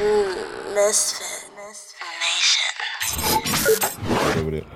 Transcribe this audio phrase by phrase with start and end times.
[0.00, 1.50] Misfit.
[4.28, 4.66] Okay with it.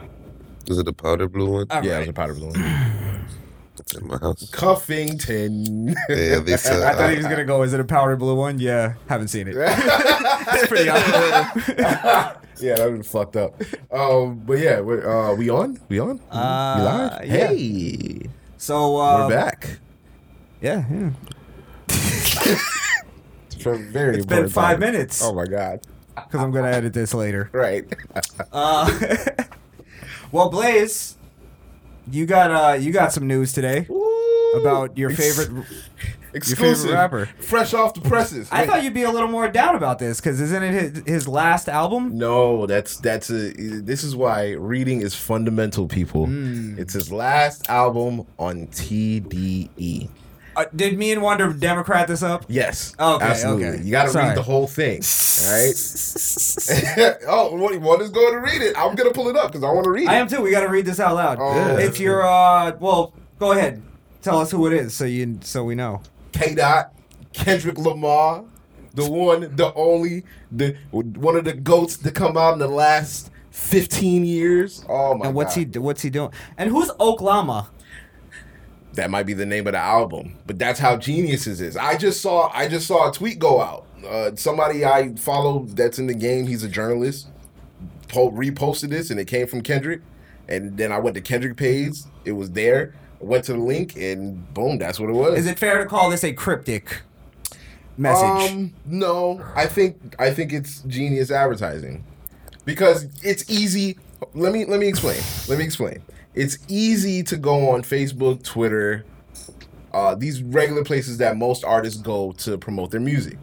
[0.67, 1.67] Is it the powder blue one?
[1.71, 2.01] All Yeah, right.
[2.03, 2.49] it's a powder blue.
[2.49, 3.25] one.
[3.79, 4.51] It's in my house.
[4.51, 5.89] Cuffington.
[6.11, 6.83] Yeah, they said.
[6.87, 7.63] I thought he uh, was gonna go.
[7.63, 8.59] Is it a powder blue one?
[8.59, 9.55] Yeah, haven't seen it.
[9.59, 11.75] it's pretty unbelievable.
[12.61, 13.61] yeah, that was fucked up.
[13.91, 15.81] Um, but yeah, we're, uh, we on?
[15.89, 16.21] We on?
[16.31, 17.25] Uh, we live?
[17.25, 17.47] yeah.
[17.49, 18.29] Hey,
[18.59, 19.79] So uh, we're back.
[20.61, 21.11] Yeah, yeah.
[23.65, 25.81] For very It's been five minutes Oh my god!
[26.15, 27.51] because I'm gonna edit this later.
[27.53, 27.85] Right.
[28.53, 28.89] Uh,
[30.33, 31.17] well, Blaze,
[32.11, 33.87] you got uh, you got some news today
[34.57, 35.67] about your favorite.
[36.35, 37.27] Exclusive rapper.
[37.41, 38.49] fresh off the presses.
[38.51, 38.69] I Wait.
[38.69, 41.69] thought you'd be a little more down about this because isn't it his, his last
[41.69, 42.17] album?
[42.19, 43.53] No, that's that's a.
[43.53, 46.27] This is why reading is fundamental, people.
[46.27, 46.79] Hmm.
[46.79, 50.09] It's his last album on TDE.
[50.57, 52.45] Uh, did me and Wunda Democrat this up?
[52.49, 52.95] Yes.
[52.99, 53.67] Okay, absolutely.
[53.67, 53.83] okay.
[53.83, 55.01] You got to read the whole thing,
[55.49, 55.75] right?
[57.29, 58.77] oh, what, what is going to read it?
[58.79, 60.09] I'm gonna pull it up because I want to read it.
[60.09, 60.41] I am too.
[60.41, 61.39] We got to read this out loud.
[61.41, 61.79] Oh.
[61.79, 63.83] If you're uh, well, go ahead.
[64.23, 66.01] Tell us who it is so you so we know.
[66.33, 66.55] K.
[66.55, 66.95] Dot,
[67.33, 68.45] Kendrick Lamar,
[68.95, 73.31] the one, the only, the one of the goats to come out in the last
[73.51, 74.85] 15 years.
[74.89, 75.75] Oh my and what's God.
[75.75, 76.31] he what's he doing?
[76.59, 77.71] And who's Oklahoma?
[78.95, 81.77] That might be the name of the album, but that's how Geniuses is.
[81.77, 83.87] I just saw I just saw a tweet go out.
[84.07, 87.29] Uh, somebody I follow that's in the game, he's a journalist,
[88.09, 90.03] po- reposted this, and it came from Kendrick.
[90.49, 92.95] And then I went to Kendrick page, it was there.
[93.21, 95.39] I went to the link, and boom, that's what it was.
[95.39, 97.03] Is it fair to call this a cryptic
[97.97, 98.53] message?
[98.53, 102.05] Um, no, I think I think it's genius advertising
[102.65, 103.99] because it's easy.
[104.35, 105.21] Let me let me explain.
[105.49, 106.03] Let me explain.
[106.35, 109.05] It's easy to go on Facebook, Twitter,
[109.93, 113.39] uh, these regular places that most artists go to promote their music.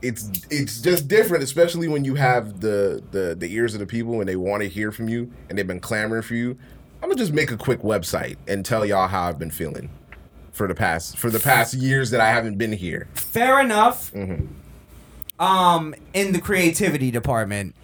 [0.00, 4.20] It's it's just different, especially when you have the the the ears of the people
[4.20, 6.56] and they want to hear from you and they've been clamoring for you.
[7.02, 9.90] I'm gonna just make a quick website and tell y'all how I've been feeling
[10.52, 13.08] for the past for the past years that I haven't been here.
[13.14, 14.12] fair enough.
[14.12, 14.46] Mm-hmm.
[15.40, 17.74] Um, in the creativity department,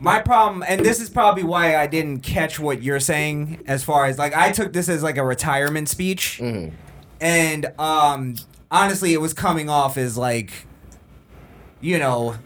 [0.00, 4.06] my problem, and this is probably why I didn't catch what you're saying, as far
[4.06, 6.74] as like I took this as like a retirement speech, Mm-hmm.
[7.20, 8.34] and um,
[8.70, 10.50] honestly, it was coming off as like,
[11.80, 12.36] you know,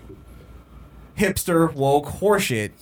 [1.16, 2.72] hipster woke horseshit.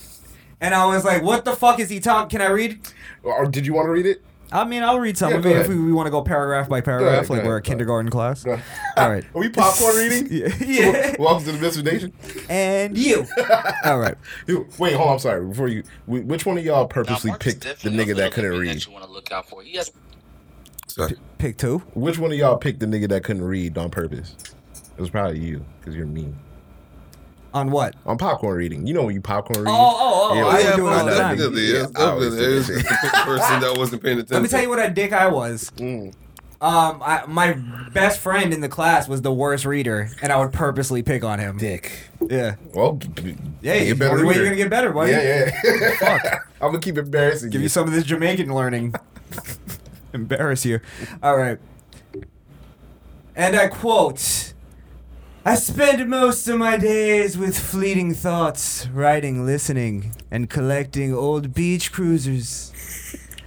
[0.61, 2.39] And I was like, "What the fuck is he talking?
[2.39, 2.79] Can I read?"
[3.23, 4.23] Or did you want to read it?
[4.53, 5.69] I mean, I'll read some Yeah, of go it if ahead.
[5.71, 7.65] we, we want to go paragraph by paragraph, ahead, like go we're a ahead.
[7.65, 8.45] kindergarten class.
[8.45, 8.65] Go ahead.
[8.99, 9.25] All right.
[9.35, 10.29] Are we popcorn reading?
[10.31, 10.49] Yeah.
[10.61, 11.17] yeah.
[11.19, 12.13] Welcome to the Misfit Nation.
[12.51, 13.27] and you.
[13.85, 14.15] All right.
[14.47, 15.13] Yo, Wait, hold on.
[15.15, 15.47] I'm sorry.
[15.47, 18.15] Before you, wh- which one of y'all purposely Now, picked the definitely a nigga that
[18.17, 18.77] little couldn't baby read?
[18.77, 19.63] That you want to look out for.
[19.63, 19.91] He has
[20.87, 21.17] sorry.
[21.39, 21.79] Pick two.
[21.95, 24.37] Which one of y'all picked the nigga that couldn't read on purpose?
[24.97, 26.39] It was probably you, because you're mean.
[27.55, 27.95] On what?
[28.07, 29.71] On popcorn reading, you know when you popcorn read.
[29.71, 31.37] Oh, oh, oh, Yeah, I yeah, do it all the time.
[31.37, 31.73] definitely.
[31.73, 32.47] Yeah, I always definitely.
[32.55, 32.83] There's do the
[33.13, 33.25] that.
[33.27, 34.35] person that wasn't paying attention.
[34.37, 35.71] Let me tell you what a dick I was.
[35.77, 36.15] Mm.
[36.63, 37.53] Um, I, my
[37.93, 41.41] best friend in the class was the worst reader, and I would purposely pick on
[41.41, 41.59] him.
[41.59, 42.09] Dick.
[42.21, 42.55] Yeah.
[42.73, 43.01] Well,
[43.61, 45.11] Yeah, you better only way you're gonna get better, buddy.
[45.11, 45.95] Yeah, yeah.
[45.99, 46.25] Fuck.
[46.61, 47.53] I'm gonna keep embarrassing you.
[47.53, 47.65] Give you.
[47.65, 48.95] you some of this Jamaican learning.
[50.15, 50.79] Embarrass you.
[51.23, 51.59] All right.
[53.35, 54.52] And I quote
[55.45, 61.91] I spend most of my days with fleeting thoughts, writing, listening, and collecting old beach
[61.91, 62.73] cruisers.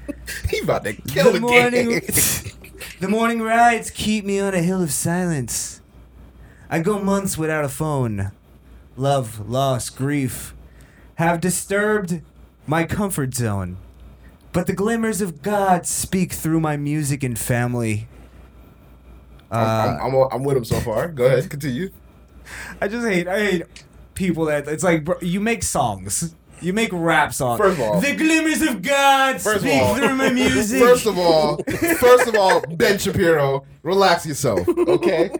[0.49, 2.01] he about to kill the, morning, game.
[2.99, 5.79] the morning rides keep me on a hill of silence.
[6.69, 8.31] I go months without a phone.
[8.97, 10.53] Love, loss, grief
[11.15, 12.21] have disturbed
[12.67, 13.77] my comfort zone.
[14.51, 18.07] But the glimmers of God speak through my music and family.
[19.51, 19.55] Uh,
[20.01, 21.07] I'm, I'm, I'm, I'm with him so far.
[21.07, 21.89] Go ahead, continue.
[22.81, 23.63] I just hate I hate
[24.13, 26.35] people that it's like bro, you make songs.
[26.61, 27.59] You make rap songs.
[27.59, 30.79] First of all- the glimmers of God First of speak all- through my music.
[30.81, 31.57] First of all,
[31.99, 35.31] first of all, Ben Shapiro, relax yourself, okay?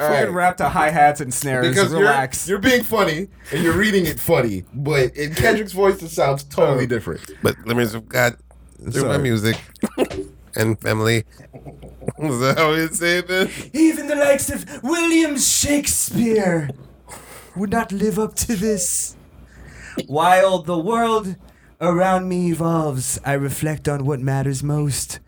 [0.00, 1.68] All Fucking rap to hi hats and snares.
[1.68, 2.48] Because Relax.
[2.48, 6.42] You're, you're being funny and you're reading it funny, but in Kendrick's voice, it sounds
[6.42, 7.30] totally different.
[7.42, 8.36] But glimmers of God
[8.90, 9.56] through my music
[10.56, 11.24] and family.
[12.18, 13.50] Is that how you say it then?
[13.72, 16.70] Even the likes of William Shakespeare
[17.56, 19.16] would not live up to this.
[20.06, 21.36] While the world
[21.80, 25.20] around me evolves, I reflect on what matters most.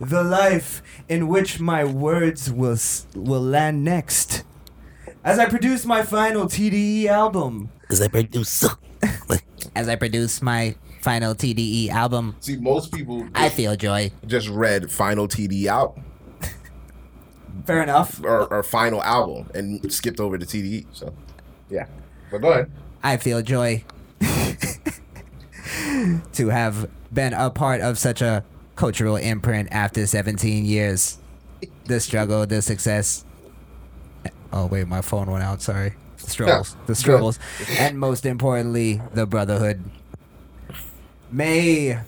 [0.00, 2.78] The life in which my words will
[3.14, 4.44] will land next.
[5.24, 7.70] As I produce my final TDE album.
[7.90, 8.64] As I produce,
[9.76, 14.10] as I produce my final TDE album, See, most people I feel joy.
[14.26, 15.98] just read Final TDE out
[17.66, 18.20] Fair enough.
[18.24, 20.86] or, or Final album and skipped over to TDE.
[20.92, 21.12] So
[21.68, 21.86] Yeah.
[22.30, 22.70] But go ahead.
[23.02, 23.84] I feel joy
[26.32, 28.44] to have been a part of such a
[28.76, 31.18] cultural imprint after 17 years.
[31.84, 33.24] The struggle, the success.
[34.52, 35.62] Oh wait, my phone went out.
[35.62, 35.94] Sorry.
[36.18, 37.38] The struggles, the struggles,
[37.78, 39.82] and most importantly, the brotherhood.
[41.32, 41.98] May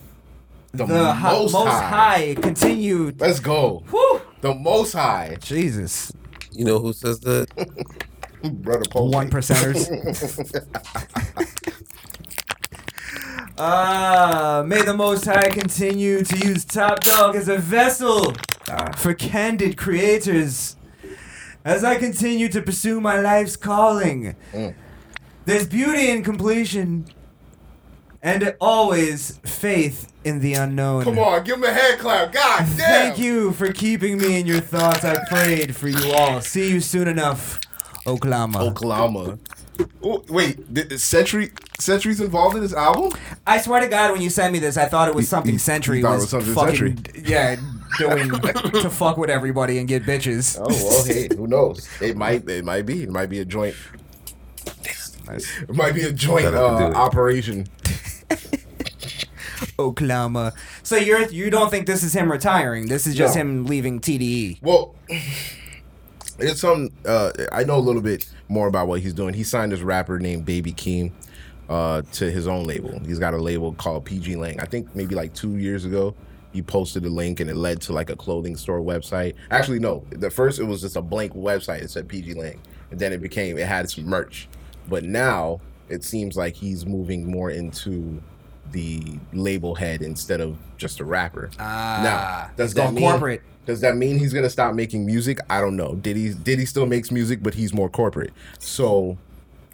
[0.72, 1.88] The, the hi- most, most, high.
[1.88, 2.34] high.
[2.34, 3.12] continue.
[3.18, 3.82] Let's go.
[3.90, 5.36] Whew, The most high.
[5.40, 6.12] Jesus,
[6.52, 7.48] You know who says that?
[8.44, 9.10] Brother Paul.
[9.10, 9.88] one percenters.
[13.56, 18.32] Ah, may the Most High continue to use Top Dawg as a vessel
[18.96, 20.74] for candid creators.
[21.64, 24.34] As I continue to pursue my life's calling,
[25.44, 27.06] there's beauty in completion,
[28.24, 31.04] and always faith in the unknown.
[31.04, 32.32] Come on, give him a hand clap.
[32.32, 32.76] God damn.
[32.76, 35.04] Thank you for keeping me in your thoughts.
[35.04, 36.40] I prayed for you all.
[36.40, 37.60] See you soon enough,
[38.06, 38.64] Oklahoma.
[38.64, 39.38] Oklahoma.
[40.02, 43.12] Oh, wait, did, Century Century's involved in this album?
[43.46, 45.58] I swear to God, when you sent me this, I thought it was something you
[45.58, 47.22] Century thought was, was something fucking Century.
[47.28, 47.56] yeah
[47.98, 50.58] doing to fuck with everybody and get bitches.
[50.58, 51.88] Oh well, hey, who knows?
[52.00, 53.02] It might it might be.
[53.02, 53.74] It might be a joint.
[55.26, 56.94] It might be a joint Gotta uh, it.
[56.94, 57.66] operation.
[59.78, 60.52] Oklahoma.
[60.82, 62.86] So you're you don't think this is him retiring?
[62.88, 63.40] This is just No.
[63.42, 64.58] him leaving TDE.
[64.62, 64.94] Well,
[66.38, 66.90] it's some.
[67.04, 69.34] Uh, I know a little bit more about what he's doing.
[69.34, 71.12] He signed this rapper named Baby Keem
[71.68, 73.00] uh, to his own label.
[73.06, 74.60] He's got a label called PG Lang.
[74.60, 76.14] I think maybe like two years ago,
[76.52, 79.34] he posted a link and it led to like a clothing store website.
[79.50, 80.04] Actually, no.
[80.10, 81.82] The first it was just a blank website.
[81.82, 82.60] It said PG Lang,
[82.90, 84.48] and then it became it had some merch.
[84.88, 88.22] But now it seems like he's moving more into
[88.72, 91.50] the label head instead of just a rapper.
[91.58, 93.42] Ah, now, does that mean, corporate.
[93.66, 95.38] Does that mean he's gonna stop making music?
[95.48, 95.94] I don't know.
[95.94, 96.30] Did he?
[96.30, 98.32] Did he still makes music, but he's more corporate?
[98.58, 99.18] So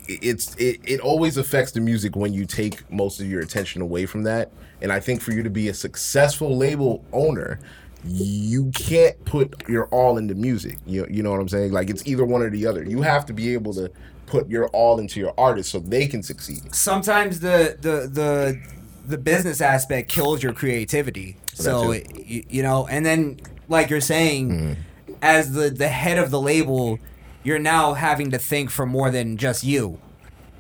[0.06, 4.06] it's it, it always affects the music when you take most of your attention away
[4.06, 4.50] from that.
[4.82, 7.60] And I think for you to be a successful label owner,
[8.04, 10.78] you can't put your all into music.
[10.86, 11.72] You you know what I'm saying?
[11.72, 12.82] Like it's either one or the other.
[12.84, 13.90] You have to be able to
[14.31, 16.75] put your all into your artist so they can succeed.
[16.75, 18.61] Sometimes the the the
[19.06, 21.37] the business aspect kills your creativity.
[21.55, 25.12] So you, you know, and then like you're saying, Mm-hmm.
[25.23, 26.99] as the the head of the label,
[27.43, 29.99] you're now having to think for more than just you.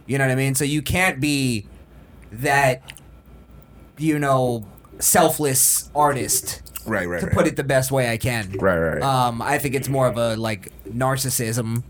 [0.06, 0.54] You know what I mean?
[0.54, 1.66] So you can't be
[2.32, 2.92] that
[3.98, 4.66] you know
[4.98, 7.34] selfless artist Right, right, to right.
[7.34, 8.52] put it the best way I can.
[8.58, 9.02] Right, right, right.
[9.02, 11.82] Um, I think it's more of a like narcissism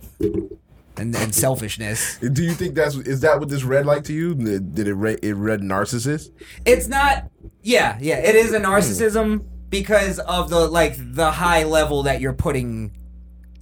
[1.01, 2.19] and, and selfishness.
[2.33, 4.35] Do you think that's is that what this read like to you?
[4.35, 6.31] Did it read it read narcissist?
[6.65, 7.31] It's not.
[7.63, 8.19] Yeah, yeah.
[8.19, 12.93] It is a narcissism because of the like the high level that you're putting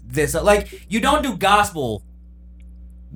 [0.05, 0.35] this.
[0.35, 2.02] Like you don't do gospel,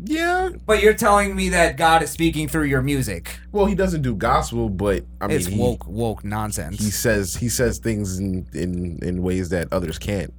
[0.04, 0.50] Yeah.
[0.66, 3.38] but you're telling me that God is speaking through your music.
[3.50, 6.78] Well, he doesn't do gospel, but I mean, it's he, woke woke nonsense.
[6.78, 10.32] he says he says things in, in in ways that others can't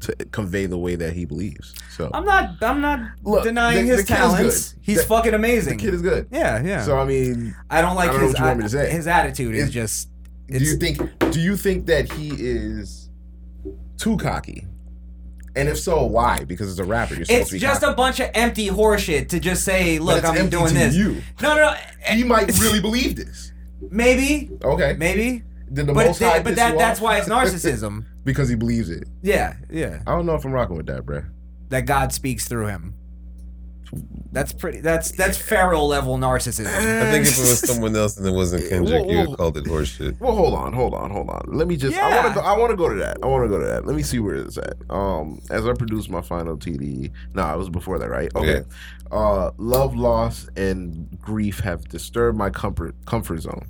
[0.00, 1.74] to convey the way that he believes.
[1.96, 2.56] So I'm not.
[2.62, 4.72] I'm not Look, denying the- his the kid is talents.
[4.72, 4.80] good.
[4.82, 5.78] He's The- fucking amazing.
[5.78, 6.26] the kid is good.
[6.30, 6.82] yeah, yeah.
[6.84, 8.68] So I mean, I don't like I don't know his what you want me to
[8.70, 8.90] say.
[8.90, 10.08] his attitude is It's- just.
[10.48, 11.00] do you think
[11.32, 13.08] do you think that he is
[13.98, 14.66] too cocky?
[15.56, 16.44] And if so, why?
[16.44, 17.14] Because it's a rapper.
[17.14, 17.92] You're supposed It's to be just cocky.
[17.94, 20.94] a bunch of empty horseshit to just say, "Look, it's I'm empty doing to this."
[20.94, 21.22] you.
[21.40, 21.74] No, no, no.
[22.14, 23.52] he might really believe this.
[23.90, 24.94] Maybe, Okay.
[24.98, 25.42] maybe.
[25.72, 27.04] Did the But, most th- high but that, that's off?
[27.04, 28.04] why it's narcissism.
[28.24, 29.04] because he believes it.
[29.22, 30.00] yeah, yeah.
[30.06, 31.28] I don't know if I'm rocking with that, bruh.
[31.70, 32.94] That God speaks through him.
[34.32, 34.80] That's pretty.
[34.80, 36.66] That's that's pharaoh level narcissism.
[36.66, 39.26] I think if it was someone else and it wasn't Kendrick, Whoa, you whoa.
[39.30, 40.20] would called it horseshit.
[40.20, 41.42] Well, hold on, hold on, hold on.
[41.46, 41.96] Let me just.
[41.96, 42.16] I Yeah.
[42.24, 42.40] want to.
[42.40, 43.18] go I want to go to that.
[43.22, 43.86] I want to go to that.
[43.86, 44.74] Let me see where it's at.
[44.90, 47.12] Um, as I produce my final TD.
[47.34, 48.30] No, it was before that, right?
[48.34, 48.62] Okay.
[49.10, 53.66] Uh, love, loss, and grief have disturbed my comfort comfort zone,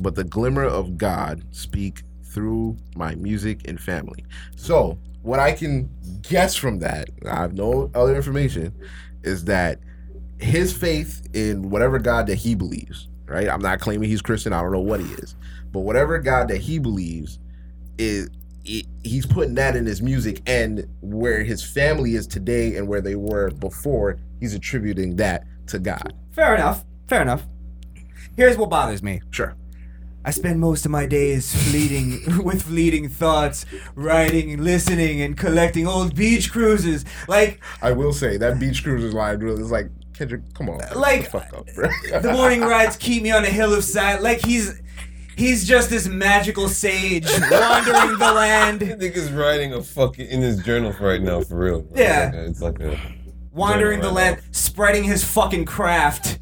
[0.00, 4.24] but the glimmer of God speak through my music and family.
[4.56, 5.88] So, what I can
[6.22, 8.74] guess from that, I have no other information,
[9.22, 9.78] is that
[10.38, 13.48] his faith in whatever God that he believes, right?
[13.48, 14.52] I'm not claiming he's Christian.
[14.52, 15.36] I don't know what he is,
[15.70, 17.38] but whatever God that he believes
[17.98, 18.28] is
[18.64, 23.00] he- he's putting that in his music and where his family is today and where
[23.00, 26.14] they were before, he's attributing that to God.
[26.32, 26.84] Fair enough.
[27.08, 27.46] Fair enough.
[28.36, 29.20] Here's what bothers me.
[29.30, 29.54] Sure.
[30.24, 35.86] I spend most of my days fleeting with fleeting thoughts, writing and listening and collecting
[35.86, 37.04] old beach cruises.
[37.28, 40.78] Like I will say that Beach Cruisers line really is like Kendrick, come on.
[40.94, 41.88] Like, the fuck up, bro.
[42.20, 44.22] the morning rides keep me on a hill of silence.
[44.22, 44.80] Like he's
[45.36, 48.82] he's just this magical sage wandering the land.
[48.82, 51.86] I think he's writing a fucking in his journal for right now, for real.
[51.94, 52.30] Yeah.
[52.32, 53.00] It's like a
[53.52, 56.38] wandering the Journal land, right spreading his fucking craft.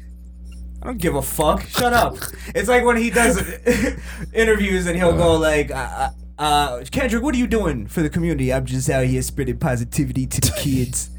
[0.81, 1.61] I don't give a fuck.
[1.67, 2.15] Shut up.
[2.55, 3.37] It's like when he does
[4.33, 6.09] interviews and he'll go like, uh,
[6.39, 8.51] uh, Kendrick, what are you doing for the community?
[8.51, 11.11] I'm just out here spreading positivity to the kids.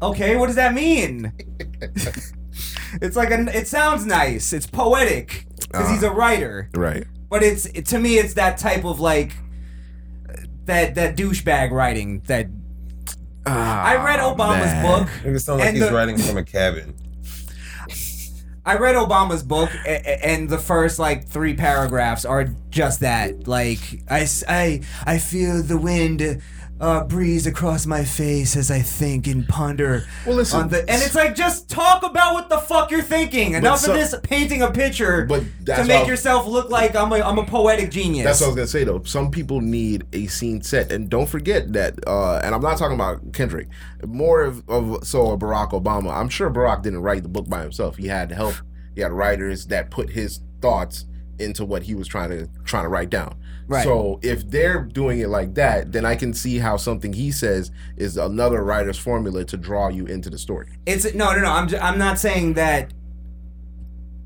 [0.00, 1.32] okay, what does that mean?
[3.02, 4.52] it's like a, it sounds nice.
[4.52, 6.70] It's poetic because he's a writer.
[6.74, 7.04] Right.
[7.28, 9.32] But it's it, to me, it's that type of like
[10.66, 12.46] that that douchebag writing that
[13.44, 14.84] I read Obama's man.
[15.02, 15.08] book.
[15.24, 16.94] It sounds like And he's the- writing from a cabin.
[18.68, 23.48] I read Obama's book, and the first like three paragraphs are just that.
[23.48, 23.78] Like
[24.10, 26.42] I, I, I feel the wind
[26.80, 30.04] uh, breeze across my face as I think and ponder.
[30.24, 30.60] Well, listen.
[30.62, 33.54] on the, and it's like just talk about what the fuck you're thinking.
[33.54, 37.16] Enough so- of this painting a picture But to make yourself look like I'm a,
[37.16, 38.24] I'm a poetic genius.
[38.24, 39.02] That's what I was gonna say though.
[39.02, 41.98] Some people need a scene set, and don't forget that.
[42.06, 43.68] Uh, and I'm not talking about Kendrick.
[44.06, 46.14] More of, of so a Barack Obama.
[46.14, 47.96] I'm sure Barack didn't write the book by himself.
[47.96, 48.54] He had help.
[48.94, 51.04] He had writers that put his thoughts
[51.38, 53.36] into what he was trying to trying to write down.
[53.66, 53.84] Right.
[53.84, 57.70] So if they're doing it like that, then I can see how something he says
[57.96, 60.68] is another writer's formula to draw you into the story.
[60.86, 61.50] It's no, no, no.
[61.50, 62.92] I'm ju- I'm not saying that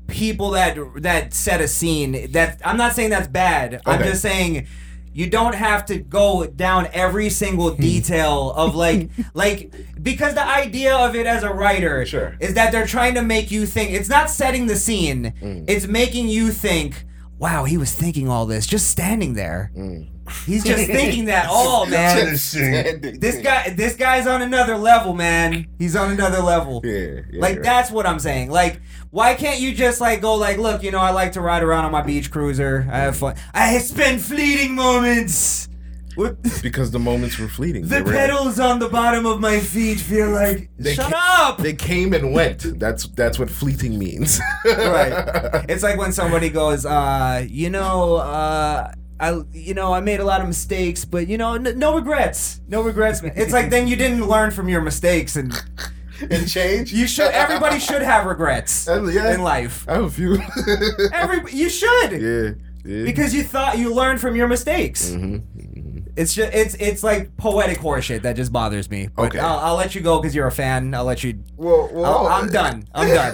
[0.07, 3.81] people that that set a scene that I'm not saying that's bad.
[3.85, 4.67] I'm just saying
[5.13, 7.81] you don't have to go down every single hmm.
[7.81, 12.35] detail of like like because the idea of it as a writer Sure.
[12.39, 15.33] is that they're trying to make you think it's not setting the scene.
[15.39, 15.63] Hmm.
[15.67, 17.05] It's making you think,
[17.37, 19.71] wow, he was thinking all this just standing there.
[19.73, 20.03] Hmm.
[20.45, 22.31] He's just thinking that all, man.
[22.33, 25.67] This guy, this guy's on another level, man.
[25.79, 26.81] He's on another level.
[26.83, 27.63] Yeah, yeah, like right.
[27.63, 28.49] that's what I'm saying.
[28.49, 31.61] Like, why can't you just like go like, look, you know, I like to ride
[31.61, 32.87] around on my beach cruiser.
[32.89, 33.35] I have fun.
[33.53, 35.67] I spend fleeting moments
[36.15, 36.37] What?
[36.61, 37.87] because the moments were fleeting.
[37.87, 39.99] The pedals on the bottom of my feet.
[39.99, 41.57] Feel like They shut ca- up.
[41.57, 42.79] They came and went.
[42.79, 44.39] That's that's what fleeting means.
[44.65, 45.65] right.
[45.69, 48.93] It's like when somebody goes, uh, you know, uh.
[49.31, 52.59] I, you know, I made a lot of mistakes, but you know, n- no regrets,
[52.67, 53.33] no regrets, man.
[53.35, 55.53] It's like then you didn't learn from your mistakes, and
[56.31, 56.91] and change.
[56.91, 57.31] You should.
[57.31, 59.33] Everybody should have regrets Uh, yeah.
[59.33, 59.85] in life.
[59.87, 60.37] I have a few.
[61.13, 62.51] Every you should yeah.
[62.85, 63.03] yeah.
[63.05, 65.09] because you thought you learned from your mistakes.
[65.11, 65.99] Mm-hmm.
[66.15, 69.09] It's just it's it's like poetic horseshit that just bothers me.
[69.15, 69.39] But Okay.
[69.39, 70.93] I'll, I'll let you go because you're a fan.
[70.93, 71.39] I'll let you.
[71.57, 72.85] well, I'll, I'm done.
[72.93, 73.33] I'm done.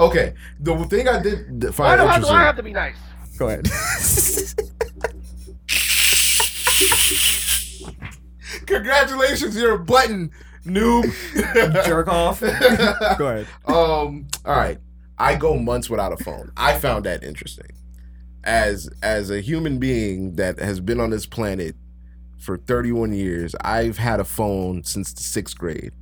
[0.00, 0.34] okay.
[0.60, 2.26] The thing I did Why find do, I, do.
[2.28, 2.96] I have to be nice?
[3.38, 3.66] Go ahead.
[8.66, 10.30] Congratulations, you're a button
[10.64, 11.84] noob.
[11.84, 12.40] Jerk off.
[12.40, 13.46] Go ahead.
[13.66, 14.26] um.
[14.44, 14.78] All right.
[15.18, 16.50] I go months without a phone.
[16.56, 17.70] I found that interesting.
[18.44, 21.74] As as a human being that has been on this planet
[22.38, 25.92] for 31 years, I've had a phone since the sixth grade.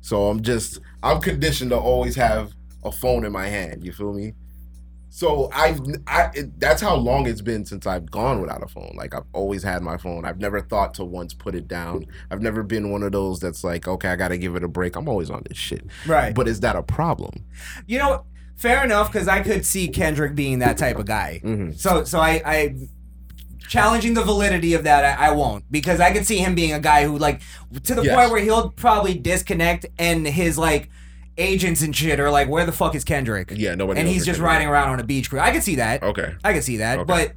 [0.00, 3.84] So I'm just I'm conditioned to always have a phone in my hand.
[3.84, 4.32] You feel me?
[5.14, 8.94] So I've I it, that's how long it's been since I've gone without a phone.
[8.96, 10.24] Like I've always had my phone.
[10.24, 12.06] I've never thought to once put it down.
[12.30, 14.68] I've never been one of those that's like, okay, I got to give it a
[14.68, 14.96] break.
[14.96, 15.84] I'm always on this shit.
[16.06, 16.34] Right.
[16.34, 17.44] But is that a problem?
[17.86, 18.24] You know,
[18.56, 21.42] fair enough because I could see Kendrick being that type of guy.
[21.44, 21.78] Mhm.
[21.78, 22.74] So so I I
[23.68, 26.80] challenging the validity of that I, I won't because I could see him being a
[26.80, 27.42] guy who like
[27.84, 28.16] to the Yes.
[28.16, 30.88] point where he'll probably disconnect and his like
[31.38, 33.52] agents and shit are like where the fuck is Kendrick?
[33.54, 35.38] Yeah, nobody And knows And he's where just Kendrick riding around on a beach crew.
[35.40, 36.02] I could see that.
[36.02, 36.34] Okay.
[36.44, 37.06] I could see that, Okay.
[37.06, 37.32] but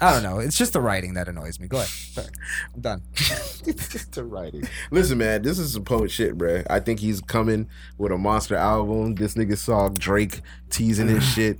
[0.00, 0.38] I don't know.
[0.38, 1.66] It's just the writing that annoys me.
[1.66, 1.88] Go ahead.
[1.88, 2.28] Sorry.
[2.74, 3.02] I'm done.
[4.12, 4.62] to writing.
[4.92, 6.64] Listen, man, this is some poet shit, bruh.
[6.70, 7.68] I think he's coming
[7.98, 9.16] with a monster album.
[9.16, 11.58] This nigga saw Drake teasing his shit.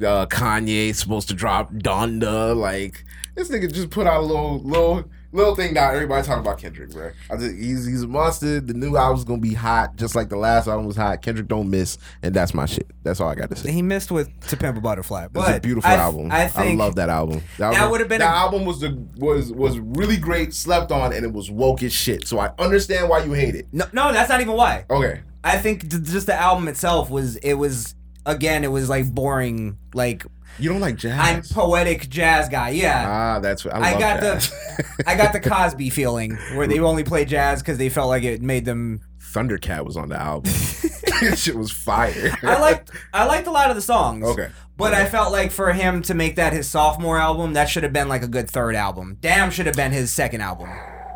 [0.00, 2.56] Uh, Kanye supposed to drop Donda.
[2.56, 5.74] Like this nigga just put out a little little little thing.
[5.74, 7.12] Now everybody talking about Kendrick, bruh.
[7.30, 8.60] I just, he's he's a monster.
[8.60, 11.22] The new album's gonna be hot, just like the last album was hot.
[11.22, 12.90] Kendrick don't miss, and that's my shit.
[13.02, 13.70] That's all I got to say.
[13.72, 16.30] He missed with To Pimp a Butterfly, It's but a beautiful I, album.
[16.30, 17.42] I think love that album.
[17.58, 21.12] That, that would've been that a- album was the was was really great, slept on,
[21.12, 22.26] and it was woke as shit.
[22.28, 23.66] So I understand why you hate it.
[23.72, 24.84] no, no, that's not even why.
[24.90, 27.94] Okay, I think th- just the album itself was it was
[28.26, 30.24] again it was like boring like
[30.60, 31.18] you don't like jazz.
[31.18, 34.50] I'm poetic jazz guy yeah ah, that's what I, I got jazz.
[34.50, 38.22] the I got the Cosby feeling where they only play jazz because they felt like
[38.24, 39.00] it made them
[39.32, 40.52] Thundercat was on the album.
[41.36, 42.36] shit was fire.
[42.42, 44.48] I liked I liked a lot of the songs Okay.
[44.76, 47.92] but I felt like for him to make that his sophomore album that should have
[47.92, 50.68] been like a good third album Damn should have been his second album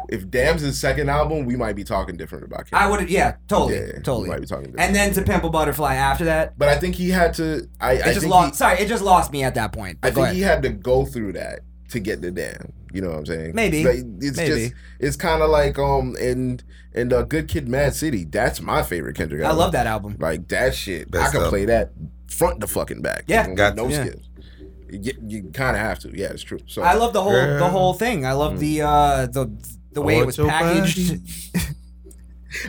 [0.08, 2.80] if Damn's his second album, we might be talking different about Kendrick.
[2.82, 4.80] I would have yeah totally Yeah, we totally might be talking different.
[4.86, 7.68] and then to Pimp a Butterfly after that but I think he had to.
[7.80, 9.98] I, it I just think lost he, sorry it just lost me at that point
[10.02, 10.36] I But go think ahead.
[10.36, 12.72] he had to go through that to get the Dam.
[12.92, 13.54] You know what I'm saying?
[13.56, 13.84] Maybe.
[13.84, 14.60] Like, it's Maybe.
[14.68, 16.62] just it's kind of like um and
[16.94, 18.24] in the Good Kid, Mad City.
[18.24, 19.42] That's my favorite Kendrick.
[19.44, 20.16] I love that album.
[20.20, 21.08] Like that shit.
[21.14, 21.48] I can album.
[21.50, 21.90] play that
[22.28, 23.24] front to fucking back.
[23.26, 23.52] Yeah.
[23.52, 23.92] Got no to.
[23.92, 24.04] Yeah.
[24.04, 24.28] skips.
[24.90, 26.16] You, you kind of have to.
[26.16, 26.60] Yeah, it's true.
[26.66, 28.24] So I love the whole the whole thing.
[28.24, 29.50] I love the uh the
[29.94, 31.20] the way it was your packaged.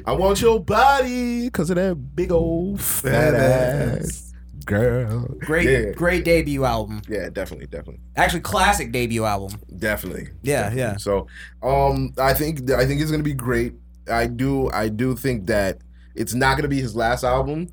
[0.06, 4.34] I want your body because of that big old fat ass
[4.66, 5.28] girl.
[5.42, 5.92] Great Yeah.
[5.92, 7.02] great debut album.
[7.08, 9.60] Yeah, definitely, definitely, Actually classic debut album.
[9.78, 10.30] definitely.
[10.42, 10.80] Yeah, definitely.
[10.82, 10.98] yeah.
[10.98, 11.28] So,
[11.62, 13.74] um, I think I think it's gonna be great.
[14.10, 15.80] I do I do think that
[16.16, 17.68] it's not gonna be his last album,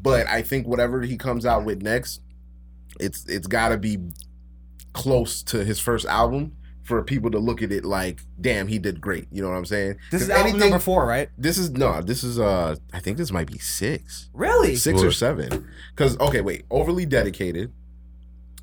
[0.00, 2.20] but I think whatever he comes out with next,
[2.98, 3.98] it's it's gotta be
[4.92, 6.52] close to his first album
[6.82, 9.26] for people to look at it like, damn, he did great.
[9.30, 9.98] You know what I'm saying?
[10.10, 11.28] This is album anything- number four, right?
[11.38, 14.28] This is no, this is uh, I think this might be six.
[14.34, 14.76] Really?
[14.76, 15.68] six or seven.
[15.94, 17.72] Because okay, wait, overly dedicated.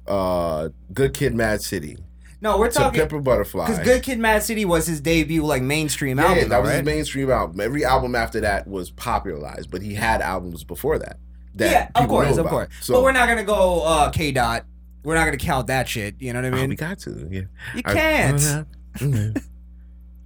[0.07, 1.97] Uh, Good Kid, Mad City.
[2.41, 3.67] No, we're talking Pimp a Butterfly.
[3.67, 6.61] because Good Kid, Mad City was his debut like mainstream yeah, album, Yeah, that though,
[6.61, 6.75] was right?
[6.77, 7.59] his mainstream album.
[7.59, 11.17] Every album after that was popularized, but he had albums before that.
[11.55, 12.67] that yeah, of people course, knew of course.
[12.81, 14.65] So but we're not gonna go uh, K dot.
[15.03, 16.15] We're not gonna count that shit.
[16.19, 16.69] You know what I oh, mean?
[16.69, 17.27] we got to.
[17.31, 17.41] Yeah,
[17.75, 18.67] you I- can't.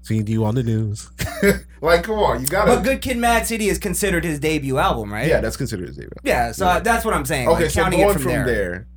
[0.02, 1.10] Seeing you on the news.
[1.82, 2.76] like, come on, you gotta.
[2.76, 5.28] but Good Kid, Mad City is considered his debut album, right?
[5.28, 6.12] Yeah, that's considered his debut.
[6.24, 6.80] Yeah, so Yeah.
[6.80, 7.48] that's what I'm saying.
[7.48, 8.88] Okay, like, so counting going it from, there.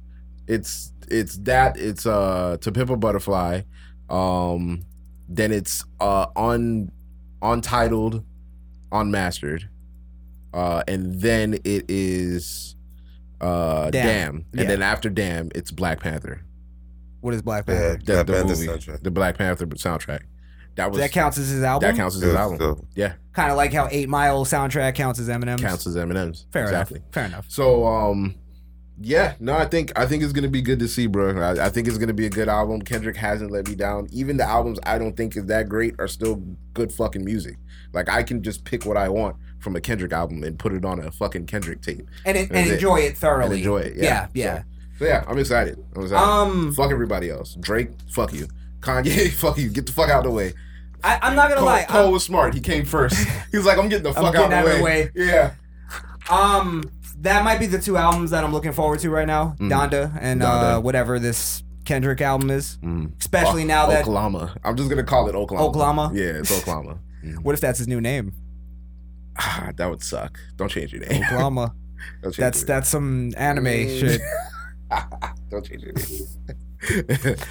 [0.49, 3.63] it's it's that it's uh to pimp a butterfly,
[4.11, 4.85] um,
[5.29, 6.91] then it's uh on
[7.41, 8.25] untitled,
[8.91, 9.69] unmastered,
[10.53, 12.76] uh, and then it is
[13.41, 14.07] uh Damn.
[14.07, 14.65] damn, and Yeah.
[14.65, 16.43] then after damn it's Black Panther,
[17.21, 17.99] What is Black Yeah, Panther?
[17.99, 19.03] the, Black the Panther movie, soundtrack.
[19.03, 20.21] the Black Panther soundtrack.
[20.77, 21.89] That was that counts as his album.
[21.91, 22.57] that counts as his Good album.
[22.59, 22.79] stuff.
[22.95, 25.61] Yeah, Kind of like how Eight Mile soundtrack counts as Eminem's.
[25.63, 26.47] counts as Eminem's.
[26.53, 26.99] Fair exactly.
[26.99, 27.13] enough.
[27.13, 27.47] Fair enough.
[27.49, 28.35] So um
[28.99, 31.39] yeah, no, I think I think it's gonna be good to see, bro.
[31.39, 32.81] I, I think it's gonna be a good album.
[32.81, 34.07] Kendrick hasn't let me down.
[34.11, 36.37] Even the albums I don't think is that great are still
[36.73, 37.57] good fucking music.
[37.93, 40.85] Like I can just pick what I want from a Kendrick album and put it
[40.85, 42.75] on a fucking Kendrick tape And it, and That's it.
[42.75, 43.57] enjoy it thoroughly.
[43.57, 43.97] and enjoy it.
[43.97, 44.59] Yeah, Yeah, yeah.
[44.59, 44.65] So,
[45.01, 45.85] so yeah, I'm excited.
[45.97, 46.23] I'm excited.
[46.25, 47.57] Um, fuck everybody else.
[47.59, 48.47] Drake, fuck you.
[48.79, 49.69] Kanye, fuck you.
[49.69, 50.53] Get the fuck out of the way.
[51.03, 51.85] I, I'm not gonna Cole, lie.
[51.85, 52.55] Cole was smart.
[52.55, 53.17] He came first.
[53.51, 55.11] He was like, I'm getting the fuck getting out, of the way.
[55.17, 55.55] Yeah.
[56.31, 56.89] Um,
[57.23, 59.57] that might be the two albums that I'm looking forward to right now.
[59.59, 59.71] Mm.
[59.91, 62.79] Donda and uh, whatever this Kendrick album is.
[62.85, 63.19] Mm.
[63.19, 64.55] Especially O- now that Oklahoma.
[64.63, 65.69] I'm just gonna call it Oklahoma.
[65.69, 66.11] Oklahoma?
[66.15, 66.99] Yeah, it's Oklahoma.
[67.25, 67.39] Mm.
[67.43, 68.33] what if that's his new name?
[69.39, 70.39] Ah, that would suck.
[70.57, 71.23] Don't change your name.
[71.25, 71.75] Oklahoma.
[72.23, 74.01] Change that's your that's some anime Mm.
[74.01, 74.21] shit.
[75.51, 77.37] Don't change your name.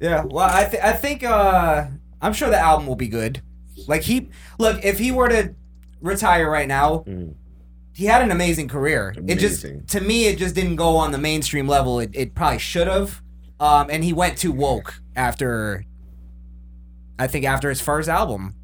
[0.00, 0.24] Yeah.
[0.24, 1.86] Well, I th- I think uh
[2.20, 3.42] I'm sure the album will be good.
[3.86, 5.54] Like he look if he were to
[6.00, 7.34] retire right now, Mm.
[7.94, 9.14] he had an amazing career.
[9.26, 11.98] It just to me it just didn't go on the mainstream level.
[12.00, 13.22] It it probably should have.
[13.58, 15.84] Um, and he went too woke after.
[17.18, 18.54] I think after his first album.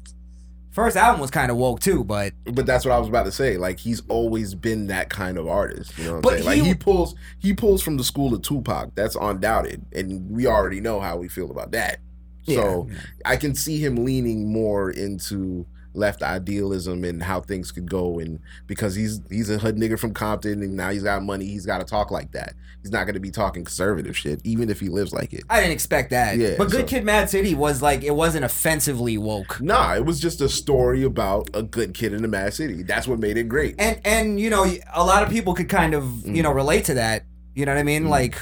[0.73, 3.31] First album was kind of woke too, but but that's what I was about to
[3.31, 3.57] say.
[3.57, 5.97] Like he's always been that kind of artist.
[5.97, 6.45] You know what I'm saying?
[6.45, 8.95] Like he- he pulls he pulls from the school of Tupac.
[8.95, 9.85] That's undoubted.
[9.93, 11.99] And we already know how we feel about that.
[12.47, 12.97] So Yeah.
[13.23, 18.39] I can see him leaning more into left idealism and how things could go and
[18.67, 21.83] because he's he's a hood nigga from Compton and now he's got money, he's gotta
[21.83, 22.53] talk like that.
[22.81, 25.43] He's not gonna be talking conservative shit, even if he lives like it.
[25.49, 26.37] I didn't expect that.
[26.37, 29.61] Yeah, but Good so- Kid, Mad City was like it wasn't offensively woke.
[29.61, 32.83] Nah, it was just a story about a good kid in a mad city.
[32.83, 33.75] That's what made it great.
[33.79, 36.95] and and you know a lot of people could kind of you know relate to
[36.95, 37.23] that
[37.55, 38.09] you know what i mean Mm.
[38.09, 38.35] like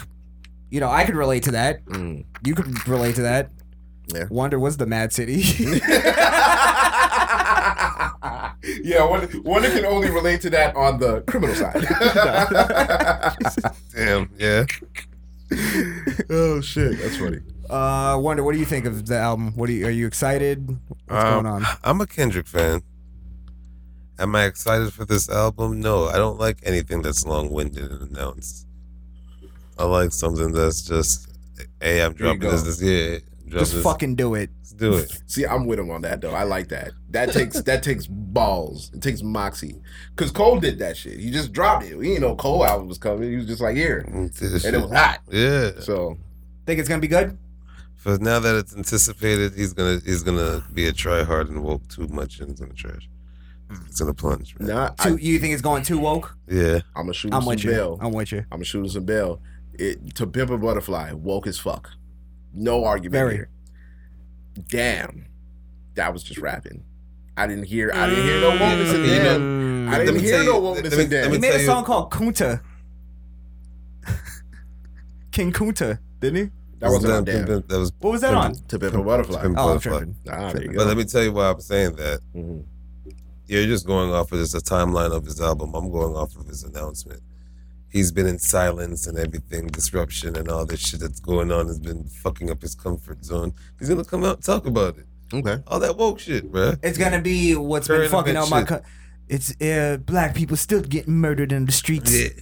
[0.69, 2.23] you know i could relate to that Mm.
[2.45, 3.51] you could relate to that
[4.13, 4.23] Yeah.
[4.25, 5.41] Wunda was the mad city
[8.83, 11.81] yeah, one, one can only relate to that on the criminal side.
[13.95, 14.65] Damn, yeah.
[16.29, 17.39] oh shit, that's funny.
[17.69, 20.65] uh Wunda what do you think of the album what do you are you excited
[21.07, 22.81] what's Um, going on I'm a Kendrick fan.
[24.19, 25.81] Am I excited for this album?
[25.81, 28.67] No, I don't like anything that's long-winded and announced.
[29.79, 31.27] I like something that's just,
[31.81, 32.67] hey, I'm dropping this go.
[32.69, 33.21] this year.
[33.51, 35.23] Drop just fucking do it Let's do it.
[35.29, 36.33] See, I'm with him on that though.
[36.33, 36.91] I like that.
[37.09, 38.91] That takes that takes balls.
[38.93, 39.81] It takes moxie.
[40.15, 41.19] Cause Cole did that shit.
[41.19, 41.95] He just dropped it.
[41.95, 43.29] He didn't know Cole album was coming.
[43.29, 45.19] He was just like here, mm, And and it was hot.
[45.29, 45.71] Yeah.
[45.79, 46.17] So
[46.65, 47.37] think it's gonna be good
[47.95, 51.87] For now that it's anticipated, he's gonna he's gonna be a try hard and woke
[51.89, 53.09] too much and it's gonna trash.
[53.87, 54.69] It's gonna plunge, man.
[54.69, 56.79] nah, too, I, you think it's going too woke Yeah.
[56.95, 57.97] I'm gonna shoot i'm some with you bail.
[58.01, 59.41] i'm with you I'm gonna shoot him some bail.
[59.73, 61.89] It to pimp a butterfly, woke as fuck.
[62.53, 63.33] No argument Very.
[63.35, 63.49] here.
[64.69, 65.25] Damn,
[65.95, 66.83] that was just rapping.
[67.37, 67.91] I didn't hear.
[67.93, 69.39] I didn't hear no wokeness in Mm, you there.
[69.39, 69.87] Mm.
[69.87, 71.23] I Let didn't me hear tell no you- wokeness let me- in there.
[71.23, 72.61] let he made tell a you- song called kunta
[75.31, 77.61] king kunta didn't he That wasn't on That- Damn.
[77.67, 78.53] That was What was that on?
[78.55, 79.41] To Pimp a Butterfly.
[79.41, 80.05] Pimp Oh, I'm Butterfly.
[80.29, 82.19] Ah, there you But let me tell you why I'm saying that.
[82.35, 82.63] Mhm.
[83.47, 85.73] You're just going off of just a timeline of his album.
[85.75, 87.21] I'm going off of his announcement.
[87.91, 91.79] He's been in silence and everything, disruption and all this shit that's going on has
[91.79, 93.53] been fucking up his comfort zone.
[93.79, 95.05] He's gonna come out and talk about it.
[95.33, 95.57] Okay.
[95.67, 96.77] All that woke shit, bruh.
[96.83, 98.63] It's gonna be what's been fucking up my.
[98.63, 98.81] Co-
[99.27, 102.13] it's uh, black people still getting murdered in the streets.
[102.13, 102.29] Yeah.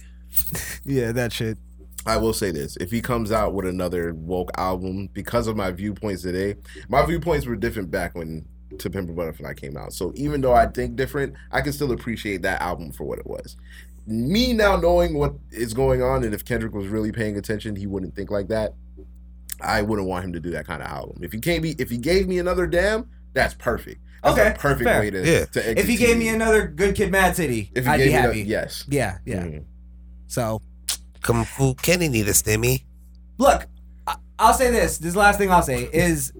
[0.84, 1.58] Yeah, that shit.
[2.06, 5.70] I will say this: if he comes out with another woke album, because of my
[5.70, 6.54] viewpoints today,
[6.88, 8.46] my viewpoints were different back when
[8.78, 9.92] To Pimp a Butterfly came out.
[9.92, 13.26] So even though I think different, I can still appreciate that album for what it
[13.26, 13.56] was.
[14.10, 17.86] Me now knowing what is going on, and if Kendrick was really paying attention, he
[17.86, 18.74] wouldn't think like that.
[19.60, 21.18] I wouldn't want him to do that kind of album.
[21.22, 24.00] If he gave me, if he gave me another damn, that's perfect.
[24.24, 25.00] That's Okay, a perfect fair.
[25.00, 25.44] way to, Yeah.
[25.46, 28.10] to If he gave me another Good Kid, Mad City, if he I'd gave be
[28.10, 28.42] me that- happy.
[28.42, 29.44] yes, Yeah, yeah.
[29.44, 29.64] Mhm.
[30.26, 30.60] So
[31.22, 32.82] Kung Fu Kenny need a stimmy.
[33.38, 33.66] look,
[34.08, 34.98] I- I'll say this.
[34.98, 36.32] This last thing I'll say is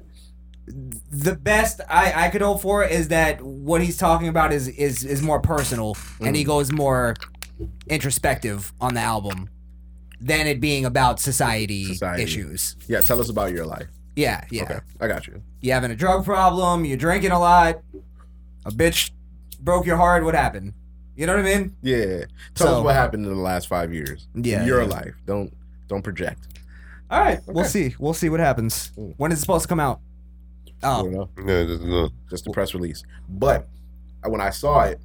[0.67, 5.05] the best I, I could hope for is that what he's talking about is is
[5.05, 6.39] is more personal and Mm.
[6.39, 7.15] he goes more
[7.89, 9.49] introspective on the album
[10.21, 12.23] than it being about society, Society.
[12.23, 12.77] issues.
[12.89, 13.01] yeah.
[13.01, 13.89] Tell us about your life.
[14.17, 14.65] Yeah, yeah.
[14.65, 15.41] Okay, I got you.
[15.61, 17.81] You having a drug problem, you're drinking a lot,
[18.67, 19.11] a bitch
[19.61, 20.75] broke your heart, what happened?
[21.17, 21.77] You know what I mean?
[21.83, 22.25] Yeah.
[22.55, 24.27] Tell So- us what happened in the last five years.
[24.35, 24.89] Yeah, In your yeah.
[24.89, 25.15] life.
[25.27, 25.53] Don't
[25.89, 26.47] don't project.
[27.11, 27.69] All right, we'll Okay.
[27.91, 27.95] see.
[27.99, 28.93] We'll see what happens.
[28.97, 29.15] Mm.
[29.17, 30.01] When is it supposed to come out?
[30.83, 31.29] I Oh, don't know.
[31.45, 32.09] No, no, no.
[32.31, 33.03] Just a press release.
[33.29, 33.69] But
[34.25, 35.01] uh, when I saw it,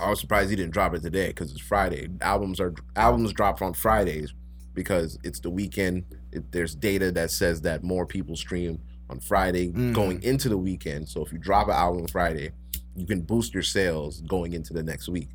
[0.00, 2.08] I was surprised he didn't drop it today because it's Friday.
[2.20, 4.34] Albums are albums drop on Fridays
[4.74, 6.04] because it's the weekend.
[6.32, 9.92] It, there's data that says that more people stream on Friday Mm.
[9.94, 11.08] going into the weekend.
[11.08, 12.50] So if you drop an album Friday,
[12.96, 15.28] you can boost your sales going into the next week.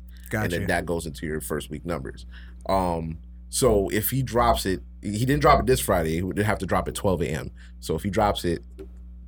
[0.44, 2.26] and then that goes into your first week numbers.
[2.68, 6.12] Um, so if he drops it, he didn't drop it this Friday.
[6.16, 7.50] He would have to drop it 12 a.m.
[7.80, 8.62] So if he drops it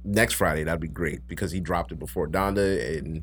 [0.04, 3.22] next Friday, that'd be great because he dropped it before Donda and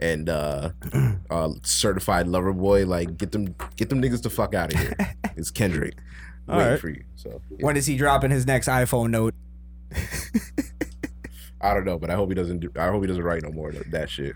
[0.00, 0.70] and uh,
[1.30, 2.86] uh, certified lover boy.
[2.86, 4.96] Like get them get them niggas the fuck out of here.
[5.36, 5.96] it's Kendrick
[6.48, 6.80] waiting right.
[6.80, 7.04] for you.
[7.16, 9.34] So When is he dropping his next iPhone note?
[11.60, 12.60] I don't know, but I hope he doesn't.
[12.60, 14.34] Do, I hope he doesn't write no more of that shit.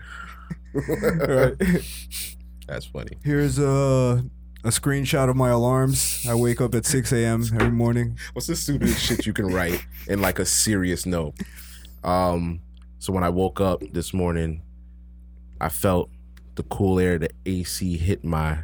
[2.67, 3.17] That's funny.
[3.23, 4.23] Here's a
[4.63, 6.25] a screenshot of my alarms.
[6.27, 7.43] I wake up at 6 a.m.
[7.53, 8.17] every morning.
[8.33, 11.35] What's the stupidest shit you can write in like a serious note?
[12.03, 12.61] Um,
[12.97, 14.63] so when I woke up this morning,
[15.59, 16.09] I felt
[16.55, 18.59] the cool air, the AC hit my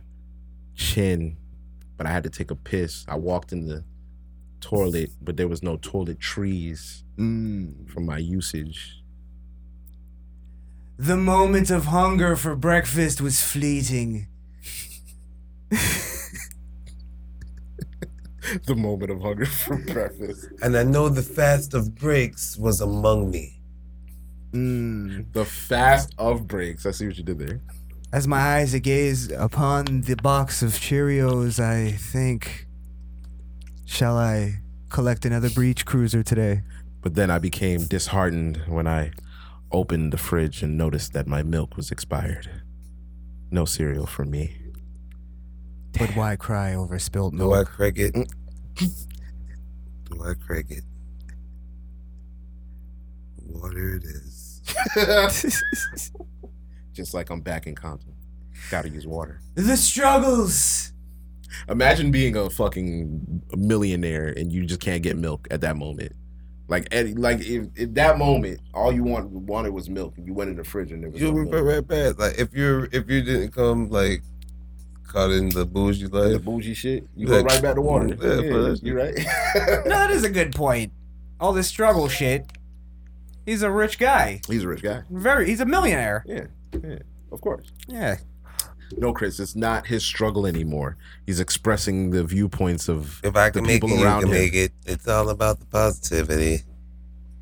[0.75, 1.37] chin,
[1.97, 3.05] but I had to take a piss.
[3.07, 3.83] I walked in the
[4.59, 7.89] toilet, but there was no toiletries Mm.
[7.89, 9.03] from my usage.
[10.97, 14.27] The moment of hunger for breakfast was fleeting.
[18.65, 20.47] the moment of hunger for breakfast.
[20.61, 23.60] And I know the fast of breaks was among me.
[24.51, 25.31] Mm.
[25.33, 26.85] The fast of breaks.
[26.85, 27.61] I see what you did there.
[28.13, 32.67] As my eyes gaze upon the box of Cheerios, I think,
[33.85, 34.55] shall I
[34.89, 36.63] collect another breach cruiser today?
[37.01, 39.11] But then I became disheartened when I
[39.71, 42.49] opened the fridge and noticed that my milk was expired.
[43.49, 44.57] No cereal for me.
[45.97, 47.49] But why cry over spilt milk?
[47.49, 47.69] Do I milk?
[47.69, 48.13] crack it?
[50.05, 50.83] Do I crack it?
[53.47, 54.30] Water it is.
[56.93, 58.13] Just like I'm back in Compton.
[58.69, 59.39] Gotta use water.
[59.55, 60.91] the struggles.
[61.69, 66.13] Imagine being a fucking millionaire and you just can't get milk at that moment.
[66.67, 70.33] Like, at, like if, if that moment all you want, wanted was milk, and you
[70.33, 71.65] went in the fridge and there was You no would milk.
[71.65, 72.17] right back.
[72.19, 74.21] Like if you're if you didn't come like
[75.05, 76.43] caught in the bougie the life.
[76.43, 78.07] bougie shit, you Like, go right back to water.
[78.21, 79.13] yeah, Yeah, bro, you right.
[79.85, 80.93] No, that is a good point.
[81.39, 82.49] All this struggle shit.
[83.45, 84.41] He's a rich guy.
[84.47, 85.03] He's a rich guy.
[85.09, 85.47] Very.
[85.47, 86.23] He's a millionaire.
[86.27, 86.45] Yeah,
[86.83, 86.99] yeah,
[87.31, 87.71] of course.
[87.87, 88.17] Yeah.
[88.97, 90.97] No, Chris, it's not his struggle anymore.
[91.25, 94.29] He's expressing the viewpoints of If I the can make it, people you around can
[94.29, 94.35] him.
[94.35, 94.73] make it.
[94.85, 96.59] It's all about the positivity.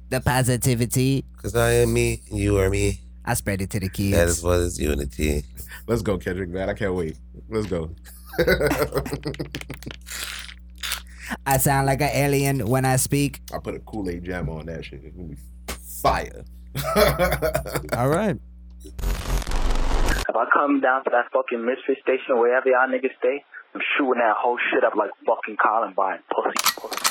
[0.09, 1.25] The positivity.
[1.41, 3.01] Cause I am me, and you are me.
[3.25, 4.15] I spread it to the kids.
[4.15, 5.43] That is what is unity.
[5.87, 6.69] Let's go, Kendrick, man.
[6.69, 7.17] I can't wait.
[7.49, 7.89] Let's go.
[11.45, 13.41] I sound like an alien when I speak.
[13.53, 15.01] I put a Kool Aid jam on that shit.
[15.03, 15.35] It's gonna be
[16.01, 16.43] fire.
[17.97, 18.37] All right.
[18.85, 23.81] If I come down to that fucking mystery station or wherever y'all niggas stay, I'm
[23.97, 26.19] shooting that whole shit up like fucking Columbine.
[26.29, 27.08] Pussy, pussy, pussy.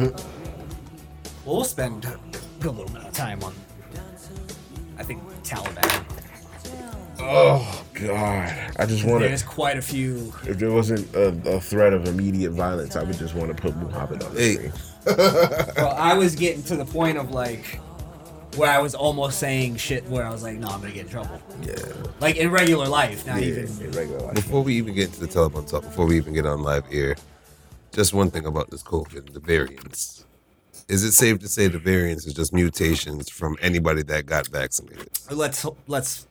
[0.00, 2.18] Well, we'll spend a
[2.60, 3.54] good little bit of time on.
[4.98, 6.04] I think Taliban.
[7.22, 9.28] Oh God, I just want to.
[9.28, 9.48] There's to.
[9.48, 10.32] quite a few.
[10.46, 13.76] If there wasn't a, a threat of immediate violence, I would just want to put
[13.76, 14.54] Muhammad on the Hey.
[14.54, 14.72] screen.
[15.76, 17.78] Well, I was getting to the point of like
[18.56, 21.10] where I was almost saying shit where I was like, no, I'm gonna get in
[21.10, 21.40] trouble.
[21.62, 21.74] Yeah,
[22.20, 23.64] Like in regular life, not yeah, even.
[23.84, 24.34] in regular life.
[24.34, 27.16] Before we even get into the Taliban talk, before we even get on live air,
[27.92, 30.24] just one thing about this COVID, the variants.
[30.88, 35.08] Is it safe to say the variants is just mutations from anybody that got vaccinated?
[35.30, 36.26] Let's let's.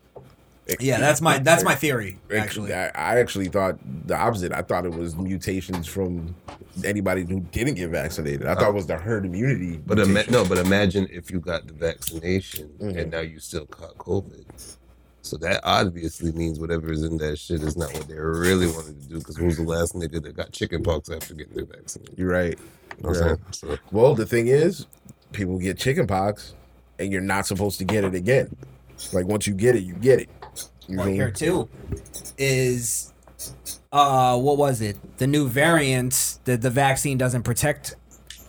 [0.79, 2.19] Yeah, that's my that's my theory.
[2.35, 4.51] Actually, I, I actually thought the opposite.
[4.51, 6.35] I thought it was mutations from
[6.85, 8.45] anybody who didn't get vaccinated.
[8.45, 9.77] I thought it was the herd immunity.
[9.83, 12.99] But ima- no, but imagine if you got the vaccination Mm-hmm.
[12.99, 14.45] and now you still caught COVID.
[15.21, 19.01] So that obviously means whatever is in that shit is not what they really wanted
[19.01, 19.17] to do.
[19.19, 22.05] Because who's the last nigga that got chickenpox after getting their vaccine?
[22.17, 22.59] You You're right.
[23.01, 24.87] know what I'm So Well, the thing is,
[25.33, 26.55] people get chickenpox,
[26.97, 28.55] and you're not supposed to get it again.
[29.13, 30.29] Like once you get it, you get it.
[30.87, 31.69] You Well, here too
[32.37, 33.13] is
[33.91, 34.97] uh what was it?
[35.17, 37.95] The new variant that the vaccine doesn't protect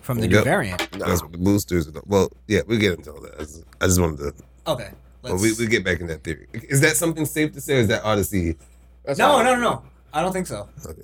[0.01, 0.45] from the new Yep.
[0.45, 0.91] variant.
[0.93, 1.89] that's what the boosters.
[1.89, 3.65] Are, well, yeah, we get into all that.
[3.81, 4.33] I just wanted to.
[4.67, 4.91] Okay.
[5.23, 6.47] Let's- we, we get back in that theory.
[6.53, 8.57] Is that something safe to say, or is that Odyssey?
[9.05, 9.83] That's no, no, no, no.
[10.13, 10.69] I don't think so.
[10.87, 11.03] Okay.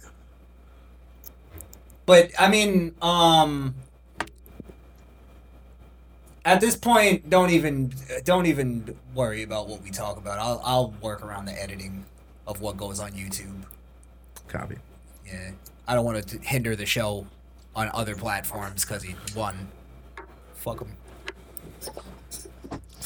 [2.07, 3.74] But I mean, um
[6.44, 7.92] at this point don't even
[8.24, 10.38] don't even worry about what we talk about.
[10.38, 12.05] I'll I'll work around the editing
[12.46, 13.62] of what goes on YouTube.
[14.48, 14.76] Copy.
[15.26, 15.50] Yeah.
[15.88, 17.26] I don't want to hinder the show
[17.74, 19.68] on other platforms cuz he won.
[20.55, 20.92] Fuck him.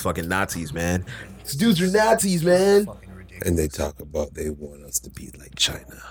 [0.01, 1.05] Fucking Nazis, man.
[1.45, 2.89] These dudes are Nazis, man.
[3.45, 6.03] And they talk about they want us to be like China.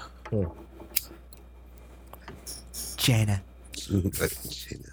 [2.98, 3.42] China.
[3.92, 4.84] like China.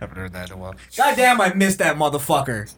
[0.00, 0.74] Haven't heard that in a while.
[0.96, 2.72] God damn, I missed that motherfucker.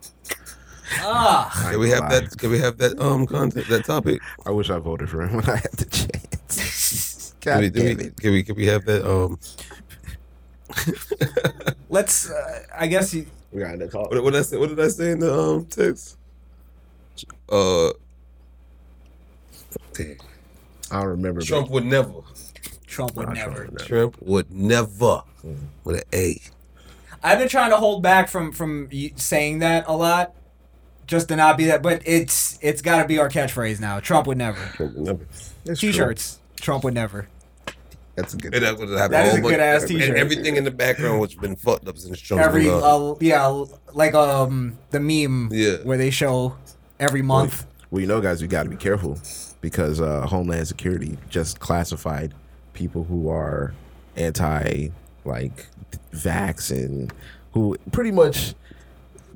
[1.01, 1.69] Ah.
[1.71, 2.39] Can we have that?
[2.39, 4.21] Can we have that um content, that topic?
[4.45, 7.35] I wish I voted for him when I had the chance.
[7.41, 8.17] Can we, damn can we, it.
[8.17, 9.39] can we can we have that um?
[11.89, 12.29] Let's.
[12.29, 13.27] Uh, I guess you.
[13.57, 14.11] We got to call.
[14.11, 14.59] What, what did I say?
[14.59, 16.19] What did I say in the um text?
[17.49, 17.89] Uh,
[19.95, 20.17] damn.
[20.91, 21.41] I don't remember.
[21.41, 22.13] but- Trump would never.
[22.87, 23.65] Trump would Nah, never.
[23.65, 23.89] Trump would never.
[23.89, 25.23] Trump would never
[25.85, 26.39] with an A.
[27.23, 30.35] I've been trying to hold back from from saying that a lot,
[31.07, 31.83] just to not be that.
[31.83, 34.01] But it's it's got to be our catchphrase now.
[34.01, 34.63] Trump would never.
[34.75, 35.27] Trump would never.
[35.65, 35.81] It's.
[35.81, 36.41] T-shirts.
[36.61, 37.27] Trump would never.
[38.17, 38.55] That's a good.
[38.55, 40.09] And that would have That is whole a bunch- good-ass and t-shirt.
[40.09, 43.13] And everything in the background which been fucked up since Trump Every been gone.
[43.13, 45.77] uh, yeah, like um the meme Yeah.
[45.85, 46.57] where they show
[46.99, 47.67] every month.
[47.91, 49.19] Well, you know, guys, we got to be careful
[49.61, 52.35] because uh, Homeland Security just classified
[52.73, 53.75] people who are
[54.17, 54.89] anti,
[55.25, 55.67] like,
[56.15, 57.13] vax and
[57.53, 58.55] who pretty much.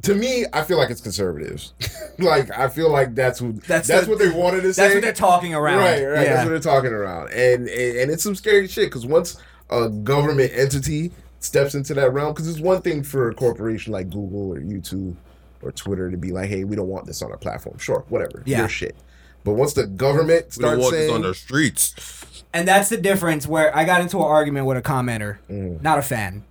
[0.02, 1.74] To me, I feel like it's conservatives.
[2.18, 4.82] like I feel like that's who That's that's, the- what they wanted to say.
[4.82, 5.78] That's what they're talking around.
[5.78, 6.22] Right, right.
[6.26, 6.34] Yeah.
[6.34, 9.36] That's what they're talking around, and and, and it's some scary shit because once
[9.70, 14.10] a government entity steps into that realm, because it's one thing for a corporation like
[14.10, 15.16] Google or YouTube
[15.62, 18.42] or Twitter to be like, "Hey, we don't want this on our platform." Sure, whatever,
[18.46, 18.60] Yeah.
[18.60, 18.96] your shit.
[19.44, 22.42] But once the government We don't starts want this saying, on the streets.
[22.52, 25.80] And that's the difference where I got into an argument with a commenter, Mm.
[25.82, 26.42] not a fan,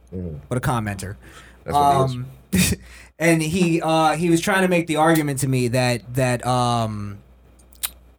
[0.48, 1.16] but a commenter.
[1.66, 2.26] That's what it um,
[3.20, 7.20] and he uh, he was trying to make the argument to me that that um,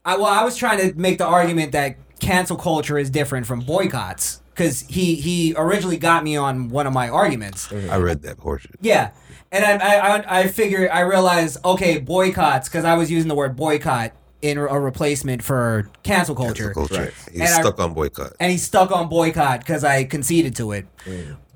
[0.04, 3.60] I well I was trying to make the argument that cancel culture is different from
[3.60, 7.72] boycotts because he he originally got me on one of my arguments.
[7.72, 8.74] I read that portion.
[8.80, 9.10] Yeah.
[9.52, 13.34] And I, I, I, I figured, I realized, okay, boycotts, because I was using the
[13.34, 16.66] word boycott in a replacement for cancel culture.
[16.72, 17.02] Cancel culture.
[17.02, 17.14] Right.
[17.32, 18.34] He's And I- stuck on boycott.
[18.38, 20.86] And he's stuck on boycott because I conceded to it.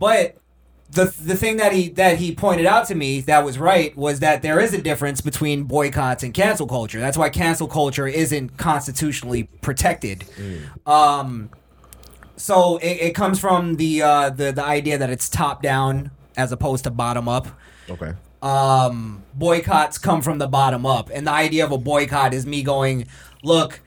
[0.00, 0.36] But
[0.94, 4.20] the the thing that he that he pointed out to me that was right was
[4.20, 7.00] that there is a difference between boycotts and cancel culture.
[7.00, 10.24] That's why cancel culture isn't constitutionally protected.
[10.86, 11.50] Um,
[12.36, 16.52] so it, it comes from the uh, the the idea that it's top down as
[16.52, 17.48] opposed to bottom up
[17.88, 22.44] "Okay, um, boycotts come from the bottom up, and the idea of a boycott is
[22.46, 23.06] me going,
[23.42, 23.80] look,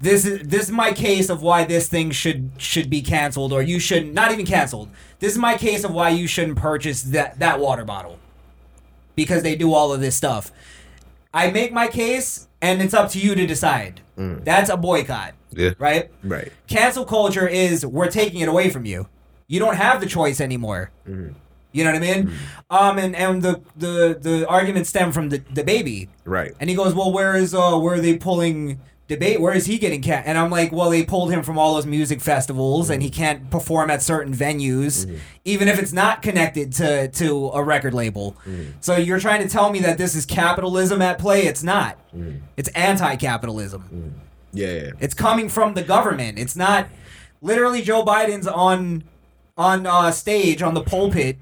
[0.00, 3.62] this is this is my case of why this thing should should be canceled, or
[3.62, 4.90] you should not even canceled.
[5.20, 8.18] This is my case of why you shouldn't purchase that that water bottle
[9.14, 10.50] because they do all of this stuff.
[11.32, 14.00] I make my case, and it's up to you to decide.
[14.16, 15.70] That's a boycott, Yeah.
[15.78, 16.10] right?
[16.22, 19.06] right, cancel culture is we're taking it away from you.
[19.46, 20.90] You don't have the choice anymore.
[21.72, 22.32] You know what I mean?
[22.68, 26.94] Um, and and the the the argument stemmed from the DaBaby, right." and he goes,
[26.94, 28.80] well, where is uh where are they pulling
[29.10, 31.74] debate where is he getting cat and i'm like well they pulled him from all
[31.74, 36.72] those music festivals and he can't perform at certain venues even if it's not connected
[36.72, 38.36] to to a record label.
[38.80, 41.46] So you're trying to tell me that this is capitalism at play?
[41.46, 41.98] It's not.
[42.56, 44.14] It's anti-capitalism.
[44.52, 44.90] Yeah, yeah.
[45.00, 46.38] it's coming from the government.
[46.38, 46.88] It's not
[47.42, 49.02] literally joe biden's on
[49.56, 51.36] on uh, stage on the pulpit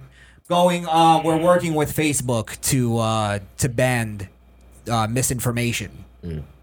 [0.48, 4.28] going uh, we're working with facebook to uh, to ban
[4.90, 6.04] uh, misinformation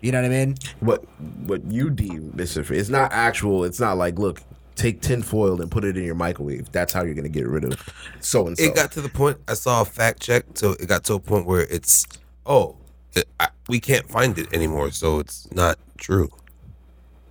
[0.05, 1.03] you know what i mean What
[1.47, 2.79] what you deem misinformation?
[2.81, 3.63] It's not actual.
[3.63, 4.41] It's not like look,
[4.75, 6.71] take tinfoil and put it in your microwave.
[6.71, 7.73] That's how you're gonna get rid of
[8.19, 8.63] so and so.
[8.63, 9.37] It got to the point.
[9.47, 12.05] I saw a fact check, so it got to a point where it's
[12.45, 12.77] oh,
[13.13, 16.29] it, I, we can't find it anymore, so it's not true.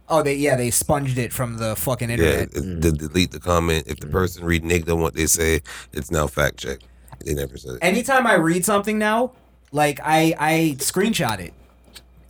[0.09, 2.57] Oh, they yeah, they sponged it from the fucking Yeah, internet.
[2.57, 3.85] it, they delete the comment.
[3.87, 4.13] If the mm.
[4.13, 5.61] person reading it on what they say,
[5.93, 6.81] it's now fact check.
[7.25, 7.79] They never said it.
[7.83, 9.33] Anytime I read something now,
[9.73, 11.55] like I I screenshot it.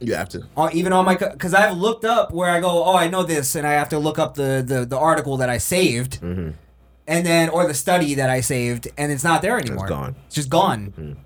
[0.06, 0.46] You have to.
[0.56, 3.54] Uh, even on my because I've looked up where I go, oh, I know this,
[3.54, 6.50] and I have to look up the the, the article that I saved, Mm-hmm.
[7.06, 9.84] and then or the study that I saved, and it's not there anymore.
[9.84, 10.14] It's gone.
[10.26, 11.16] It's just gone.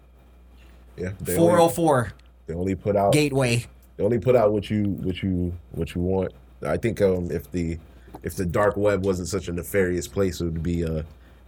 [0.97, 1.11] Yeah.
[1.21, 2.13] They Four oh four
[2.47, 3.13] they only put out.
[3.13, 3.67] gateway.
[3.97, 6.33] They only put out what you what you what you want.
[6.63, 7.79] I think um if the
[8.23, 11.03] if the dark web wasn't such a nefarious place, it would be uh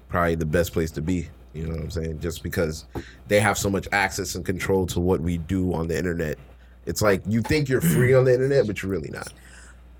[0.09, 1.29] probably the best place to be.
[1.53, 2.21] You know what I'm saying?
[2.21, 2.85] Just because
[3.27, 6.39] they have so much access and control to what we do on the internet.
[6.87, 9.33] It's like you think you're free on the internet, but you're really not.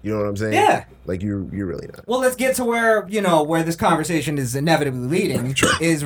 [0.03, 0.55] You know what I'm saying?
[0.55, 0.85] Yeah.
[1.05, 2.07] Like you're you're really not.
[2.09, 5.55] Well, let's get to where you know where this conversation is inevitably leading.
[5.81, 6.05] Is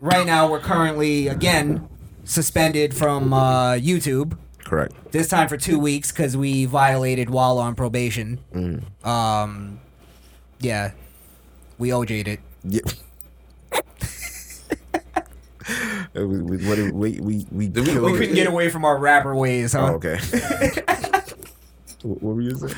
[0.00, 1.88] right now we're currently again
[2.24, 4.38] suspended from uh, YouTube.
[4.64, 4.94] Correct.
[5.12, 8.38] This time for two weeks because we violated while on probation.
[8.54, 9.06] Mm.
[9.06, 9.80] Um,
[10.60, 10.92] yeah,
[11.78, 12.40] we OJ'd it.
[12.64, 12.80] Yeah.
[16.14, 19.90] we, we, we, we, we, we We couldn't get away from our rapper ways, huh?
[19.92, 20.16] Oh, okay.
[22.02, 22.74] what, what were you saying?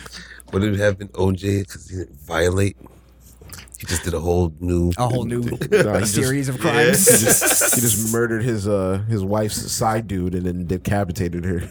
[0.52, 2.76] Would it have been OJ because he didn't violate?
[3.78, 4.90] He just did a whole new.
[4.96, 5.48] A whole new No,
[5.94, 7.06] he just- series of crimes.
[7.06, 11.68] he just, he just murdered his uh his wife's side dude and then decapitated her.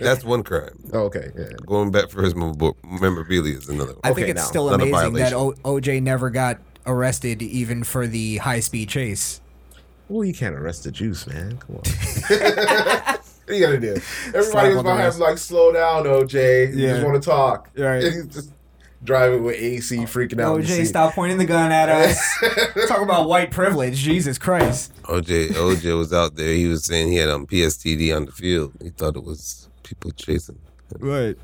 [0.00, 0.70] That's one crime.
[0.92, 1.48] Oh, okay, yeah.
[1.66, 4.00] Going back for his memorabilia is another one.
[4.04, 7.42] I think Okay, it's now, still not a amazing that o- OJ never got arrested
[7.42, 9.40] even for the high speed chase.
[10.08, 11.56] Well, you can't arrest the juice, man.
[11.58, 11.82] Come on.
[11.82, 13.96] what do you gotta do?
[14.28, 16.74] Everybody Slap was on the behind him like, slow down, OJ.
[16.74, 16.92] You Yeah.
[16.94, 17.68] just want to talk.
[17.76, 18.04] Right.
[18.04, 18.50] And he's just
[19.02, 20.60] driving with AC, freaking out.
[20.60, 22.18] OJ, stop pointing the gun at us.
[22.88, 23.96] Talk about white privilege.
[23.98, 24.92] Jesus Christ.
[25.04, 26.54] OJ OJ was out there.
[26.54, 28.72] He was saying he had um, PSTD on the field.
[28.82, 30.54] He thought it was people chasing.
[30.56, 30.98] him.
[31.06, 31.36] Right.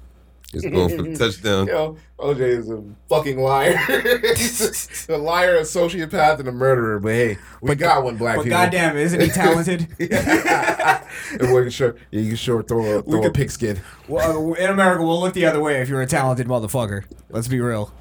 [0.52, 1.66] Was going for the touchdown.
[1.68, 3.76] Yo, OJ is a fucking liar.
[4.36, 6.98] He's a, a liar, a sociopath, and a murderer.
[6.98, 8.58] But hey, we got one black But people.
[8.58, 9.86] goddamn, isn't he talented?
[10.00, 13.80] and we can sure, yeah, you can sure throw a, throw a could- pigskin.
[14.08, 17.04] well, in America, we'll look the other way if you're a talented motherfucker.
[17.30, 17.92] Let's be real.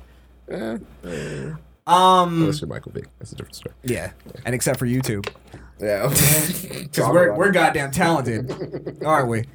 [0.52, 3.76] Um, Unless you're Michael Vick, that's a different story.
[3.84, 4.12] yeah,
[4.46, 5.28] and except for YouTube,
[5.80, 6.08] Yeah,
[6.84, 9.46] because we're we're goddamn talented, aren't we?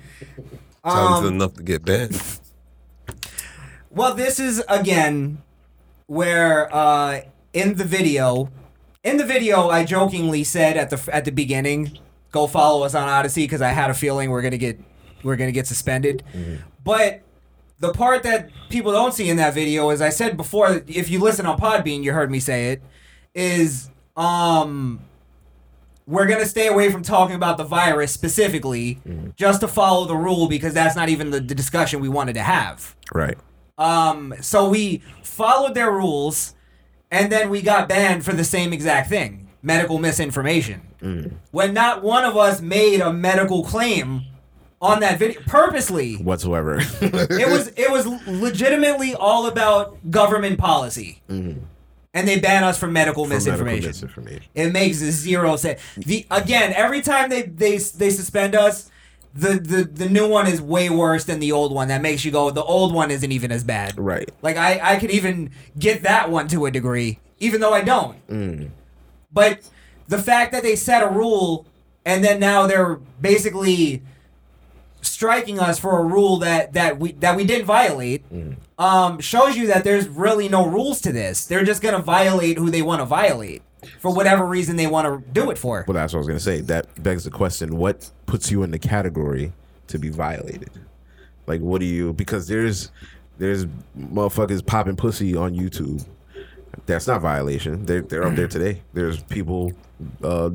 [0.84, 2.20] Talented Um, enough to get banned.
[3.94, 5.38] Well, this is again
[6.06, 7.20] where uh,
[7.52, 8.50] in the video,
[9.04, 11.96] in the video, I jokingly said at the at the beginning,
[12.32, 14.80] "Go follow us on Odysee" because I had a feeling we're gonna get
[15.22, 16.24] we're gonna get suspended.
[16.82, 17.22] But
[17.78, 21.20] the part that people don't see in that video, as I said before, if you
[21.20, 22.82] listen on Podbean, you heard me say it,
[23.32, 25.00] is um
[26.06, 29.00] we're gonna stay away from talking about the virus specifically,
[29.36, 32.42] just to follow the rule because that's not even the, the discussion we wanted to
[32.42, 32.96] have.
[33.14, 33.38] right.
[33.78, 36.54] Um, so we followed their rules,
[37.10, 40.82] and then we got banned for the same exact thing: medical misinformation.
[41.50, 44.22] When not one of us made a medical claim
[44.80, 46.14] on that video purposely.
[46.16, 46.80] Whatsoever.
[47.02, 53.24] It was it was legitimately all about government policy, and they ban us for medical
[53.24, 53.88] For medical misinformation.
[53.90, 54.44] misinformation.
[54.54, 55.80] It makes zero sense.
[55.96, 58.90] The again, every time they they they suspend us,
[59.34, 61.88] the the the new one is way worse than the old one.
[61.88, 63.98] That makes you go, the old one isn't even as bad.
[63.98, 64.30] Right.
[64.42, 68.70] Like I I could even get that one to a degree, even though I don't.
[69.32, 69.68] But
[70.06, 71.66] the fact that they set a rule
[72.04, 74.02] and then now they're basically
[75.02, 78.22] striking us for a rule that that we that we didn't violate
[78.78, 81.44] um shows you that there's really no rules to this.
[81.46, 83.62] They're just going to violate who they want to violate
[83.98, 85.84] for whatever reason they want to do it for.
[85.86, 86.60] Well, that's what I was gonna say.
[86.60, 89.52] That begs the question: What puts you in the category
[89.88, 90.70] to be violated?
[91.46, 92.12] Like, what do you?
[92.12, 92.90] Because there's
[93.38, 93.66] there's
[93.98, 96.06] motherfuckers popping pussy on YouTube.
[96.86, 97.86] That's not violation.
[97.86, 98.82] They're they're up there today.
[98.92, 99.72] There's people
[100.22, 100.50] uh,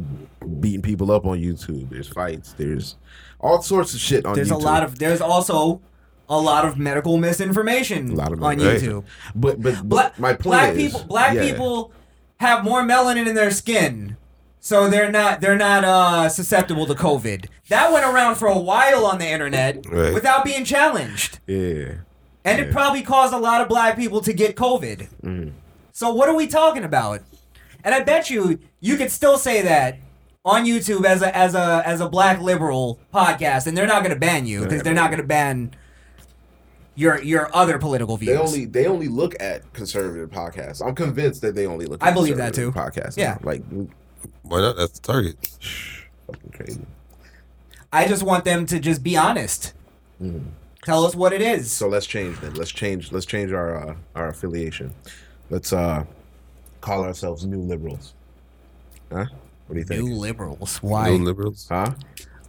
[0.59, 1.89] beating people up on YouTube.
[1.89, 2.53] There's fights.
[2.53, 2.95] There's
[3.39, 4.55] all sorts of shit on There's YouTube.
[4.55, 5.81] a lot of there's also
[6.27, 9.05] a lot of medical misinformation A lot of on YouTube.
[9.33, 11.49] But but, but Black, my point black is, people black yeah.
[11.49, 11.91] people
[12.39, 14.17] have more melanin in their skin.
[14.61, 17.45] So they're not they're not uh, susceptible to COVID.
[17.69, 20.13] That went around for a while on the internet Right.
[20.13, 21.39] without being challenged.
[21.47, 21.95] Yeah.
[22.43, 25.07] And it probably caused a lot of black people to get COVID.
[25.23, 25.51] Mm.
[25.91, 27.21] So what are we talking about?
[27.83, 29.97] And I bet you you could still say that
[30.43, 34.13] on YouTube as a as a as a black liberal podcast, and they're not going
[34.13, 35.71] to ban you because they're not going to ban
[36.99, 38.29] your your other political views.
[38.35, 40.85] They only they only look at conservative podcasts.
[40.85, 42.03] I'm convinced that they only look.
[42.03, 43.01] I at believe that conservative too.
[43.01, 43.17] Podcasts.
[43.17, 43.37] Yeah.
[43.41, 43.63] Like
[44.43, 44.75] Why not?
[44.77, 45.35] That's the target.
[46.27, 46.81] fucking crazy.
[47.91, 49.73] I just want them to just be honest.
[50.83, 51.71] Tell us what it is.
[51.71, 52.53] So let's change then.
[52.55, 53.11] Let's change.
[53.11, 54.93] Let's change our uh, our affiliation.
[55.49, 56.03] Let's uh
[56.81, 58.13] call ourselves New Liberals.
[59.11, 59.25] Huh?
[59.67, 60.03] What do you think?
[60.03, 60.77] New liberals.
[60.77, 61.09] Why?
[61.09, 61.67] New liberals.
[61.69, 61.93] huh?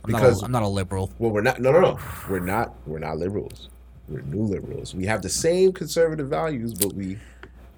[0.04, 1.12] I'm, not Because a, I'm not a liberal.
[1.18, 1.60] well, we're not.
[1.60, 1.98] No, no, no.
[2.28, 2.74] We're not.
[2.86, 3.68] We're not liberals.
[4.10, 4.94] We're new liberals.
[4.94, 7.18] We have the same conservative values, but we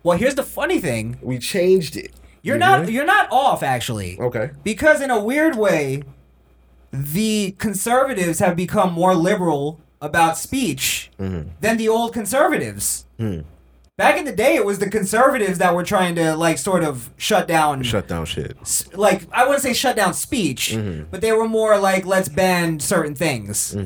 [0.03, 1.19] Well, here's the funny thing.
[1.23, 2.13] we changed it.
[2.43, 4.19] You're You not you're not off actually.
[4.19, 4.51] Okay.
[4.65, 6.03] Because in a weird way,
[6.93, 11.51] the conservatives have become more liberal about speech Mm-hmm.
[11.61, 13.07] than the old conservatives.
[13.19, 13.41] Hmm.
[13.97, 17.11] Back in the day, it was the conservatives that were trying to like sort of
[17.17, 18.57] shut down, Shut down shit.
[18.63, 21.05] s- like I wouldn't say shut down speech, Mm-hmm.
[21.11, 23.77] but they were more like let's ban certain things.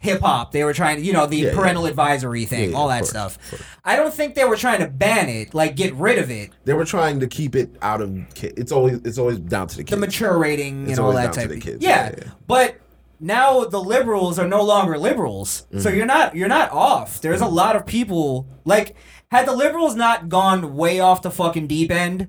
[0.00, 1.54] Hip hop, they were trying to, you know, the Yeah, yeah.
[1.56, 3.38] parental advisory thing, Yeah, all that course, stuff.
[3.84, 6.50] I don't think they were trying to ban it, like get rid of it.
[6.64, 8.16] They were trying to keep it out of.
[8.34, 9.90] Ki- it's always it's always down to the kids.
[9.90, 12.10] the mature rating It's and all that type of kids, Yeah.
[12.10, 12.30] yeah, yeah.
[12.46, 12.76] But
[13.18, 15.66] now the liberals are no longer liberals.
[15.74, 15.80] Mm.
[15.82, 17.20] So you're not you're not off.
[17.20, 18.94] There's a lot of people like
[19.32, 22.28] had the liberals not gone way off the fucking deep end,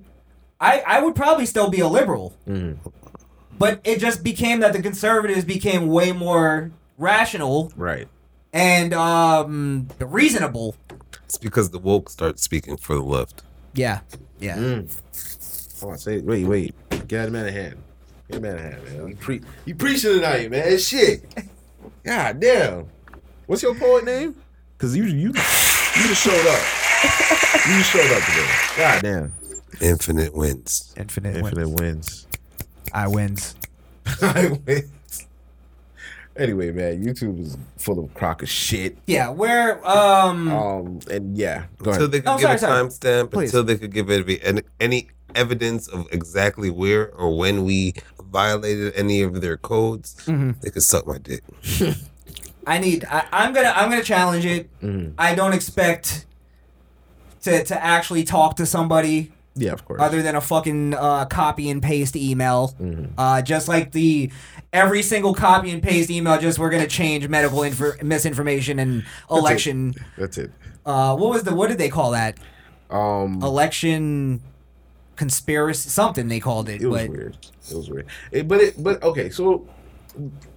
[0.59, 2.34] I I would probably still be a liberal.
[2.47, 2.78] Mm.
[3.59, 8.08] But it just became that the conservatives became way more rational Right.
[8.54, 10.76] and um the reasonable.
[11.26, 13.43] It's because the woke start speaking for the left.
[13.74, 14.02] Yeah.
[14.39, 14.58] Yeah.
[14.58, 15.82] Mm.
[15.84, 16.76] Oh, I say, wait, wait.
[17.08, 17.78] Get a man a hand.
[18.30, 19.08] Get a man a hand, man.
[19.08, 20.78] You, pre- you preaching tonight, man.
[20.78, 21.24] Shit.
[22.04, 22.88] God damn.
[23.47, 24.36] What's your poet name?
[24.78, 26.64] Cause you you you just showed up.
[27.68, 28.47] You just showed up today.
[28.78, 29.34] God damn.
[29.82, 30.93] Infinite wins.
[30.97, 31.80] Infinite, Infinite wins.
[31.82, 32.28] wins.
[32.93, 33.56] I wins.
[34.22, 34.89] I win.
[36.40, 38.98] Anyway, man, YouTube is full of crock of shit.
[39.08, 42.12] Yeah, where um Um, and yeah, go Until ahead.
[42.14, 42.88] they could Oh, give sorry, a sorry.
[42.88, 43.50] timestamp, Please.
[43.50, 47.94] until they could give it any, any evidence of exactly where or when we
[48.32, 50.52] violated any of their codes, Mm-hmm.
[50.62, 51.44] they could suck my dick.
[52.66, 53.04] I need.
[53.10, 53.74] I, I'm gonna.
[53.76, 54.70] I'm gonna challenge it.
[54.82, 55.14] Mm-hmm.
[55.18, 56.26] I don't expect
[57.44, 60.01] to to actually talk to somebody Yeah, of course.
[60.01, 62.76] other than a fucking uh, copy and paste email.
[62.80, 63.14] Mm-hmm.
[63.18, 64.32] Uh, just like the
[64.74, 66.39] every single copy and paste email.
[66.39, 69.93] Just we're gonna change medical infor- misinformation and election.
[70.18, 70.51] That's it.
[70.86, 71.53] Uh, what was the?
[71.53, 72.38] What did they call that?
[72.89, 74.41] Um, Election
[75.16, 75.89] conspiracy.
[75.89, 76.82] Something they called it.
[76.82, 77.38] it was but weird.
[77.70, 78.07] It was weird.
[78.32, 79.30] It, but it, but okay.
[79.30, 79.68] So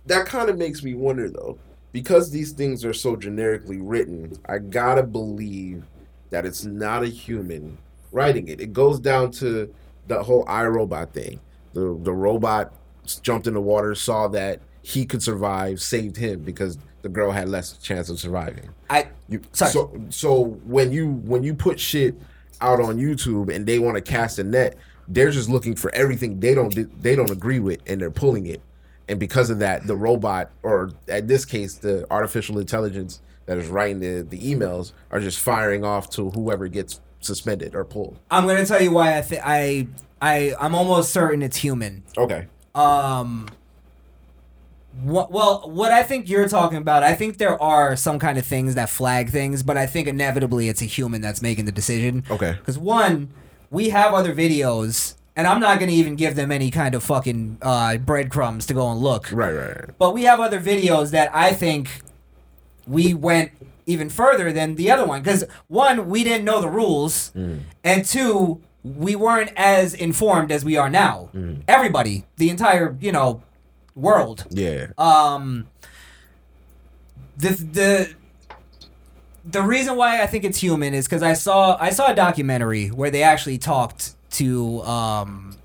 [0.06, 1.58] that kind of makes me wonder though,
[1.92, 4.32] because these things are so generically written.
[4.48, 5.84] I gotta believe
[6.30, 7.76] that it's not a human
[8.12, 8.60] writing it.
[8.60, 9.74] It goes down to
[10.06, 11.40] the whole iRobot thing.
[11.72, 12.72] The the robot
[13.22, 17.48] jumped in the water, saw that he could survive, saved him because the girl had
[17.48, 18.70] less chance of surviving.
[18.90, 19.08] I.
[19.28, 19.72] You, Sorry.
[19.72, 22.14] So so when you when you put shit
[22.60, 24.76] out on YouTube and they want to cast a net,
[25.08, 28.60] they're just looking for everything they don't they don't agree with and they're pulling it.
[29.08, 33.68] And because of that, the robot or at this case the artificial intelligence that is
[33.68, 38.18] writing the, the emails are just firing off to whoever gets suspended or pulled.
[38.30, 39.86] I'm gonna tell you why I think I
[40.20, 42.02] I I'm almost certain it's human.
[42.16, 42.46] Okay.
[42.74, 43.48] Um.
[45.02, 48.44] What, well, what I think you're talking about, I think there are some kind of
[48.44, 52.24] things that flag things, but I think inevitably it's a human that's making the decision.
[52.30, 52.52] Okay.
[52.58, 53.30] Because one,
[53.70, 57.56] we have other videos, and I'm not gonna even give them any kind of fucking
[57.62, 59.32] uh, breadcrumbs to go and look.
[59.32, 59.98] Right, right, right.
[59.98, 62.02] But we have other videos that I think
[62.86, 63.52] we went
[63.86, 65.22] even further than the other one.
[65.22, 70.76] Because one, we didn't know the rules, and two, we weren't as informed as we
[70.76, 71.30] are now.
[71.68, 73.42] Everybody, the entire you know
[73.94, 74.46] world.
[74.50, 74.88] Yeah.
[74.98, 75.68] Um,
[77.36, 78.14] the the
[79.44, 82.88] the reason why I think it's human is because I saw I saw a documentary
[82.88, 85.56] where they actually talked to um,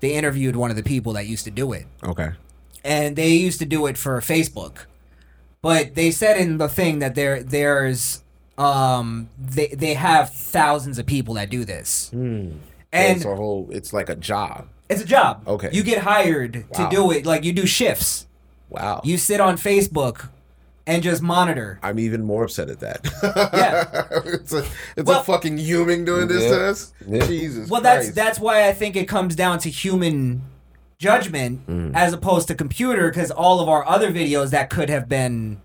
[0.00, 2.30] they interviewed one of the people that used to do it Okay.
[2.84, 4.86] and they used to do it for Facebook.
[5.62, 8.22] But they said in the thing that there there's
[8.56, 12.10] um they they have thousands of people that do this.
[12.12, 12.60] And
[12.92, 14.68] And it's a whole it's like a job.
[14.88, 15.42] it's a job.
[15.46, 15.70] Okay.
[15.72, 16.88] You get hired Wow.
[16.88, 18.26] to do it like you do shifts.
[18.70, 19.00] Wow.
[19.04, 20.28] You sit on Facebook
[20.86, 21.78] and just monitor.
[21.82, 23.00] I'm even more upset at that.
[23.22, 24.08] Yeah.
[24.24, 24.64] it's a
[24.96, 26.50] it's Well- a fucking human doing this Yeah.
[26.50, 26.92] to us.
[27.06, 27.26] Yeah.
[27.26, 27.68] Jesus.
[27.68, 30.42] Well, that's that's why I think it comes down to human
[30.98, 31.92] judgment Mm.
[31.94, 35.58] as opposed to computer, because all of our other videos that could have been,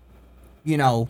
[0.64, 1.08] you know,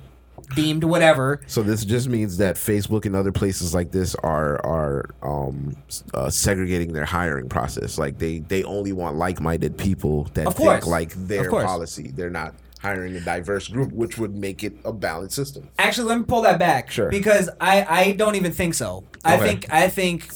[0.57, 1.41] deemed whatever.
[1.47, 5.77] So this just means that Facebook and other places like this are are um,
[6.13, 7.99] uh, segregating their hiring process.
[7.99, 12.11] Like they they only want like minded people that think like their policy.
[12.15, 15.69] They're not hiring a diverse group, which would make it a balanced system.
[15.79, 16.91] Actually, let me pull that back.
[16.91, 17.11] Sure.
[17.11, 19.05] Because I I don't even think so.
[19.23, 20.29] I think I think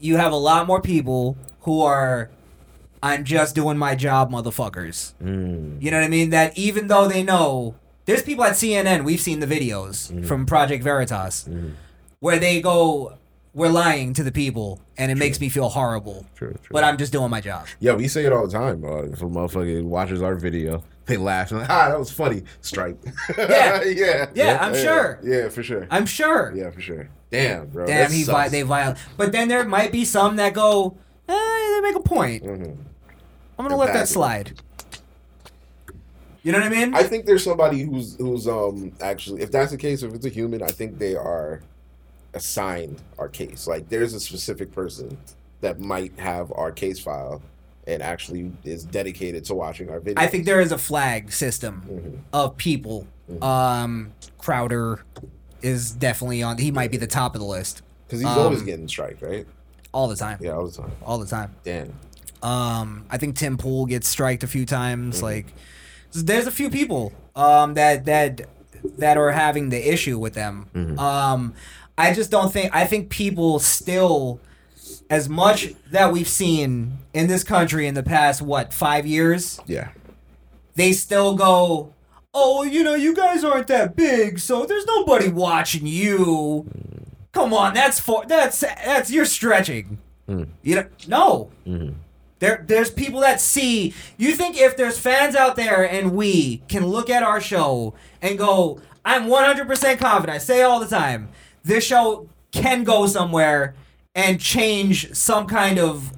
[0.00, 2.30] you have a lot more people who are.
[3.04, 5.12] I'm just doing my job, motherfuckers.
[5.22, 5.80] Mm.
[5.82, 6.30] You know what I mean?
[6.30, 7.74] That even though they know,
[8.06, 9.04] there's people at CNN.
[9.04, 10.24] We've seen the videos Mm-hmm.
[10.24, 11.48] from Project Veritas,
[12.20, 13.18] where they go,
[13.52, 16.24] "We're lying to the people," and it makes me feel horrible.
[16.34, 16.72] True, true.
[16.72, 17.66] But I'm just doing my job.
[17.80, 18.84] Yeah, we say it all the time.
[18.84, 22.42] Uh, if a motherfucker watches our video, they laugh and like, ah, that was funny.
[22.62, 22.96] Strike.
[23.38, 23.82] Yeah.
[23.84, 24.26] yeah.
[24.34, 25.18] Yeah, I'm sure.
[25.22, 25.86] Yeah, for sure.
[25.90, 26.52] I'm sure.
[26.56, 27.08] yeah, for sure.
[27.30, 27.86] Damn, bro.
[27.86, 28.96] Damn, he vi- they violate.
[29.18, 30.96] But then there might be some that go,
[31.28, 31.32] eh,
[31.74, 32.44] they make a point.
[32.44, 32.76] Mhm.
[33.58, 34.60] I'm gonna let that slide.
[36.42, 36.94] You know what I mean?
[36.94, 40.30] I think there's somebody who's who's um actually if that's the case, if it's a
[40.30, 41.62] human, I think they are
[42.34, 43.66] assigned our case.
[43.66, 45.16] Like there's a specific person
[45.60, 47.40] that might have our case file
[47.86, 50.18] and actually is dedicated to watching our videos.
[50.18, 52.18] I think there is a flag system Mhm.
[52.32, 53.06] of people.
[53.40, 55.02] Um, Crowder
[55.62, 56.58] is definitely on.
[56.58, 59.46] He might be the top of the list because he's um, always getting strike, right?
[59.94, 60.36] all the time.
[60.42, 60.90] Yeah, all the time.
[61.04, 61.54] All the time.
[61.62, 61.92] Damn.
[62.44, 65.22] Um, I think Tim Pool gets striked a few times.
[65.22, 65.46] Like,
[66.12, 68.42] there's a few people um, that that
[68.98, 70.98] that are having the issue with them.
[70.98, 71.54] Um,
[71.96, 72.74] I just don't think.
[72.74, 74.40] I think people still,
[75.08, 79.88] as much that we've seen in this country in the past, what five years, Yeah.
[80.74, 81.92] they still go.
[82.36, 86.66] Oh, you know, you guys aren't that big, so there's nobody watching you.
[87.32, 89.98] Come on, that's for that's that's you're stretching.
[90.26, 91.50] You know, no.
[92.44, 93.94] There, there's people that see.
[94.18, 98.36] You think if there's fans out there and we can look at our show and
[98.36, 100.36] go, I'm 100% confident.
[100.36, 101.30] I say all the time.
[101.62, 103.74] This show can go somewhere
[104.14, 106.12] and change some kind of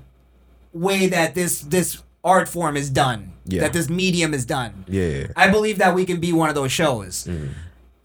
[0.72, 3.32] way that this this art form is done.
[3.44, 3.60] Yeah.
[3.60, 4.84] That this medium is done.
[4.88, 5.28] Yeah.
[5.36, 7.28] I believe that we can be one of those shows.
[7.28, 7.50] Mm.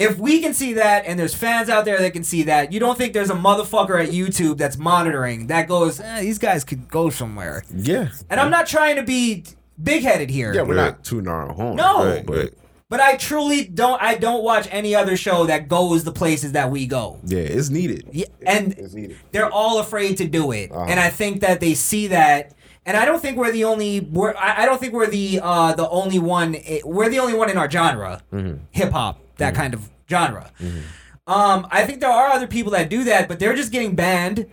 [0.01, 2.79] If we can see that, and there's fans out there that can see that, you
[2.79, 6.87] don't think there's a motherfucker at YouTube that's monitoring that goes, eh, these guys could
[6.87, 7.63] go somewhere.
[7.75, 8.09] Yeah.
[8.29, 9.43] And I'm not trying to be
[9.81, 10.53] big headed here.
[10.53, 11.75] Yeah, we're not tooting our own horn.
[11.75, 12.05] No.
[12.05, 12.53] Right, right.
[12.89, 14.01] But I truly don't.
[14.01, 17.19] I don't watch any other show that goes the places that we go.
[17.23, 18.05] Yeah, it's needed.
[18.11, 19.15] Yeah, and It's needed.
[19.31, 20.87] they're all afraid to do it, Uh-huh.
[20.89, 22.53] and I think that they see that.
[22.85, 24.01] And I don't think we're the only.
[24.01, 26.57] We're, I I don't think we're the uh, the only one.
[26.83, 28.23] We're the only one in our genre,
[28.71, 29.61] hip hop, that mm-hmm.
[29.61, 30.51] kind of genre.
[30.59, 30.79] Mm-hmm.
[31.27, 34.47] Um, I think there are other people that do that, but they're just getting banned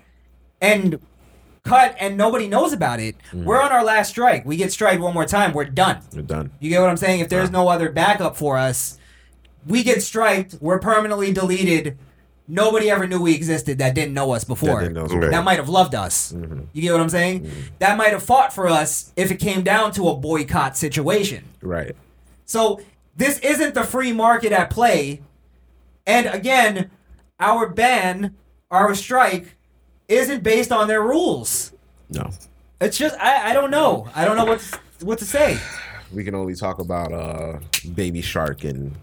[0.61, 1.01] and
[1.65, 3.17] cut, and nobody knows about it.
[3.33, 3.45] Mm.
[3.45, 4.45] We're on our last strike.
[4.45, 6.01] We get strike one more time, we're done.
[6.15, 6.51] We're done.
[6.61, 7.21] You get what I'm saying?
[7.21, 8.99] If there's no other backup for us,
[9.67, 11.99] we get striked, we're permanently deleted.
[12.51, 14.81] Nobody ever knew we existed that didn't know us before.
[14.81, 16.33] didn't know That, might have loved us.
[16.33, 16.63] Mm-hmm.
[16.73, 17.51] You get what I'm saying?
[17.79, 21.45] That might have fought for us if it came down to a boycott situation.
[21.61, 21.95] Right.
[22.47, 22.81] So
[23.19, 25.21] this isn't the free market at play.
[26.07, 26.91] And again,
[27.39, 28.37] our ban,
[28.71, 29.57] our strike,
[30.07, 31.73] isn't based on their rules.
[32.09, 32.31] No.
[32.81, 34.09] It's just I, I don't know.
[34.15, 34.63] I don't know what
[35.03, 35.59] what to say.
[36.11, 37.59] We can only talk about uh
[37.95, 38.95] Baby Shark and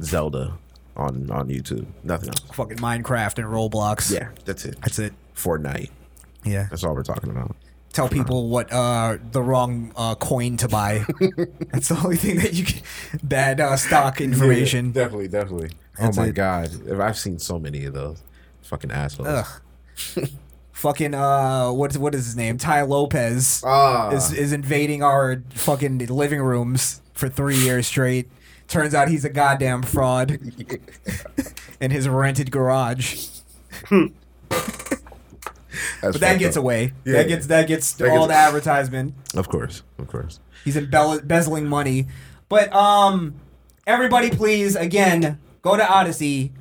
[0.00, 0.54] Zelda
[0.96, 1.84] on on YouTube.
[2.04, 2.40] Nothing else.
[2.54, 4.10] Fucking Minecraft and Roblox.
[4.10, 4.80] Yeah, that's it.
[4.80, 5.12] That's it.
[5.36, 5.90] Fortnite.
[6.42, 6.68] Yeah.
[6.70, 7.54] That's all we're talking about.
[7.92, 11.04] Tell people what uh the wrong uh coin to buy.
[11.72, 12.80] That's the only thing that you can
[13.22, 14.86] bad uh, stock information.
[14.86, 15.70] Yeah, definitely, definitely.
[15.98, 16.34] That's oh my it.
[16.34, 16.70] god,
[17.00, 18.22] I've seen so many of those.
[18.62, 19.60] Fucking assholes.
[20.72, 22.56] Fucking uh what what is his name?
[22.56, 24.10] Tai Lopez Ah.
[24.10, 28.30] is is invading our fucking living rooms for 3 years straight.
[28.68, 30.38] Turns out he's a goddamn fraud
[31.80, 33.26] in his rented garage.
[36.00, 36.62] That's But that gets up.
[36.62, 36.92] away.
[37.04, 37.14] Yeah.
[37.14, 39.14] That gets that gets That all gets- the advertisement.
[39.34, 40.40] Of course, of course.
[40.64, 42.06] He's embezzling money.
[42.48, 43.34] But um,
[43.86, 46.52] everybody, please again go to Odysee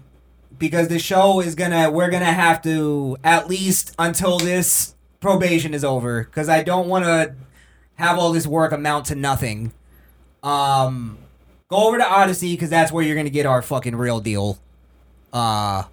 [0.58, 1.92] because the show is gonna.
[1.92, 7.06] We're gonna have to at least until this probation is over because I don't want
[7.06, 7.36] to
[7.96, 9.72] have all this work amount to nothing.
[10.44, 11.18] Um,
[11.68, 14.58] go over to Odysee because that's where you're gonna get our fucking real deal.
[15.34, 15.84] Uh,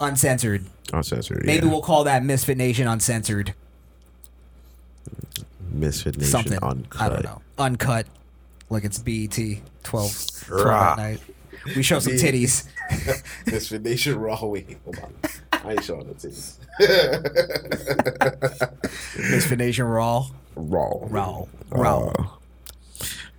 [0.00, 0.64] uncensored.
[0.92, 1.44] Uncensored.
[1.44, 1.72] Maybe yeah.
[1.72, 3.54] we'll call that Misfit Nation uncensored.
[5.70, 6.58] Misfit Nation Something.
[6.62, 7.00] uncut.
[7.02, 7.42] I don't know.
[7.58, 8.06] Uncut.
[8.70, 9.36] like it's BET
[9.82, 11.20] 12, 12 at night.
[11.74, 12.66] We show some titties.
[13.46, 14.44] Misfit Nation Raw.
[14.44, 15.14] Wait, hold on.
[15.52, 16.58] I ain't showing the titties.
[19.30, 20.26] Misfit Nation Raw.
[20.54, 20.98] Raw.
[21.08, 21.44] Raw.
[21.70, 22.08] Raw.
[22.08, 22.24] Uh,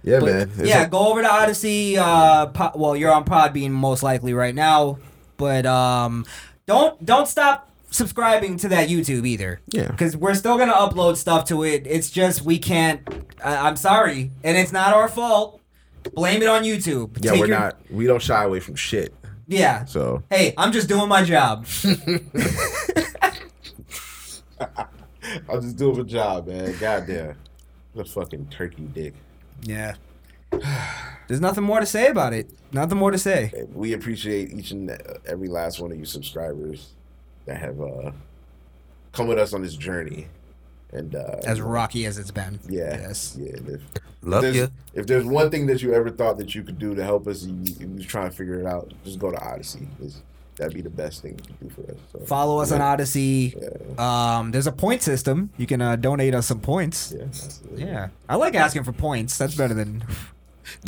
[0.04, 0.52] yeah, But, man.
[0.58, 1.98] It's yeah, go over to Odysee.
[1.98, 5.00] Uh, po- well, you're on Podbean most likely right now,
[5.38, 6.26] but um,
[6.66, 9.62] don't don't stop subscribing to that YouTube either.
[9.68, 9.88] Yeah.
[9.90, 11.86] because we're still gonna upload stuff to it.
[11.88, 13.02] It's just we can't.
[13.44, 15.62] I, I'm sorry, and it's not our fault.
[16.14, 17.18] Blame it on YouTube.
[17.24, 17.78] yeah, Take we're your- not.
[17.90, 19.14] We don't shy away from shit.
[19.48, 19.86] Yeah.
[19.86, 21.66] So Hey, I'm just doing my job.
[25.50, 26.76] I'll just do a job, man.
[26.80, 27.36] Goddamn.
[27.98, 29.14] A fucking turkey dick.
[29.64, 29.96] Yeah.
[31.28, 32.50] There's nothing more to say about it.
[32.72, 33.52] Nothing more to say.
[33.74, 34.96] We appreciate each and
[35.26, 36.90] every last one of you subscribers
[37.46, 38.12] that have uh,
[39.12, 40.28] come with us on this journey.
[40.92, 42.60] And uh, As rocky as it's been.
[42.70, 43.38] yeah, Yes.
[43.40, 43.54] yeah.
[43.68, 43.82] If,
[44.22, 44.68] Love there's, you.
[44.94, 47.44] if there's one thing that you ever thought that you could do to help us,
[47.44, 49.88] and you, you was trying to figure it out, just go to Odysee.
[50.02, 50.22] It's,
[50.56, 51.98] that'd be the best thing you can do for us.
[52.14, 53.56] So, Follow us on Odysee.
[53.98, 55.50] Yeah, Um, there's a point system.
[55.58, 57.14] You can uh, donate us some points.
[57.18, 57.86] yeah.
[57.86, 59.38] Yeah, I like asking for points.
[59.38, 60.04] That's better than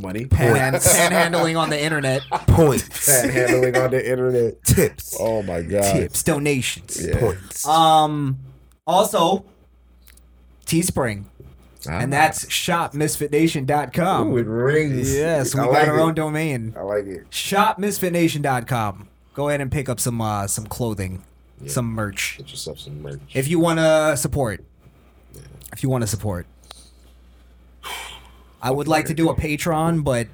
[0.02, 2.22] Money, panhand- panhandling on the internet.
[2.48, 2.88] Points.
[3.10, 4.64] Panhandling on the internet.
[4.64, 5.16] Tips.
[5.20, 5.94] Oh my god.
[5.94, 7.06] Tips, donations.
[7.06, 7.20] Yeah.
[7.20, 7.66] Points.
[7.68, 8.38] Um,
[8.86, 9.46] also,
[10.66, 11.26] Teespring,
[11.88, 12.00] Ah.
[12.00, 14.28] and that's shopmisfitnation.com.
[14.34, 15.14] Ooh, it rings.
[15.16, 16.02] Yes, we I got like our it.
[16.02, 16.74] own domain.
[16.78, 17.30] I like it.
[17.30, 19.08] Shopmisfitnation.com.
[19.34, 21.24] Go ahead and pick up some uh, some clothing,
[21.62, 21.70] Yeah.
[21.72, 22.36] some merch.
[22.38, 23.22] Get yourself some merch.
[23.34, 24.64] If you want to support,
[25.72, 26.48] if you want to support,
[28.62, 30.28] I would like to do a Patreon, but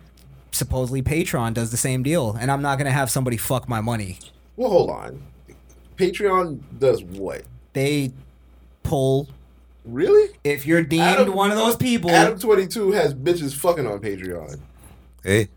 [0.52, 4.20] supposedly Patreon does the same deal, and I'm not gonna have somebody fuck my money.
[4.56, 5.24] well, hold on.
[5.98, 7.44] Patreon does what?
[7.74, 8.12] They
[8.84, 9.30] pull
[9.86, 10.34] Really?
[10.44, 12.10] if you're deemed Adam- one of those people.
[12.12, 14.60] Adam twenty two has bitches fucking on Patreon.
[15.24, 15.50] Hey,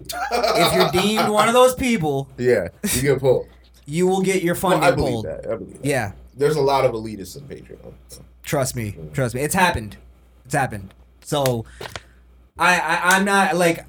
[0.00, 3.46] if you're deemed one of those people, Yeah, you get pulled.
[3.86, 5.24] you will get your Well, funding I believe pulled.
[5.26, 5.46] that.
[5.50, 5.84] I believe that.
[5.84, 7.92] Yeah, There's a lot of elitists in Patreon.
[8.42, 9.40] trust me, trust me.
[9.42, 9.96] It's happened.
[10.44, 10.92] It's happened.
[11.24, 11.64] So,
[12.58, 13.84] I, I I'm not like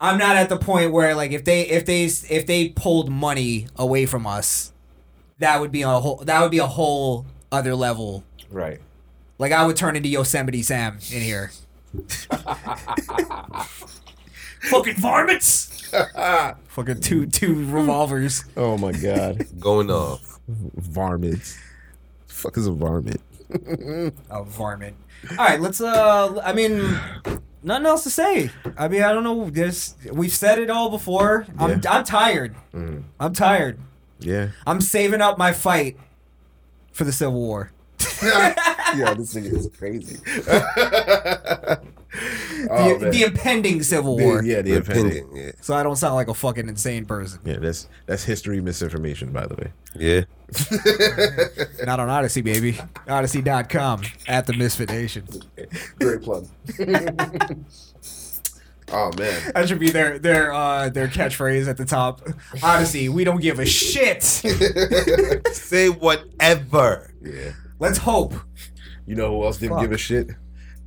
[0.00, 3.68] I'm not at the point where like if they if they if they pulled money
[3.76, 4.72] away from us,
[5.38, 8.24] that would be a whole that would be a whole other level.
[8.50, 8.80] Right.
[9.38, 11.50] Like I would turn into Yosemite Sam in here.
[14.62, 15.90] Fucking varmints.
[16.68, 18.44] Fucking two two revolvers.
[18.56, 19.46] Oh my god.
[19.60, 20.38] going off.
[20.48, 21.58] Varmints.
[22.26, 23.20] Fuck is a varmint?
[24.30, 24.96] A varmint.
[25.30, 25.80] All right, let's.
[25.80, 26.98] Uh, I mean,
[27.62, 28.50] nothing else to say.
[28.76, 29.50] I mean, I don't know.
[29.50, 31.46] There's we've said it all before.
[31.58, 31.90] I'm Yeah.
[31.90, 32.54] I'm tired.
[32.74, 33.04] Mm.
[33.18, 33.78] I'm tired.
[34.18, 34.48] Yeah.
[34.66, 35.96] I'm saving up my fight
[36.92, 37.72] for the Civil War.
[38.22, 40.18] yeah, this nigga is crazy.
[42.62, 43.10] The, oh, man.
[43.10, 44.42] the impending Civil The- War.
[44.44, 45.24] yeah, the impending.
[45.26, 45.36] Pending.
[45.46, 45.52] Yeah.
[45.62, 47.40] So I don't sound like a fucking insane person.
[47.44, 49.72] Yeah, that's that's history misinformation, by the way.
[49.96, 50.24] Yeah.
[51.86, 52.78] Not on Odysee, baby.
[53.08, 55.26] Odysee.com at the Misfit Nation.
[55.98, 56.46] Great plug.
[58.92, 59.52] oh man.
[59.54, 62.20] That should be their their uh their catchphrase at the top.
[62.62, 64.22] Odysee, we don't give a shit.
[65.52, 67.12] Say whatever.
[67.22, 67.52] Yeah.
[67.78, 68.34] Let's hope.
[69.06, 69.82] You know who else didn't Fuck.
[69.82, 70.28] give a shit?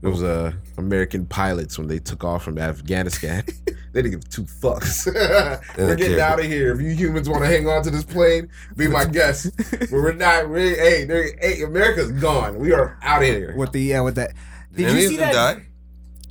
[0.02, 3.44] It was uh, American pilots when they took off from Afghanistan.
[3.92, 5.08] they didn't give two fucks.
[5.78, 6.26] we're getting care.
[6.26, 6.74] out of here.
[6.74, 9.52] If you humans want to hang on to this plane, be my guest.
[9.72, 10.48] but we're not.
[10.50, 12.60] We're, hey, they're- hey, America's gone.
[12.60, 13.56] We are out of here.
[13.58, 14.34] With the yeah, with that.
[14.76, 15.56] Did Any you of see them that?
[15.58, 15.66] die?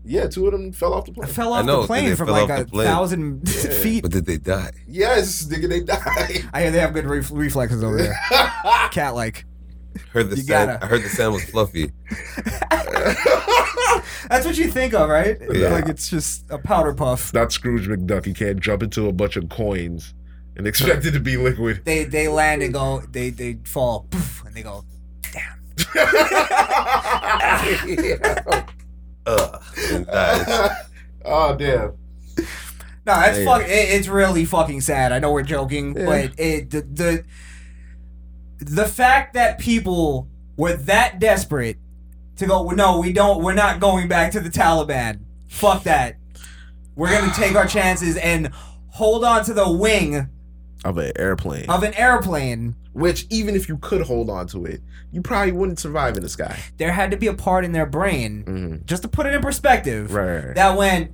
[0.06, 1.28] Yeah, two of them fell off the I plane.
[1.28, 2.86] fell I off know, the plane from like a the plane.
[2.86, 4.02] thousand feet.
[4.02, 4.70] But did they die?
[4.86, 6.46] Yes, nigga, they died.
[6.52, 8.14] I hear they have good ref- reflexes over there.
[8.92, 9.46] Cat like.
[10.12, 10.70] Heard the You sound.
[10.70, 11.90] gotta- I heard the sound was fluffy.
[14.28, 15.36] That's what you think of, right?
[15.52, 15.68] Yeah.
[15.68, 17.32] Like it's just a powder puff.
[17.34, 18.26] Not Scrooge McDuck.
[18.26, 20.14] You can't jump into a bunch of coins
[20.56, 21.82] and expect it to be liquid.
[21.84, 23.02] They they land and go.
[23.10, 24.84] They they fall, poof, and they go.
[25.32, 25.60] Damn.
[29.26, 30.70] Ugh.
[31.24, 31.92] Oh damn.
[33.06, 33.44] No, it's Yeah.
[33.44, 33.62] fuck.
[33.62, 35.12] It, it's really fucking sad.
[35.12, 36.04] I know we're joking, Yeah.
[36.06, 37.24] but it the, the
[38.66, 41.78] the fact that people were that desperate
[42.36, 42.68] to go.
[42.70, 43.42] No, we don't.
[43.42, 45.20] We're not going back to the Taliban.
[45.48, 46.16] Fuck that.
[46.96, 48.50] We're gonna take our chances and
[48.88, 50.28] hold on to the wing
[50.84, 51.68] Of an airplane.
[51.68, 52.76] of an airplane.
[52.92, 56.28] Which even if you could hold on to it, you probably wouldn't survive in the
[56.28, 56.56] sky.
[56.76, 58.86] There had to be a part in their brain, Mhm.
[58.86, 60.54] just to put it in perspective, right.
[60.54, 61.10] that went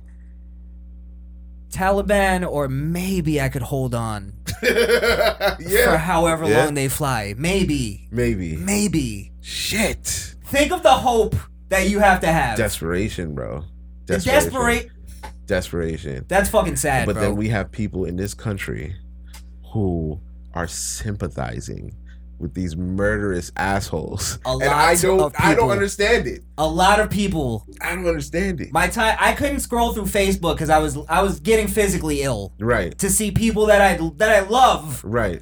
[1.71, 5.55] Taliban, or maybe I could hold on yeah.
[5.91, 6.65] for however Yeah.
[6.65, 7.33] long they fly.
[7.37, 8.07] Maybe.
[8.11, 8.55] Maybe.
[8.57, 9.31] Maybe.
[9.41, 10.35] Shit.
[10.45, 11.35] Think of the hope
[11.69, 12.57] that you have to have.
[12.57, 13.63] Desperation, bro.
[14.05, 14.43] the Desperation.
[14.51, 14.89] desperate.
[15.45, 16.25] desperation.
[16.27, 17.21] That's fucking sad, but bro.
[17.23, 18.95] then we have people in this country
[19.71, 20.19] who
[20.53, 21.95] are sympathizing
[22.41, 24.39] with these murderous assholes.
[24.45, 26.41] A and I don't of I don't understand it.
[26.57, 27.65] a lot of people.
[27.79, 28.73] I don't understand it.
[28.73, 32.53] My time, I couldn't scroll through Facebook because I was I was getting physically ill
[32.59, 32.97] right.
[32.97, 35.41] to see people that I that I love Right.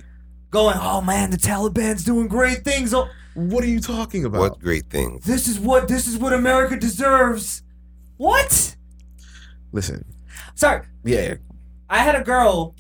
[0.52, 0.76] going.
[0.80, 2.94] Oh man, the Taliban's doing great things.
[2.94, 4.42] Oh, What are you talking about?
[4.42, 5.24] What great things.
[5.26, 7.64] this is what this is what America deserves.
[8.18, 8.76] What?
[9.72, 10.04] Listen.
[10.56, 11.36] Sorry, Yeah.
[11.90, 12.76] I had a girl.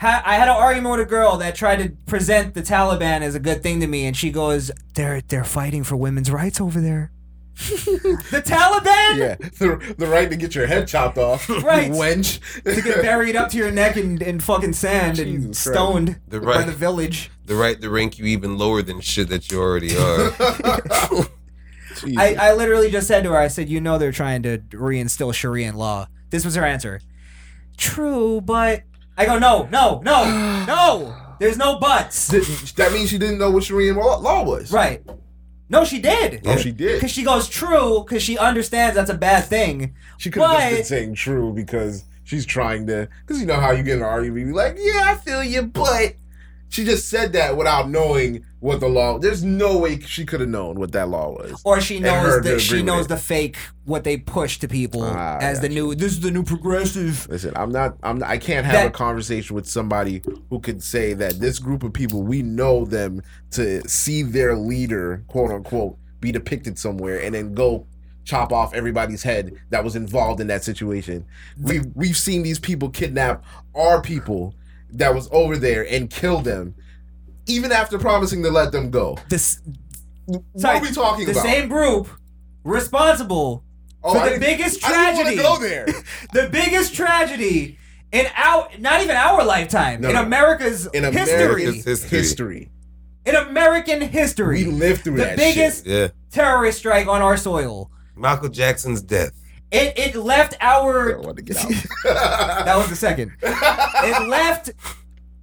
[0.00, 3.34] Ha- I had an argument with a girl that tried to present the Taliban as
[3.34, 6.80] a good thing to me, and she goes, "They're they're fighting for women's rights over
[6.80, 7.10] there."
[7.60, 9.34] the Taliban Yeah.
[9.58, 11.46] The, the right to get your head chopped off.
[11.62, 11.90] Right.
[11.90, 12.40] Wench.
[12.64, 15.76] to get buried up to your neck in, in fucking sand and Jesus Christ.
[15.78, 17.30] stoned The by the village.
[17.44, 20.32] The right to rank you even lower than shit that you already are.
[22.16, 25.34] I, I literally just said to her, I said, you know they're trying to reinstill
[25.34, 26.06] Sharia law.
[26.30, 27.00] This was her answer.
[27.76, 28.84] True, but
[29.20, 31.16] I go, no, no, no, no.
[31.38, 32.28] There's no buts.
[32.28, 34.72] That means she didn't know what Sharia law, was.
[34.72, 35.02] Right.
[35.68, 36.42] No, she did.
[36.46, 36.96] Oh, she did.
[36.96, 39.94] Because she goes, true, because she understands that's a bad thing.
[40.16, 43.08] She could have been saying true because she's trying to.
[43.20, 45.44] Because you know how you get in an argument, you be like, yeah, I feel
[45.44, 46.14] you, but
[46.70, 49.18] she just said that without knowing what the law.
[49.18, 51.60] There's no way she could have known what that law was.
[51.64, 55.60] Or she knows that she knows the fake what they push to people Ah, as
[55.60, 57.26] the got new this is the new progressive.
[57.28, 57.96] Listen, I'm not.
[58.02, 58.18] I'm.
[58.18, 61.82] Not, I can't have That- a conversation with somebody who could say that this group
[61.82, 67.34] of people we know them to see their leader, quote unquote, be depicted somewhere, and
[67.34, 67.86] then go
[68.24, 71.24] chop off everybody's head that was involved in that situation.
[71.58, 73.42] We've we've seen these people kidnap
[73.74, 74.54] our people
[74.94, 76.74] that was over there and kill them,
[77.46, 79.16] even after promising to let them go.
[79.28, 79.60] This
[80.26, 81.42] what Sorry, are we talking the about?
[81.42, 82.08] The same group
[82.64, 83.64] responsible
[84.02, 85.42] Oh, for I the didn't- biggest I didn't wanna tragedy.
[85.42, 85.86] go there.
[86.32, 87.78] the biggest tragedy
[88.12, 90.22] in our not even our lifetime No, in no.
[90.22, 92.18] America's In history American History.
[92.18, 92.70] history,
[93.26, 96.08] in American history we lived through the that biggest yeah.
[96.32, 99.32] terrorist strike on our soil Michael Jackson's death.
[99.72, 101.68] It it left our want to get out.
[102.64, 104.70] that was the second it left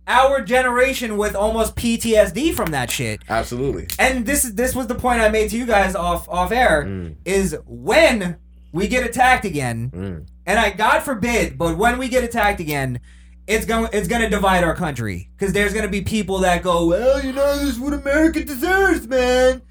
[0.08, 3.88] our generation with almost PTSD from that shit Absolutely.
[4.00, 6.84] and this is this was the point I made to you guys off off air
[6.86, 7.16] Mm.
[7.26, 8.38] is when
[8.72, 10.26] we get attacked again Mm.
[10.46, 13.00] and I God forbid, but when we get attacked again,
[13.48, 16.64] it's going it's going to divide our country because there's going to be people that
[16.64, 19.62] go, well, you know, this is what America deserves, man.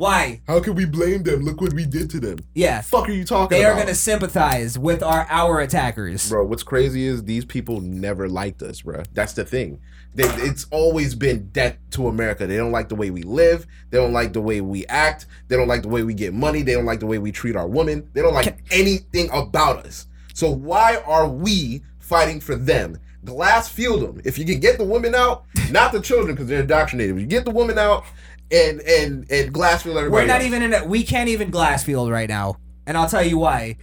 [0.00, 0.40] Why?
[0.46, 1.42] How can we blame them?
[1.42, 2.38] Look what we did to them.
[2.54, 3.50] Yeah, fuck are you talking about?
[3.50, 3.82] they are about?
[3.82, 6.26] going to sympathize with our our attackers.
[6.30, 9.02] Bro, what's crazy is these people never liked us, bro.
[9.12, 9.78] That's the thing.
[10.14, 12.46] They, it's always been death to America.
[12.46, 13.66] They don't like the way we live.
[13.90, 15.26] They don't like the way we act.
[15.48, 16.62] They don't like the way we get money.
[16.62, 18.08] They don't like the way we treat our women.
[18.14, 20.06] They don't like anything about us.
[20.32, 22.98] So why are we fighting for them?
[23.22, 24.22] Glass field them.
[24.24, 27.16] If you can get the women out, not the children because they're indoctrinated.
[27.16, 28.06] If you get the women out
[28.52, 30.22] and and and glass field everybody.
[30.22, 30.44] We're not else.
[30.46, 32.56] even in a we can't even Glassfield right now.
[32.86, 33.76] And I'll tell you why.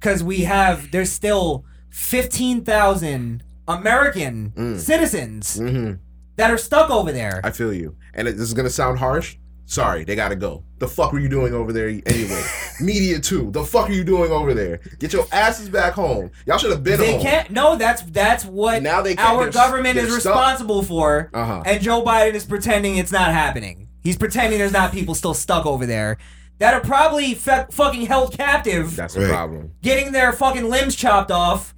[0.00, 4.78] Cuz we have there's still 15,000 American Mm.
[4.78, 5.98] citizens Mhm.
[6.36, 7.40] that are stuck over there.
[7.44, 7.96] I feel you.
[8.14, 9.36] And it, this is gonna sound harsh.
[9.66, 10.64] Sorry, they gotta go.
[10.80, 12.42] The fuck were you doing over there anyway?
[12.80, 13.50] Media too.
[13.52, 14.80] The fuck are you doing over there?
[14.98, 16.30] Get your asses back home.
[16.44, 17.22] Y'all should have been They home.
[17.22, 17.50] can't.
[17.50, 19.28] No, that's that's what Now they can't.
[19.30, 20.34] our They're- government they're is stuck.
[20.34, 21.62] responsible for, Uh-huh.
[21.64, 23.86] and Joe Biden is pretending it's not happening.
[24.02, 26.16] He's pretending there's not people still stuck over there
[26.58, 29.30] that are probably fe- fucking held captive, That's the Right.
[29.30, 29.72] problem.
[29.82, 31.74] getting their fucking limbs chopped off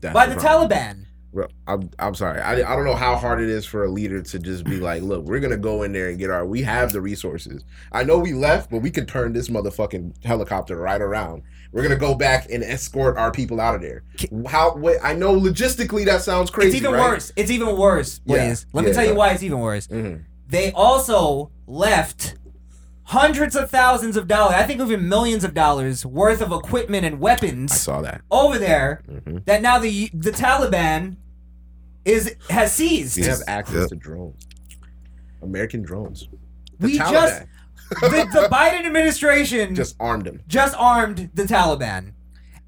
[0.00, 0.68] That's by the problem.
[0.70, 1.02] Taliban.
[1.32, 2.40] Bro, I'm, I'm sorry.
[2.40, 5.02] I, I don't know how hard it is for a leader to just be like,
[5.02, 6.46] look, we're gonna go in there and get our.
[6.46, 7.62] We have the resources.
[7.92, 11.42] I know we left, but we could turn this motherfucking helicopter right around.
[11.72, 14.02] We're gonna go back and escort our people out of there.
[14.46, 14.76] How?
[14.76, 16.68] Wait, I know logistically that sounds crazy.
[16.68, 17.00] it's even right?
[17.10, 17.32] worse.
[17.36, 18.36] It's even worse, Yeah.
[18.36, 18.66] Blaze.
[18.72, 19.86] Let me Yeah, tell you go why it's even worse.
[19.88, 20.22] Mhm.
[20.48, 22.36] They also left
[23.04, 27.20] hundreds of thousands of dollars, I think even millions of dollars worth of equipment and
[27.20, 27.70] weapons.
[27.72, 28.20] I weapons saw that.
[28.30, 29.44] over there Mhm.
[29.46, 31.16] that now the the Taliban
[32.04, 33.16] is has seized.
[33.18, 33.88] We have access Yep.
[33.90, 34.46] to drones.
[35.42, 36.28] American drones.
[36.80, 37.42] The We Taliban just
[38.00, 38.08] the,
[38.42, 40.40] the Biden administration just, just armed them.
[40.48, 42.12] Just armed the Taliban,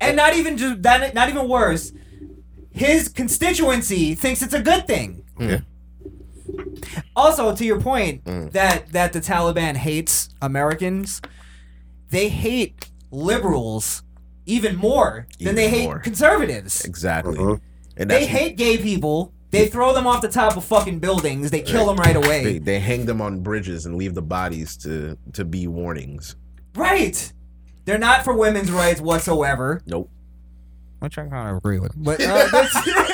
[0.00, 1.14] and not even just that.
[1.14, 1.92] Not even worse.
[2.70, 5.24] His constituency thinks it's a good thing.
[5.38, 5.60] Yeah.
[7.16, 8.52] Also, to your point Mm.
[8.52, 11.20] that that the Taliban hates Americans,
[12.10, 14.02] they hate liberals
[14.46, 15.98] even more than Even they hate more.
[15.98, 16.84] conservatives.
[16.84, 17.38] Exactly.
[17.38, 17.56] Uh-huh.
[17.96, 19.32] And They that's hate gay people.
[19.50, 21.50] They throw them off the top of fucking buildings.
[21.50, 22.44] They kill them right away.
[22.44, 26.36] they, they hang them on bridges and leave the bodies to to be warnings.
[26.74, 27.32] Right.
[27.86, 29.80] They're not for women's rights whatsoever.
[29.86, 30.10] Nope.
[31.00, 31.92] which I kind of agree with.
[31.96, 32.74] But uh, that's,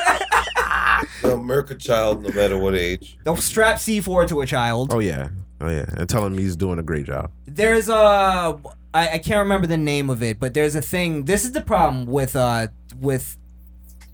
[1.25, 3.17] They'll murk a child no matter what age.
[3.25, 4.93] they'll strap C4 to a child.
[4.93, 7.31] Oh yeah, oh yeah, and tell him he's doing a great job.
[7.47, 7.95] There's a
[8.93, 11.25] I, I can't remember the name of it, but there's a thing.
[11.25, 12.69] This is the problem with uh
[13.01, 13.37] with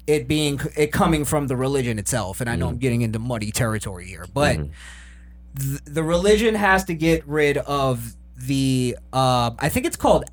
[0.06, 3.50] it being it coming from the religion itself, and I know I'm getting into muddy
[3.50, 4.56] territory here, but
[5.58, 10.24] th- the religion has to get rid of the uh I think it's called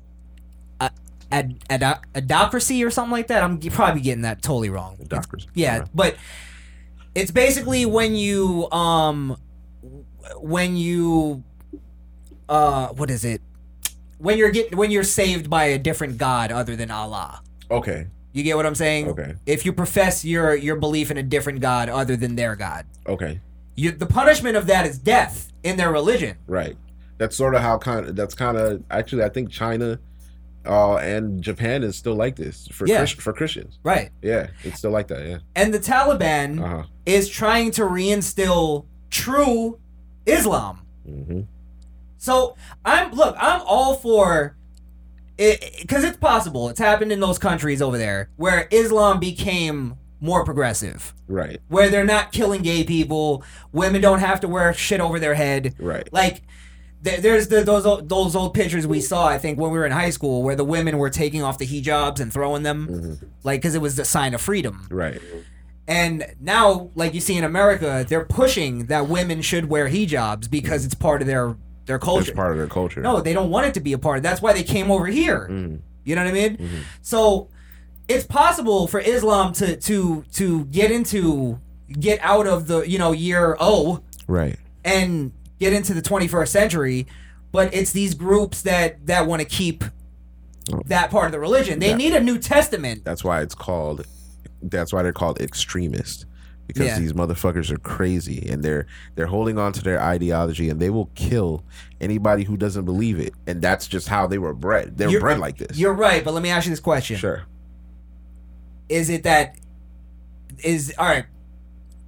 [0.80, 0.88] uh,
[1.32, 1.82] ad, ad,
[2.14, 3.42] adocracy or something like that.
[3.42, 4.94] I'm probably getting that totally wrong.
[4.94, 5.46] It's- Doctors.
[5.54, 6.16] yeah, but
[7.18, 9.36] it's basically when you um
[10.36, 11.42] when you
[12.48, 13.40] uh what is it?
[14.18, 17.42] When you're get when you're saved by a different god other than Allah.
[17.70, 18.06] Okay.
[18.32, 19.08] You get what I'm saying?
[19.08, 19.34] Okay.
[19.46, 23.40] If you profess your your belief in a different god other than their god, Okay.
[23.74, 26.36] you the punishment of that is death in their religion.
[26.46, 26.76] Right.
[27.18, 29.98] That's sort of how kind of that's kind of actually I think China
[30.66, 32.98] uh and Japan is still like this for Yeah.
[32.98, 33.78] Chris, for Christians.
[33.82, 34.10] Right.
[34.22, 35.38] Yeah, it's still like that, yeah.
[35.56, 36.82] And the Taliban Uh-huh.
[37.06, 39.78] is trying to reinstill true
[40.26, 40.80] Islam.
[41.08, 41.46] Mhm.
[42.18, 44.56] So I'm look, I'm all for
[45.38, 46.68] it because it's possible.
[46.68, 51.60] It's happened in those countries over there where Islam became more progressive, Right.
[51.68, 55.74] where they're not killing gay people, women don't have to wear shit over their head.
[55.78, 56.08] Right.
[56.12, 56.42] Like
[57.02, 59.92] there's the, those old, those old pictures we saw, I think, when we were in
[59.92, 63.26] high school, where the women were taking off the hijabs and throwing them, Mm-hmm.
[63.44, 64.86] like because it was the sign of freedom.
[64.90, 65.20] Right.
[65.86, 70.84] And now, like you see in America, they're pushing that women should wear hijabs because
[70.84, 72.30] it's part of their their culture.
[72.30, 73.00] It's part of their culture.
[73.00, 74.18] No, they don't want it to be a part.
[74.18, 75.48] of That's why they came over here.
[75.50, 75.80] Mhm.
[76.04, 76.56] You know what I mean?
[76.58, 76.76] Mm-hmm.
[77.00, 77.48] So
[78.08, 81.58] it's possible for Islam to to to get into
[81.98, 84.58] get out of the you know year O Right.
[84.84, 87.06] and get into the 21st century,
[87.52, 89.84] but it's these groups that that want to keep
[90.86, 91.78] that part of the religion.
[91.78, 93.04] They That- need a New Testament.
[93.04, 94.06] That's why it's called
[94.62, 96.24] that's why they're called extremists.
[96.66, 96.98] Because Yeah.
[96.98, 101.10] these motherfuckers are crazy and they're they're holding on to their ideology and they will
[101.14, 101.64] kill
[102.00, 103.32] anybody who doesn't believe it.
[103.46, 104.98] And that's just how they were bred.
[104.98, 105.78] They're You're- bred like this.
[105.78, 107.44] You're right, but let me ask you this question: Sure.
[108.90, 109.56] Is it that
[110.62, 111.24] is all right?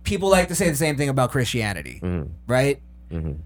[0.05, 2.29] People like to say the same thing about Christianity, Mhm.
[2.47, 2.81] right?
[3.11, 3.37] Mhm.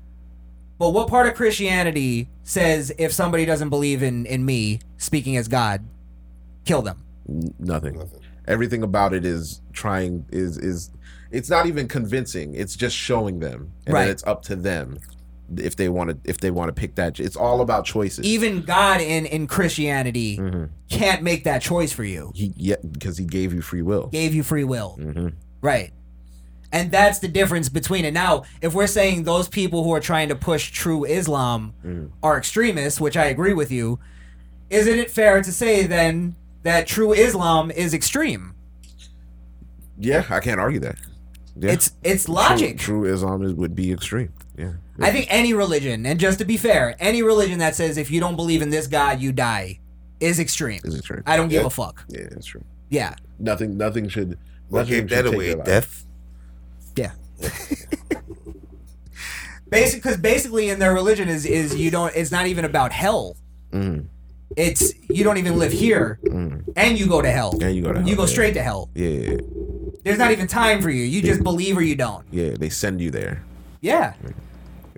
[0.79, 5.49] But what part of Christianity says if somebody doesn't believe in in me speaking as
[5.49, 5.85] God,
[6.65, 6.99] kill them?
[7.29, 8.03] N- Nothing.
[8.47, 10.91] Everything about it is trying is is
[11.31, 12.55] it's not even convincing.
[12.55, 14.03] It's just showing them, and Right.
[14.03, 14.99] then it's up to them
[15.57, 17.19] if they want to if they want to pick that.
[17.21, 18.25] It's all about choices.
[18.27, 20.69] Even God in in Christianity Mhm.
[20.91, 22.33] can't make that choice for you.
[22.35, 24.09] he yeah because he gave you free will.
[24.09, 25.29] Gave you free will, hmm
[25.62, 25.93] right?
[26.75, 28.12] And that's the difference between it.
[28.12, 32.11] Now, if we're saying those people who are trying to push true Islam Mm.
[32.22, 34.01] are extremists, which I agree with you,
[34.70, 38.55] isn't it fair to say then that true Islam is extreme?
[39.99, 40.97] Yeah, I can't argue that.
[41.57, 41.70] Yeah.
[41.72, 42.79] It's it's logic.
[42.79, 44.33] True, Islam is, would be extreme.
[44.59, 44.72] Yeah.
[45.01, 48.18] I think any religion, and just to be fair, any religion that says if you
[48.20, 49.79] don't believe in this God, you die,
[50.18, 50.81] is extreme.
[50.85, 51.22] is extreme.
[51.27, 51.66] I don't give Yeah.
[51.68, 52.05] a fuck.
[52.09, 52.64] yeah, that's true.
[52.91, 53.77] Yeah, Nothing.
[53.77, 54.39] Nothing should.
[54.68, 55.47] What nothing gave that take away?
[55.49, 55.66] your life.
[55.66, 56.03] Death?
[56.97, 57.12] Yeah.
[59.70, 62.14] Basic, because basically in their religion is is you don't.
[62.14, 63.36] It's not even about hell.
[63.72, 64.07] Mm,
[64.57, 66.62] It's you don't even live here, mm.
[66.76, 67.55] and you go to hell.
[67.59, 68.09] Yeah, you go to hell.
[68.09, 68.28] You go yeah.
[68.28, 68.88] straight to hell.
[68.95, 69.36] Yeah,
[70.05, 71.03] There's not even time for you.
[71.03, 72.24] You just believe or you don't.
[72.30, 72.51] yeah.
[72.57, 73.42] They send you there.
[73.80, 74.14] Yeah.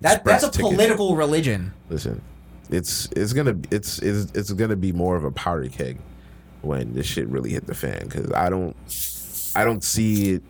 [0.03, 0.73] That that's a ticket.
[0.73, 1.73] political religion.
[1.89, 2.21] Listen,
[2.69, 5.97] it's it's gonna it's it's it's gonna be more of a powder keg
[6.61, 8.77] when this shit really hit the fan because I don't
[9.55, 10.43] I don't see it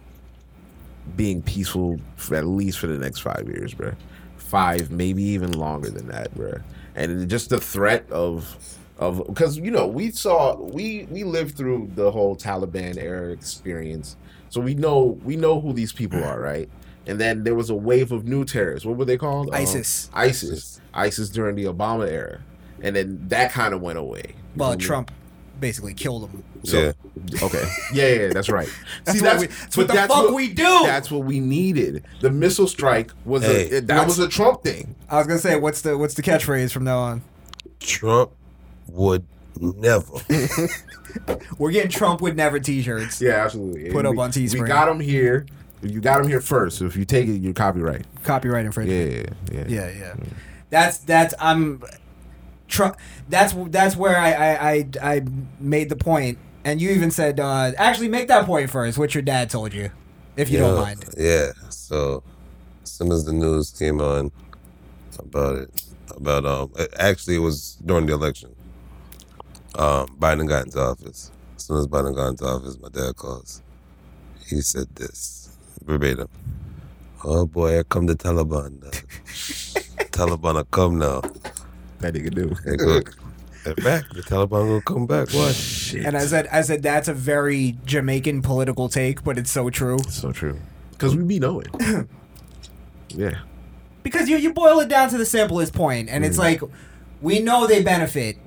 [1.14, 3.92] being peaceful for at least for the next five years, bro.
[4.36, 6.54] Five, maybe even longer than that, bro.
[6.94, 8.56] And just the threat of
[8.98, 14.16] of because you know we saw we we lived through the whole Taliban era experience,
[14.48, 16.68] so we know we know who these people are, right?
[17.06, 18.86] And then there was a wave of new terrorists.
[18.86, 19.48] What were they called?
[19.48, 20.10] Um, ISIS.
[20.12, 20.80] ISIS.
[20.92, 22.40] ISIS during the Obama era,
[22.82, 24.34] and then that kind of went away.
[24.56, 24.76] Well.
[24.76, 25.10] Trump
[25.60, 26.42] basically killed him.
[26.64, 26.92] So, Yeah.
[27.42, 27.64] Okay.
[27.92, 28.68] Yeah, yeah, that's right.
[29.04, 30.82] That's See, what we- that's what but the fuck we do.
[30.84, 32.04] That's what we needed.
[32.20, 33.78] The missile strike was Hey.
[33.78, 34.94] a that was a Trump thing.
[35.08, 37.22] I was gonna say, what's the what's the catchphrase from now on?
[37.80, 38.30] Trump
[38.88, 39.24] would
[39.60, 40.12] never.
[41.58, 43.20] We're getting Trump would never T-shirts.
[43.20, 43.90] Yeah, absolutely.
[43.90, 44.62] Put We- up on Teespring.
[44.62, 45.46] We got him here.
[45.82, 46.78] You got him here first.
[46.78, 48.04] So if you take it, you're copyright.
[48.24, 49.30] Copyright Yeah, infringement.
[49.52, 49.64] yeah, yeah.
[49.68, 50.14] Yeah, yeah.
[50.70, 51.82] That's that's I'm.
[53.28, 55.22] That's that's where I, I I I
[55.60, 58.98] made the point, and you even said, uh, actually make that point first.
[58.98, 59.90] What your dad told you,
[60.36, 61.04] if you don't mind.
[61.16, 61.52] Yeah.
[61.70, 62.22] So
[62.82, 64.30] as soon as the news came on
[65.18, 68.54] about it, about um, actually it was during the election.
[69.76, 73.62] Um, Biden got into office, As soon as Biden got into office, my dad calls.
[74.48, 76.28] He said this verbatim.
[77.24, 78.80] Oh boy, here come the Taliban.
[80.12, 81.20] Taliban are come now.
[82.00, 82.54] That nigga do.
[82.64, 83.00] They go,
[83.66, 84.08] they're back.
[84.10, 85.30] The Taliban will come back.
[85.30, 85.54] What?
[85.54, 86.04] Shit.
[86.04, 89.98] And I said, I said that's a very Jamaican political take, but it's so true.
[90.08, 90.58] so true.
[90.92, 91.66] Because we be knowing.
[93.08, 93.40] yeah.
[94.02, 96.40] Because you you boil it down to the simplest point, and it's mm.
[96.40, 96.62] like
[97.20, 98.38] we know they benefit.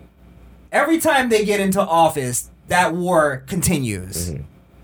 [0.72, 4.32] Every time they get into office, that war continues.
[4.32, 4.44] Mm-hmm.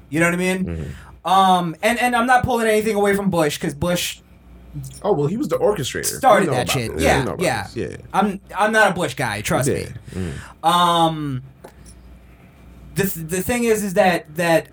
[0.09, 0.65] You know what I mean?
[0.65, 1.27] Mm-hmm.
[1.27, 4.19] Um, and and I'm not pulling anything away from Bush because Bush
[5.03, 6.05] Oh well, he was the orchestrator.
[6.17, 6.93] started that shit.
[6.93, 7.03] this.
[7.03, 7.97] Yeah, yeah, yeah.
[8.13, 9.41] I'm I'm not a Bush guy.
[9.41, 9.85] Trust Yeah.
[10.15, 10.31] me.
[10.63, 11.43] Um,
[12.95, 14.67] the the thing is, is that that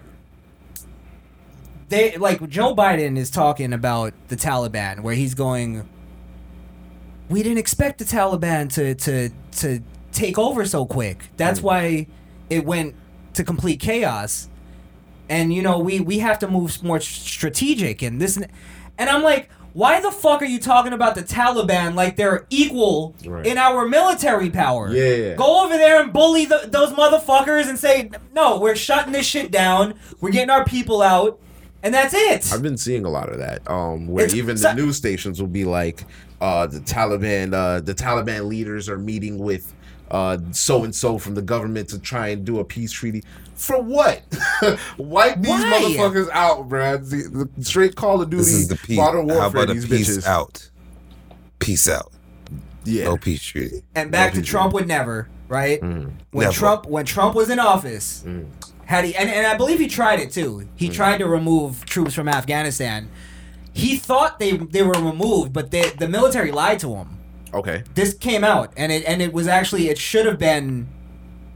[1.88, 5.88] they like Joe Biden is talking about the Taliban, where he's going.
[7.28, 9.80] We didn't expect the Taliban to to to
[10.12, 11.28] take over so quick.
[11.36, 11.64] That's Mm.
[11.64, 12.06] why
[12.50, 12.94] it went
[13.34, 14.48] to complete chaos.
[15.28, 18.46] And you know, we we have to move more strategic and this and,
[18.98, 23.14] and I'm like, why the fuck are you talking about the Taliban like they're equal
[23.24, 23.46] Right.
[23.46, 24.90] in our military power?
[24.90, 25.34] Yeah.
[25.34, 29.50] Go over there and bully the, those motherfuckers and say, no, we're shutting this shit
[29.50, 29.94] down.
[30.20, 31.38] We're getting our people out,
[31.82, 32.52] and that's it.
[32.52, 33.68] I've been seeing a lot of that.
[33.70, 36.04] Um, where It's- even so- the news stations will be like,
[36.40, 39.72] uh, the Taliban, uh, the Taliban leaders are meeting with
[40.52, 43.24] so and so from the government to try and do a peace treaty.
[43.54, 44.22] For what?
[44.98, 45.96] Wipe these Why?
[45.96, 47.08] motherfuckers out, bruh.
[47.08, 48.96] The, the straight Call of Duty, This is the peace.
[48.96, 49.40] modern warfare.
[49.42, 50.26] How about a peace bitches.
[50.26, 50.68] out?
[51.58, 52.12] Peace out.
[52.84, 53.04] Yeah.
[53.04, 53.82] No peace treaty.
[53.94, 54.48] and back to people.
[54.50, 55.80] Trump would never, right?
[55.80, 56.12] Mm.
[56.32, 56.52] When Never.
[56.56, 58.46] Trump when Trump was in office, mm.
[58.84, 60.68] had he and, and I believe he tried it too.
[60.74, 60.92] He mm.
[60.92, 63.08] tried to remove troops from Afghanistan.
[63.72, 67.18] He thought they they were removed, but they, the military lied to him.
[67.54, 67.84] Okay.
[67.94, 70.88] This came out, and it and it was actually it should have been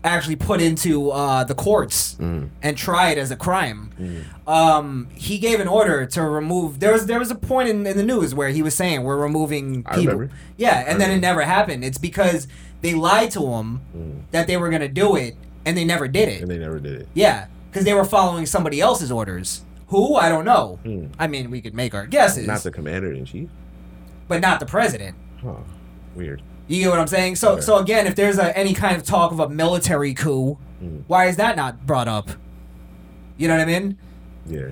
[0.05, 3.90] actually put into uh, the courts and tried as a crime.
[4.47, 6.78] Um, he gave an order to remove.
[6.80, 9.16] There was there was a point in, in the news where he was saying we're
[9.16, 10.28] removing people.
[10.57, 11.84] Yeah, and then it never happened.
[11.84, 12.47] It's because
[12.82, 13.80] they lied to him
[14.30, 16.42] that they were gonna do it, and they never did it.
[16.42, 17.09] And they never did it.
[17.14, 19.62] Yeah, because they were following somebody else's orders.
[19.88, 20.78] Who I don't know.
[21.18, 23.49] I mean, we could make our guesses, Not the commander in chief.
[24.28, 25.16] but not the president.
[25.42, 25.55] Huh.
[26.17, 26.43] Weird.
[26.67, 27.37] You get what I'm saying?
[27.37, 27.61] So, Yeah.
[27.61, 31.03] so again, if there's a, any kind of talk of a military coup, Mm.
[31.07, 32.31] why is that not brought up?
[33.39, 33.97] You know what I mean?
[34.47, 34.69] Yeah.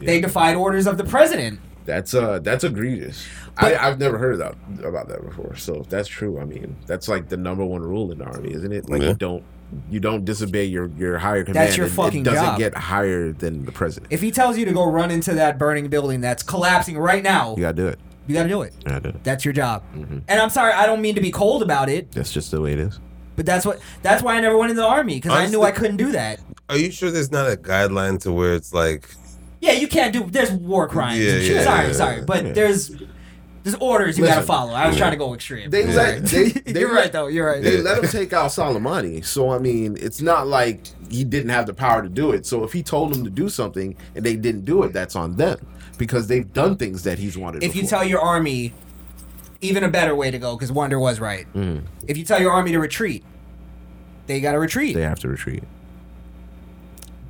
[0.00, 1.60] They defied orders of the president.
[1.84, 3.24] That's uh that's egregious.
[3.56, 4.54] I, I've never heard that
[4.84, 5.56] about that before.
[5.56, 8.52] So if that's true, I mean, that's like the number one rule in the army,
[8.52, 8.88] isn't it?
[8.90, 9.08] Like Yeah.
[9.08, 9.42] you don't
[9.90, 11.66] you don't disobey your your higher command.
[11.66, 12.58] That's your and fucking it doesn't job.
[12.58, 14.12] get higher than the president.
[14.12, 17.54] If he tells you to go run into that burning building that's collapsing right now,
[17.56, 17.98] you gotta do it.
[18.28, 18.74] You got to do it.
[18.80, 19.24] You gotta do it.
[19.24, 19.82] That's your job.
[19.94, 20.18] Mm-hmm.
[20.28, 22.72] And I'm sorry, I don't mean to be cold about it, That's just the way
[22.74, 23.00] it is.
[23.36, 25.70] but that's what that's why I never went into the army because I knew I
[25.72, 26.40] couldn't do that.
[26.68, 29.08] Are you sure there's not a guideline to where it's like
[29.60, 30.24] Yeah, you can't do.
[30.28, 31.18] There's war crimes.
[31.20, 31.56] Yeah, and shit.
[31.56, 32.52] yeah, sorry, yeah, sorry, but Yeah.
[32.52, 32.90] there's
[33.64, 34.72] there's orders you got to Listen, follow.
[34.72, 35.68] I was trying to go extreme.
[35.68, 36.22] They You're let right.
[36.30, 37.26] they, they You're let- right though.
[37.26, 37.62] You're right.
[37.62, 39.24] They let him take out Soleimani.
[39.24, 42.46] So I mean, it's not like he didn't have the power to do it.
[42.46, 45.36] So if he told them to do something and they didn't do it, that's on
[45.36, 45.58] them
[45.98, 47.62] because they've done things that he's wanted.
[47.62, 48.72] if you tell your army,
[49.60, 51.46] even a better way to go, because Wunda was right.
[51.54, 51.82] Mm.
[52.06, 53.24] If you tell your army to retreat,
[54.26, 54.94] they got to retreat.
[54.94, 55.64] they have to retreat.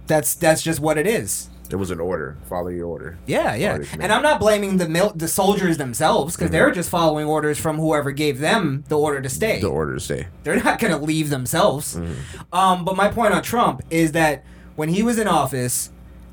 [0.06, 1.50] That's that's just what it is.
[1.70, 2.38] It was an order.
[2.48, 3.18] Follow your order.
[3.26, 3.72] Yeah, yeah.
[3.72, 4.02] Follow your command.
[4.04, 6.38] And I'm not blaming the mil- the soldiers themselves Mm-hmm.
[6.44, 9.60] because they're just following orders from whoever gave them the order to stay.
[9.60, 10.28] the order to stay.
[10.44, 11.96] They're not going to leave themselves.
[11.96, 12.54] Mm-hmm.
[12.54, 14.44] Um, but my point on Trump is that
[14.76, 15.90] when he was in office,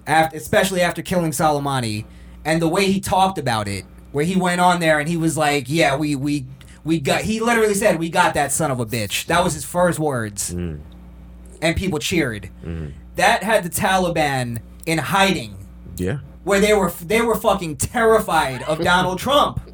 [0.07, 2.05] after, especially after killing Soleimani,
[2.45, 3.83] and the way he talked about it,
[4.13, 6.45] where he went on there and he was like, "Yeah, we we
[6.83, 9.65] we got." He literally said, "We got that son of a bitch." That was his
[9.65, 10.79] first words, Mm.
[11.61, 12.49] and people cheered.
[12.63, 12.91] Mm-hmm.
[13.15, 15.55] That had the Taliban in hiding
[15.97, 16.19] Yeah.
[16.43, 19.59] where they were they were fucking terrified of Donald Trump.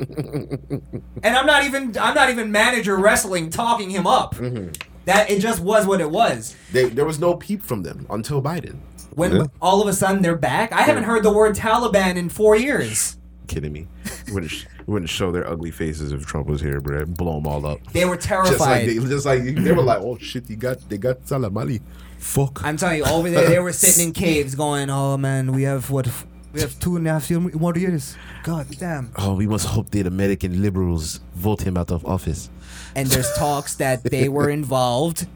[1.23, 4.35] and I'm not even I'm not even manager wrestling talking him up.
[4.35, 4.69] Mm-hmm.
[5.05, 6.55] That it just was what it was.
[6.71, 8.77] They, there was no peep from them until Biden.
[9.13, 9.45] When Yeah.
[9.61, 10.71] all of a sudden they're back.
[10.71, 13.17] I haven't heard the word Taliban in 4 years.
[13.47, 13.87] Kidding me?
[14.31, 17.05] wouldn't sh- wouldn't show their ugly faces if Trump was here, bro.
[17.05, 17.79] Blow them all up.
[17.91, 18.87] They were Just like terrified.
[18.89, 21.81] they, just like they were like, oh shit, they got they got Soleimani.
[22.17, 22.63] Fuck.
[22.63, 25.89] I'm telling you, over there they were sitting in caves going, "Oh man, we have
[25.89, 26.07] what
[26.53, 28.15] we have two and a half year- more years.
[28.43, 32.49] God damn." Oh, we must hope that American liberals vote him out of office.
[32.95, 35.27] And there's talks that they were involved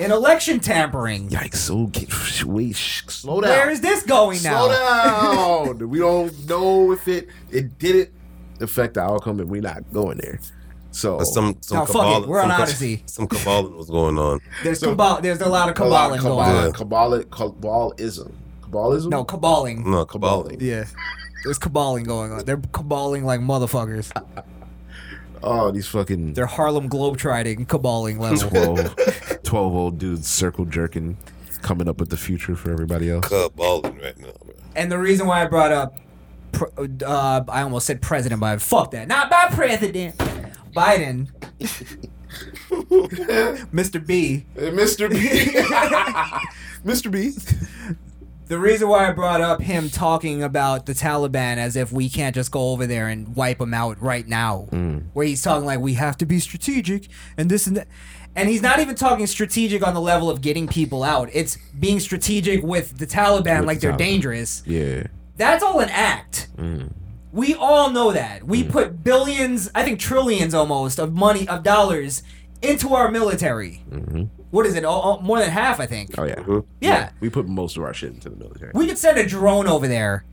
[0.00, 1.28] in election tampering.
[1.28, 1.70] Yikes!
[1.70, 2.06] Okay,
[2.44, 3.50] wait, sh- slow down.
[3.50, 4.66] Where is this going now?
[4.66, 5.88] Slow down.
[5.88, 8.10] we don't know if it it didn't
[8.60, 10.40] affect the outcome, and we're not going there.
[10.92, 11.98] So But some some No, fuck it.
[12.14, 13.02] cabal- We're on some ca- Odysee.
[13.06, 14.40] Some caballing was going on.
[14.64, 15.20] There's So- cabal.
[15.20, 16.72] There's a lot of cabal, caballing going on.
[16.72, 18.32] cabal, cabal, cabalism,
[18.62, 19.08] cabalism.
[19.10, 19.88] No caballing.
[19.90, 20.58] No, caballing.
[20.60, 20.84] Yeah.
[21.44, 22.44] There's caballing going on.
[22.44, 24.10] They're caballing like motherfuckers.
[25.42, 28.76] Oh, these fucking They're Harlem Globetrotting caballing level.
[29.50, 31.16] 12, 12 old dudes circle jerking,
[31.60, 33.28] coming up with the future for everybody else.
[33.28, 34.54] Caballing right now, bro.
[34.76, 35.96] and the reason why I brought up,
[37.04, 39.08] uh, I almost said President but Fuck that.
[39.08, 40.16] Not by President
[40.74, 41.28] Biden.
[42.70, 44.04] Mr.
[44.06, 44.46] B.
[44.54, 45.10] Hey, Mr.
[45.10, 45.16] B.
[46.88, 47.10] Mr.
[47.10, 47.32] B.
[48.46, 52.34] The reason why I brought up him talking about the Taliban as if we can't
[52.34, 54.62] just go over there and wipe them out right now,
[55.12, 57.88] where he's talking like we have to be strategic and this and that.
[58.36, 61.28] And he's not even talking strategic on the level of getting people out.
[61.32, 63.98] It's being strategic with the Taliban With like the they're Taliban.
[63.98, 64.62] dangerous.
[64.66, 65.04] Yeah.
[65.36, 66.48] That's all an act.
[66.56, 66.92] Mm.
[67.32, 68.44] We all know that.
[68.44, 68.70] We mm.
[68.70, 72.22] put billions, I think trillions almost, of money, of dollars
[72.62, 73.82] into our military.
[73.90, 74.24] Mm-hmm.
[74.50, 74.84] What is it?
[74.84, 76.10] All, all- more than half, I think.
[76.18, 76.34] Oh, yeah.
[76.36, 76.64] Mhm.
[76.80, 77.10] Yeah.
[77.20, 78.72] We put most of our shit into the military.
[78.74, 80.24] We could send a drone over there.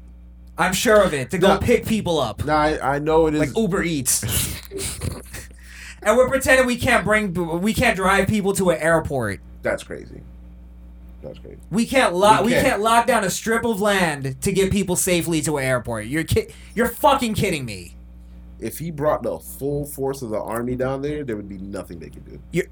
[0.57, 1.59] I'm sure of it to go No.
[1.59, 3.39] pick people up, Nah, I, I know it is.
[3.39, 4.23] like Uber Eats.
[6.07, 9.39] and we're pretending we can't bring, we can't drive people to an airport.
[9.61, 10.21] that's crazy.
[11.23, 11.57] That's crazy.
[11.71, 12.41] We can't lock.
[12.41, 12.81] We We can't.
[12.81, 16.05] lock down a strip of land to get people safely to an airport.
[16.05, 17.95] You're ki- You're fucking kidding me.
[18.59, 21.99] If he brought the full force of the army down there, there would be nothing
[21.99, 22.39] they could do.
[22.51, 22.63] You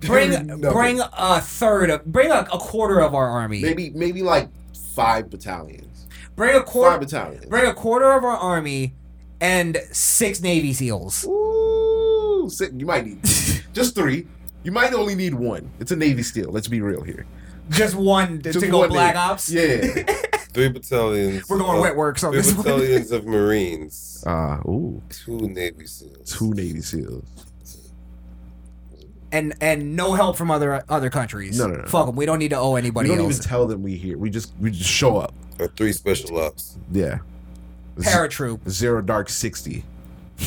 [0.00, 3.60] bring bring a third of bring a, a quarter of our army.
[3.60, 4.48] Maybe, maybe like
[4.94, 6.06] five battalions.
[6.36, 6.92] Bring a quarter.
[6.92, 7.46] Five battalions.
[7.46, 8.94] bring a quarter of our army
[9.40, 11.26] and six Navy SEAls.
[11.26, 11.99] Ooh,
[12.48, 12.70] sick.
[12.76, 13.20] You might need
[13.72, 14.26] just three.
[14.62, 15.70] You might only need one.
[15.80, 16.50] It's a Navy SEAL.
[16.50, 17.26] Let's be real here.
[17.70, 19.24] Just one to, Just to go one Black Navy.
[19.26, 19.50] Ops.
[19.50, 20.16] Yeah.
[20.52, 21.48] Three battalions.
[21.48, 22.64] We're going of- wet works on Three this one.
[22.64, 24.24] battalions of Marines.
[24.26, 26.36] Uh, ooh, Two Navy SEAls.
[26.36, 27.24] two Navy SEAls.
[29.32, 31.56] And and no help from other other countries.
[31.58, 31.86] No, no, no.
[31.86, 32.16] Fuck them.
[32.16, 33.10] We don't need to owe anybody.
[33.10, 33.36] We anybody don't else.
[33.38, 34.18] even tell them we here.
[34.18, 35.32] We just we just show up.
[35.60, 36.76] Or three special ops.
[36.90, 37.18] Yeah.
[38.00, 38.68] Z- Paratroop.
[38.68, 39.84] Zero dark sixty.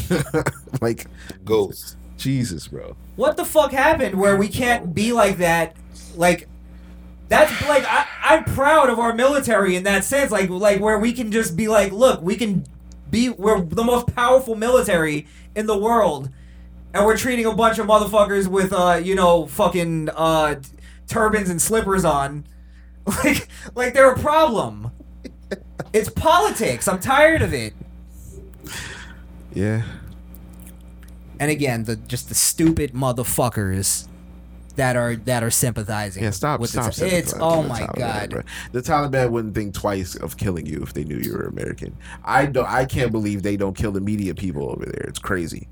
[0.81, 1.07] like
[1.45, 1.97] Ghost.
[2.17, 2.95] Jesus, bro.
[3.15, 5.75] What the fuck happened where we can't be like that?
[6.15, 6.47] Like
[7.27, 10.31] that's like I, I'm proud of our military in that sense.
[10.31, 12.65] Like like where we can just be like, look, we can
[13.09, 16.29] be we're the most powerful military in the world,
[16.93, 20.55] and we're treating a bunch of motherfuckers with uh you know fucking uh
[21.07, 22.45] turbans and slippers on,
[23.05, 24.91] like like they're a problem.
[25.91, 26.87] It's politics.
[26.87, 27.73] I'm tired of it.
[29.53, 29.83] Yeah.
[31.39, 34.07] And again, the just the stupid motherfuckers
[34.75, 36.23] that are that are sympathizing.
[36.23, 36.93] Yeah, stop, with stop.
[36.93, 38.29] The, it's to oh the my Taliban, god.
[38.29, 38.41] bro.
[38.71, 41.95] The Taliban wouldn't think twice of killing you if they knew you were American.
[42.23, 42.67] I don't.
[42.67, 45.05] I can't believe they don't kill the media people over there.
[45.07, 45.67] It's crazy.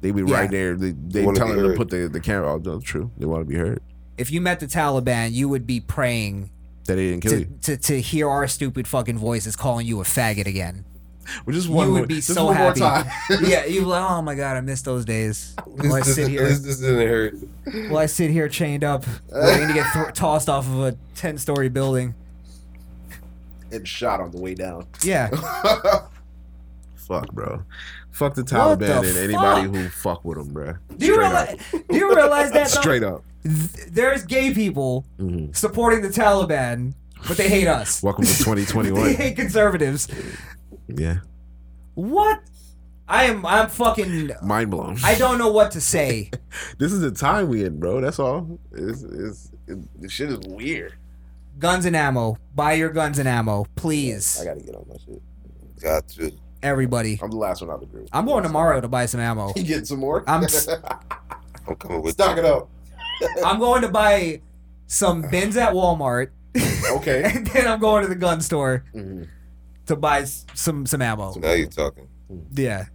[0.00, 0.34] They be Yeah.
[0.40, 0.76] right there.
[0.76, 2.52] They, they Wanna telling them to put the, the camera.
[2.54, 3.10] Oh, no, true.
[3.16, 3.80] They want to be heard.
[4.18, 6.50] If you met the Taliban, you would be praying
[6.84, 7.58] That they didn't kill to, you.
[7.62, 10.84] to, to hear our stupid fucking voices calling you a faggot again.
[11.44, 12.80] Well, just one you would be so happy.
[13.46, 15.54] Yeah, you'd be like, oh my god, I miss those days.
[15.64, 17.34] While I sit this, here, this, didn't hurt.
[17.90, 21.68] while I sit here chained up, waiting to get th- tossed off of a ten-story
[21.68, 22.14] building.
[23.72, 24.86] and shot on the way down.
[25.02, 25.28] Yeah,
[26.96, 27.62] Fuck, bro.
[28.10, 29.74] Fuck the Taliban the and anybody fuck?
[29.74, 30.74] who fuck with them, bro.
[30.96, 31.58] do you realize?
[31.72, 32.68] Do you realize that?
[32.70, 32.80] though?
[32.80, 33.22] Straight up.
[33.42, 35.54] Th- There's gay people Mhm.
[35.54, 36.94] supporting the Taliban,
[37.28, 38.02] but they hate us.
[38.02, 39.02] Welcome to 2021.
[39.04, 40.08] they hate conservatives.
[40.88, 41.18] Yeah.
[41.94, 42.40] What?
[43.08, 43.46] I am.
[43.46, 44.32] I'm fucking.
[44.42, 44.98] Mind blown.
[45.04, 46.30] I don't know what to say.
[46.78, 48.00] this is the time we in, bro.
[48.00, 48.58] That's all.
[48.72, 50.94] It's, it's, it, the shit is weird.
[51.58, 52.36] Guns and ammo.
[52.54, 55.22] Buy your guns and ammo, please, I gotta get on my shit.
[55.80, 56.32] Got to.
[56.62, 57.18] everybody.
[57.22, 58.08] I'm the last one out of the group.
[58.12, 59.52] I'm going tomorrow to buy some ammo.
[59.56, 60.24] You getting some more?
[60.28, 60.68] I'm s-
[61.68, 62.68] I'm coming with Stock it up.
[63.44, 64.40] I'm going to buy
[64.86, 66.30] some bins at Walmart,
[66.92, 67.22] Okay.
[67.24, 69.28] and then I'm going to the gun store Mhm.
[69.86, 71.32] To buy s- some some ammo.
[71.32, 72.08] So now you're talking.
[72.28, 72.38] Hmm.
[72.54, 72.86] Yeah,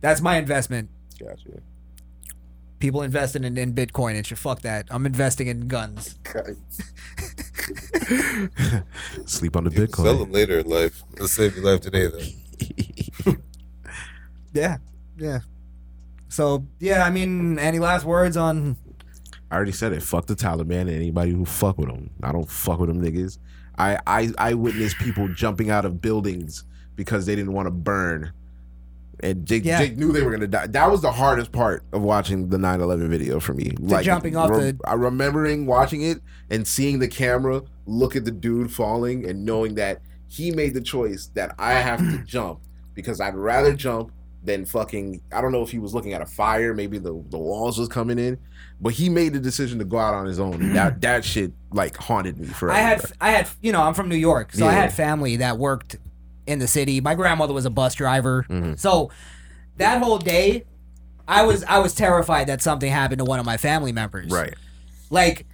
[0.00, 0.90] that's my investment.
[1.18, 1.60] Gotcha.
[2.78, 4.36] People investing in, in Bitcoin and shit.
[4.38, 4.86] Fuck that.
[4.90, 6.18] I'm investing in guns.
[9.26, 10.18] Sleep on the You can Sell Bitcoin.
[10.20, 11.02] them later in life.
[11.18, 13.32] Let's save your life today, though.
[14.52, 14.78] Yeah,
[15.18, 15.40] yeah.
[16.30, 18.76] So yeah, I mean, any last words on?
[19.50, 20.02] I already said it.
[20.02, 22.08] Fuck the Taliban and anybody who fuck with them.
[22.22, 23.36] I don't fuck with them niggas.
[23.78, 28.32] I I I witnessed people jumping out of buildings because they didn't want to burn.
[29.20, 29.78] And Jake, Yeah.
[29.78, 30.66] Jake knew they were gonna die.
[30.66, 33.72] That was the hardest part of watching the 9/11 video for me.
[33.78, 36.20] Like jumping off the- I remembering watching it
[36.50, 40.80] and seeing the camera look at the dude falling and knowing that he made the
[40.82, 42.60] choice that I have to jump
[42.94, 44.10] because I'd rather jump
[44.46, 47.38] then fucking I don't know if he was looking at a fire, maybe the the
[47.38, 48.38] walls was coming in,
[48.80, 50.54] but he made the decision to go out on his own.
[50.54, 52.78] And that that shit like haunted me forever.
[52.78, 53.12] I had.
[53.20, 55.96] I had you know I'm from New York, so I had family that worked
[56.46, 57.00] in the city.
[57.00, 58.78] My grandmother was a bus driver, Mhm.
[58.78, 59.10] so
[59.78, 60.64] that whole day,
[61.28, 64.30] I was I was terrified that something happened to one of my family members.
[64.30, 64.54] right.
[65.10, 65.46] Like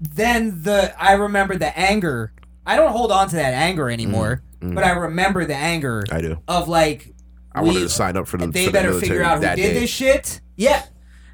[0.00, 2.32] then the I remember the anger.
[2.66, 4.74] I don't hold on to that anger anymore, mhm.
[4.74, 6.38] but I remember the anger I do.
[6.48, 7.12] of like
[7.54, 8.46] I we- wanted to sign up for the.
[8.48, 9.80] they for the better military figure out who that did day.
[9.80, 10.40] this shit.
[10.56, 10.84] Yeah,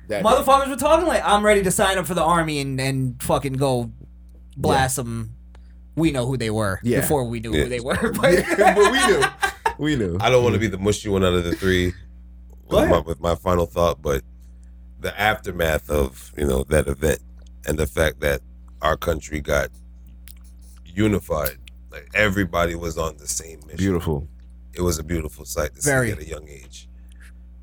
[0.09, 0.28] That day.
[0.28, 3.55] motherfuckers were talking like I'm ready to sign up for the army and and fucking
[3.55, 3.90] go
[4.57, 5.35] blast them.
[5.97, 7.01] We know who they were Yeah.
[7.01, 7.62] before we knew Yeah.
[7.65, 8.12] who they were.
[8.20, 9.24] But Yeah, but we knew.
[9.78, 10.16] We knew.
[10.20, 11.93] I don't want to be the mushy one out of the three
[12.69, 14.23] Go with my, with my final thought, but
[15.01, 17.20] the aftermath of you know that event
[17.66, 18.40] and the fact that
[18.82, 19.69] our country got
[20.85, 21.59] unified,
[21.90, 23.77] like everybody was on the same mission.
[23.77, 24.28] Beautiful.
[24.79, 26.07] It was a beautiful sight to Very.
[26.07, 26.89] see at a young age,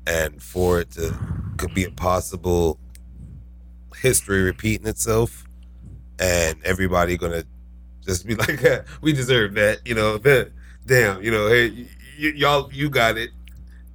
[0.06, 1.16] and for it to
[1.56, 2.78] could be a possible
[4.02, 5.44] history repeating itself,
[6.18, 7.44] and everybody gonna
[8.04, 8.62] just be like,
[9.00, 10.18] "We deserve that," you know.
[10.18, 10.50] That
[10.86, 11.86] damn, you know, hey, y-
[12.20, 13.30] y- y'all, you got it.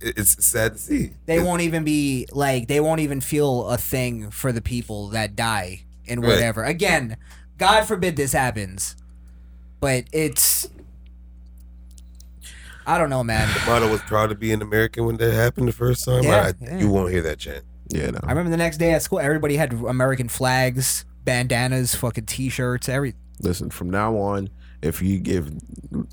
[0.02, 1.12] It- It's sad to see.
[1.28, 5.36] they won't even be like they won't even feel a thing for the people that
[5.36, 6.30] die and Right.
[6.30, 6.64] whatever.
[6.64, 7.18] Again,
[7.60, 8.96] God forbid this happens,
[9.80, 10.68] but it's
[12.92, 13.48] I don't know, man.
[13.54, 16.24] The model was proud to be an American when that happened the first time.
[16.24, 16.78] Yeah, I, yeah.
[16.78, 17.64] You won't hear that chant.
[17.88, 18.20] Yeah, no.
[18.22, 23.14] I remember the next day at school, everybody had American flags, bandanas, fucking t-shirts, every.
[23.40, 24.50] Listen, from now on,
[24.82, 25.46] if you if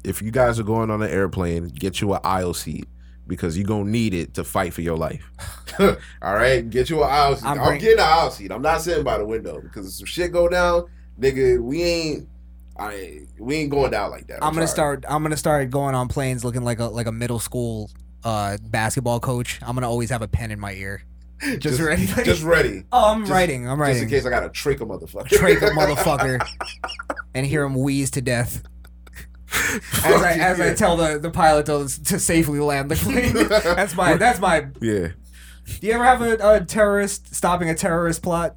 [0.04, 2.86] if you guys are going on an airplane, get you an aisle seat
[3.26, 5.28] because you're gonna need it to fight for your life.
[5.80, 7.44] All right, get you an aisle seat.
[7.44, 8.52] I'm I'm, bring- getting an aisle seat.
[8.52, 10.84] I'm not sitting by the window because if some shit go down,
[11.20, 12.28] nigga, we ain't.
[12.78, 14.42] I we ain't going down like that.
[14.44, 14.98] I'm, gonna sorry.
[15.00, 15.04] start.
[15.08, 17.90] I'm gonna start going on planes looking like a like a middle school
[18.24, 19.58] uh basketball coach.
[19.62, 21.02] I'm gonna always have a pen in my ear,
[21.58, 22.06] just, ready.
[22.06, 22.84] Just ready.
[22.92, 23.68] oh, I'm just- writing.
[23.68, 23.96] I'm writing.
[23.96, 25.28] Just in case I gotta trick a motherfucker.
[25.28, 26.46] Trach a motherfucker,
[27.34, 28.62] and hear him wheeze to death.
[30.04, 33.48] As I as I tell the, the pilot to, to safely land the plane.
[33.48, 34.66] that's my that's my.
[34.80, 35.08] Yeah.
[35.80, 38.56] Do you ever have a, a terrorist stopping a terrorist plot?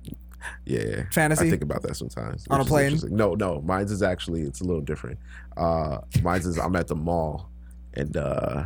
[0.65, 1.03] Yeah.
[1.11, 1.47] Fantasy?
[1.47, 2.47] I think about that sometimes.
[2.49, 2.99] On a plane?
[3.09, 3.61] No, no.
[3.61, 5.19] Mine's is actually it's a little different.
[5.57, 7.49] Uh, mine's is I'm at the mall
[7.93, 8.63] and uh,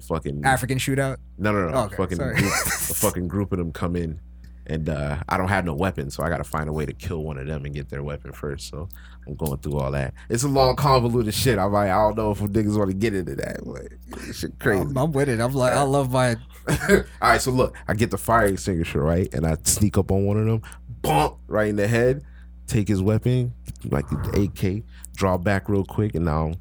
[0.00, 1.16] fucking African shootout.
[1.38, 1.78] no, no, no.
[1.84, 4.20] Okay, fucking group, a fucking group of them come in,
[4.66, 6.92] and uh, I don't have no weapon, so I got to find a way to
[6.92, 8.68] kill one of them and get their weapon first.
[8.68, 8.88] So
[9.26, 10.14] I'm going through all that.
[10.28, 11.58] It's a long convoluted shit.
[11.58, 13.88] I'm like, I don't know if niggas want to get into that, but
[14.28, 14.82] it's shit crazy.
[14.82, 15.40] I'm, I'm with it.
[15.40, 16.36] I'm like I love my.
[16.68, 20.24] All right, so look, I get the fire extinguisher right, and I sneak up on
[20.24, 20.62] one of them,
[21.02, 22.24] bump right in the head,
[22.66, 23.52] take his weapon,
[23.84, 24.84] like the AK,
[25.14, 26.54] draw back real quick, and now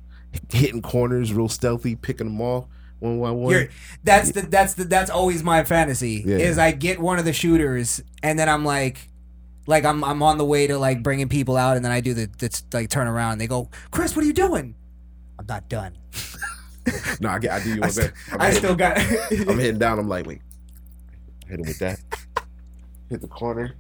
[0.50, 2.66] hitting corners real stealthy, picking them off
[3.02, 3.52] one by one.
[3.52, 3.68] You're,
[4.04, 6.24] that's the that's the that's always my fantasy.
[6.26, 6.38] Yeah.
[6.38, 9.10] Is I get one of the shooters and then I'm like,
[9.68, 12.14] like I'm I'm on the way to like bringing people out and then I do
[12.14, 12.30] the
[12.74, 14.76] like turn around and they go, Chris, what are you doing?
[15.40, 15.98] I'm not done.
[17.20, 18.14] no, I get, I do you I, one.
[18.40, 18.98] I hitting- still got.
[18.98, 19.98] I'm hitting down.
[20.00, 20.42] I'm like, wait,
[21.48, 22.00] hit him with that.
[23.10, 23.74] Hit the corner.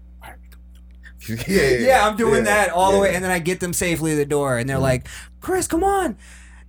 [1.29, 3.73] yeah, yeah, yeah, I'm doing yeah, that all the way, and then I get them
[3.73, 4.83] safely to the door, and they're mm-hmm.
[4.83, 5.07] like,
[5.39, 6.17] "Chris, come on!"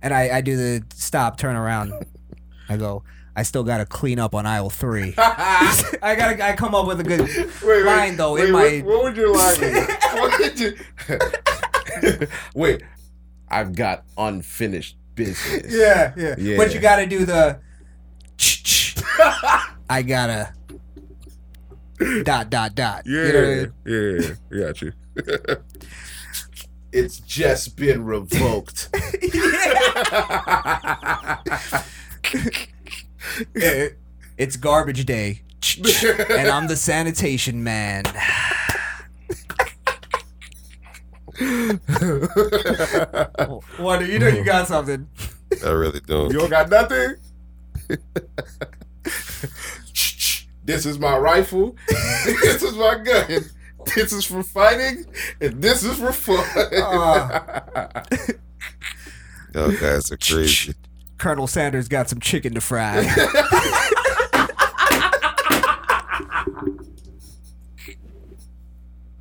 [0.01, 1.93] And I, I do the stop, turn around.
[2.69, 3.03] I go,
[3.35, 5.13] I still gotta clean up on aisle three.
[5.17, 7.21] I gotta, I come up with a good
[7.63, 8.79] Wait, line though wait, in what, my.
[8.79, 9.71] what would your line be?
[10.19, 12.27] what did you?
[12.53, 12.83] wait,
[13.49, 15.73] I've got unfinished business.
[15.73, 16.57] Yeah, yeah, Yeah.
[16.57, 17.59] But you gotta do the.
[19.89, 20.53] I gotta.
[22.23, 23.03] Dot dot dot.
[23.05, 23.73] Yeah, You know I mean?
[23.85, 24.93] yeah, yeah, got you.
[26.91, 28.89] it's just been revoked.
[33.55, 33.87] Yeah,
[34.37, 35.41] It's garbage day,
[35.77, 38.03] and I'm the sanitation man.
[43.77, 44.07] What?
[44.07, 45.07] You know you got something.
[45.65, 46.31] I really don't.
[46.31, 47.15] you don't got nothing.
[50.63, 51.75] This is my rifle.
[51.87, 53.45] this is my gun.
[53.95, 55.05] This is for fighting,
[55.41, 56.45] and this is for fun.
[59.53, 60.73] Y'all guys are crazy.
[61.17, 62.99] Colonel Sanders got some chicken to fry.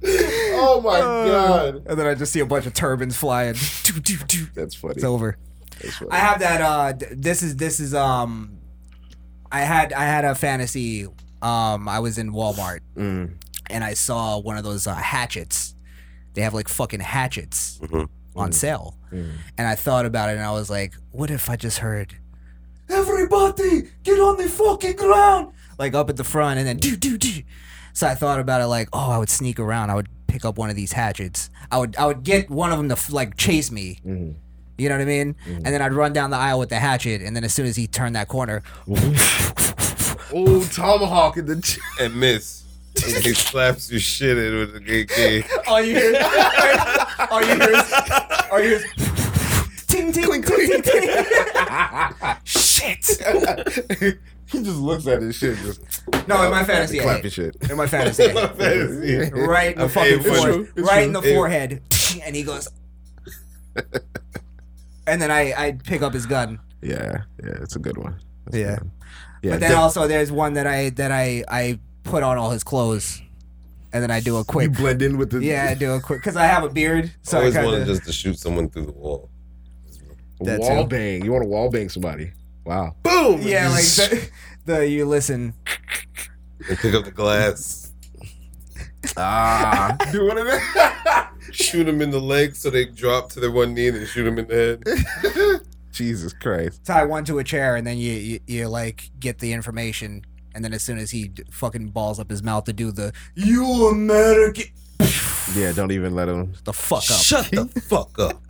[0.04, 3.54] oh my god, and then I just see a bunch of turbans flying.
[4.54, 4.94] that's funny.
[4.94, 5.36] It's over.
[5.78, 6.10] Funny.
[6.10, 6.60] I have that.
[6.60, 8.58] Uh, this is this is um,
[9.50, 11.06] I had I had a fantasy.
[11.42, 13.34] Um, I was in Walmart Mm.
[13.68, 15.74] and I saw one of those uh, hatchets.
[16.34, 18.08] They have like fucking hatchets Mhm.
[18.36, 19.32] on sale, Mm.
[19.58, 22.16] and I thought about it and I was like, what if I just heard.
[22.88, 25.48] Everybody, get on the fucking ground.
[25.78, 27.42] like up at the front, and then do do do.
[27.94, 29.90] So I thought about it like, oh, I would sneak around.
[29.90, 31.50] I would pick up one of these hatchets.
[31.72, 33.98] I would I would get one of them to like chase me.
[34.06, 34.32] Mm-hmm.
[34.78, 35.34] You know what I mean?
[35.46, 37.76] And then I'd run down the aisle with the hatchet, and then as soon as
[37.76, 38.62] he turned that corner,
[40.34, 41.60] Oh, tomahawk in the.
[41.60, 42.62] ch- and miss.
[43.04, 45.66] And he slaps your shit in with the AK.
[45.68, 46.20] all you hear,
[47.30, 47.92] all you hear is,
[48.50, 51.08] all you hear is, ting ting ting ting ting.
[52.44, 53.06] Shit.
[54.50, 55.56] he just looks at his shit.
[55.58, 55.80] Just
[56.28, 57.36] No, in my fantasy, I clap hit.
[57.36, 57.70] your shit.
[57.70, 59.32] In my fantasy, I hit.
[59.34, 61.34] right in the fucking It's forehead, true, it's right in the true.
[61.34, 61.82] forehead,
[62.24, 62.68] and he goes,
[65.06, 66.58] and then I I pick up his gun.
[66.82, 68.20] Yeah, yeah, it's a good one.
[68.44, 68.74] That's a Yeah.
[68.76, 68.92] good one.
[69.42, 72.50] Yeah, But then def- also there's one that I that I I put on all
[72.50, 73.20] his clothes,
[73.92, 74.72] and then I do a you quick.
[74.72, 77.38] blend in with the Yeah, I do a quick because I have a beard, so
[77.38, 79.28] I I always kind wanted just to shoot someone through the wall.
[80.42, 80.88] that wall too.
[80.88, 81.24] bang.
[81.24, 82.32] You want to wall bang somebody?
[82.64, 82.94] Wow.
[83.02, 83.40] Boom.
[83.42, 84.28] Yeah, like the,
[84.66, 85.54] the you listen.
[86.68, 87.90] And pick up the glass,
[89.16, 89.96] ah.
[90.12, 91.32] Do one of that.
[91.50, 94.22] shoot them in the leg so they drop to their one knee, and then shoot
[94.24, 95.60] them in the head.
[95.92, 96.84] Jesus Christ.
[96.84, 100.24] Tie one to a chair, and then you, you you like get the information,
[100.54, 103.88] and then as soon as he fucking balls up his mouth to do the you
[103.88, 104.64] American
[105.54, 106.54] Yeah, don't even let him.
[106.64, 107.20] the fuck up.
[107.20, 108.40] Shut the fuck up.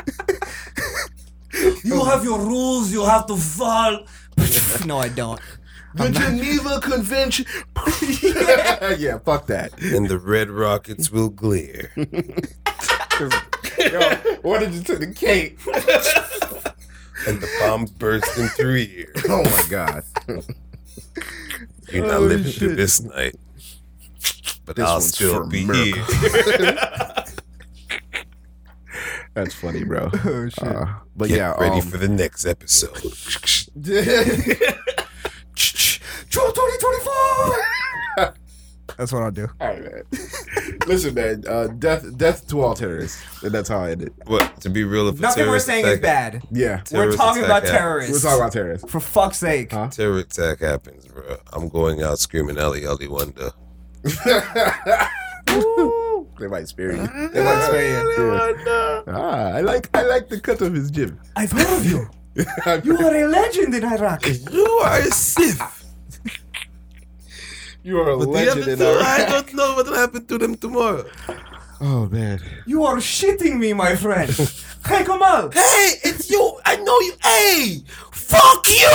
[1.84, 2.92] You have your rules.
[2.92, 4.04] You have to follow.
[4.86, 5.40] no, I don't.
[5.94, 7.44] The Geneva Convention.
[8.98, 9.72] yeah, fuck that.
[9.82, 11.90] And the red rockets will glare.
[13.78, 14.00] Yo,
[14.42, 15.58] what did you to the cake?
[17.26, 19.16] And the bombs burst in three years.
[19.28, 20.02] Oh my god.
[21.90, 23.36] You're not Oh, living through this night.
[24.64, 26.04] But This I'll still be America.
[26.04, 26.76] here.
[29.34, 30.10] That's funny, bro.
[30.24, 30.62] Oh shit.
[30.62, 30.86] Uh,
[31.16, 32.94] but Get yeah, ready um, for the next episode.
[35.54, 37.81] True 2024.
[38.98, 39.48] That's what I'll do.
[39.60, 40.02] All right, man.
[40.86, 41.44] Listen, man.
[41.48, 44.12] Uh, death, death to all terrorists, and that's how I end it.
[44.26, 44.60] What?
[44.62, 46.42] To be real, if a Nothing we're terrorist saying is bad.
[46.50, 48.12] Yeah, We're terrorist talking attack about happens- terrorists.
[48.12, 48.90] we're talking about terrorists.
[48.90, 49.72] For fuck's sake.
[49.72, 49.88] Huh?
[49.88, 51.36] Terror attack happens, bro.
[51.52, 53.52] I'm going out screaming Ali Ali Wonder.
[56.38, 57.06] they might spare you.
[57.32, 58.62] They might spare you.
[58.66, 59.02] Yeah.
[59.08, 61.18] Ah, I like, I like the cut of his jib.
[61.36, 62.08] I've heard of you.
[62.82, 64.26] You are a legend in Iraq.
[64.50, 65.81] You are a Sith.
[67.84, 68.98] You are a But legend in our.
[69.00, 71.04] I don't know what will happen to them tomorrow.
[71.80, 72.40] Oh man.
[72.64, 74.30] You are shitting me, my friend.
[74.84, 75.52] Hey, come Kamal.
[75.52, 76.58] Hey, it's you.
[76.64, 77.12] I know you.
[77.22, 78.88] Hey, fuck you.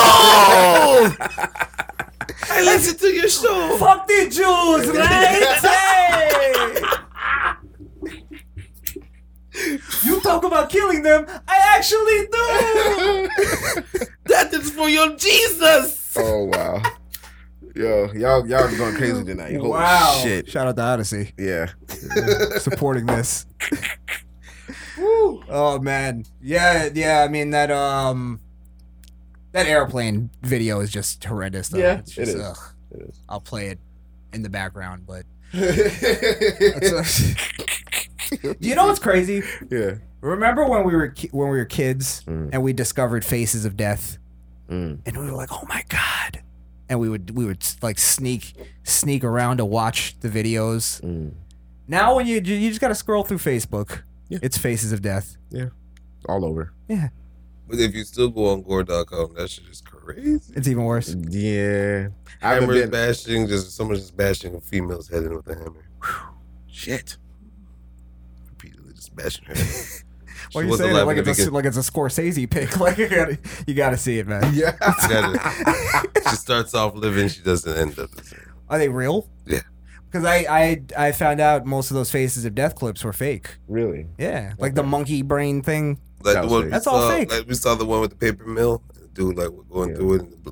[2.50, 3.78] I listen to your show.
[3.78, 5.62] Fuck the Jews, right?
[9.54, 9.80] Hey!
[10.04, 11.26] You talk about killing them.
[11.48, 13.30] I actually do.
[14.26, 16.14] That is for your Jesus.
[16.18, 16.82] Oh wow.
[17.78, 19.56] Yo, y'all, y'all going crazy tonight.
[19.56, 20.20] Holy Wow.
[20.24, 20.50] shit.
[20.50, 21.68] Shout out to Odysee Yeah.
[22.60, 23.46] supporting this.
[25.00, 26.26] oh man.
[26.42, 28.40] Yeah, yeah, I mean that um
[29.52, 31.78] that airplane video is just horrendous though.
[31.78, 32.42] Yeah, It's it just, is.
[32.42, 32.58] ugh.
[32.92, 33.20] It is.
[33.30, 33.80] I'll play it
[34.34, 35.60] in the background, but Do
[38.60, 39.44] You know what's crazy?
[39.70, 39.96] yeah.
[40.22, 42.50] remember when we were ki- when we were kids Mm.
[42.54, 44.18] and we discovered Faces of Death
[44.70, 45.00] Mm.
[45.06, 46.42] and we were like, "Oh my god."
[46.90, 48.54] And we would we would like sneak
[48.84, 51.02] sneak around to watch the videos.
[51.02, 51.34] Mm.
[51.88, 54.04] Now when you you just got to scroll through Facebook.
[54.30, 54.40] Yeah.
[54.42, 55.38] It's Faces of Death.
[55.50, 55.70] Yeah,
[56.28, 56.74] all over.
[56.88, 57.10] Yeah.
[57.68, 60.54] But if you still go on gore.com, that shit is crazy.
[60.56, 61.14] It's even worse.
[61.14, 62.08] Yeah.
[62.42, 62.90] I haven't been.
[62.90, 65.86] bashing, just someone just bashing a female's head in with a hammer.
[66.68, 67.18] Shit.
[68.50, 70.04] Repeatedly just bashing her head.
[70.54, 72.78] Why She you was saying that like it's a, like it's a Scorsese pick?
[72.80, 73.38] Like you gotta
[73.68, 74.54] you gotta see it, man.
[74.54, 74.72] Yeah.
[75.02, 78.40] She gotta- she starts off living, she doesn't end up the same.
[78.70, 79.30] Are they real?
[79.46, 79.62] Yeah.
[80.10, 83.58] Because I, I I found out most of those Faces of Death clips were fake.
[83.68, 84.08] really?
[84.18, 86.00] Yeah, like the monkey brain thing.
[86.24, 86.66] Like That the was one fake.
[86.66, 87.32] we That's all saw- fake.
[87.32, 88.82] Like we saw the one with the paper mill.
[89.14, 89.96] Dude like was going Yeah.
[89.98, 90.50] through it and the bl-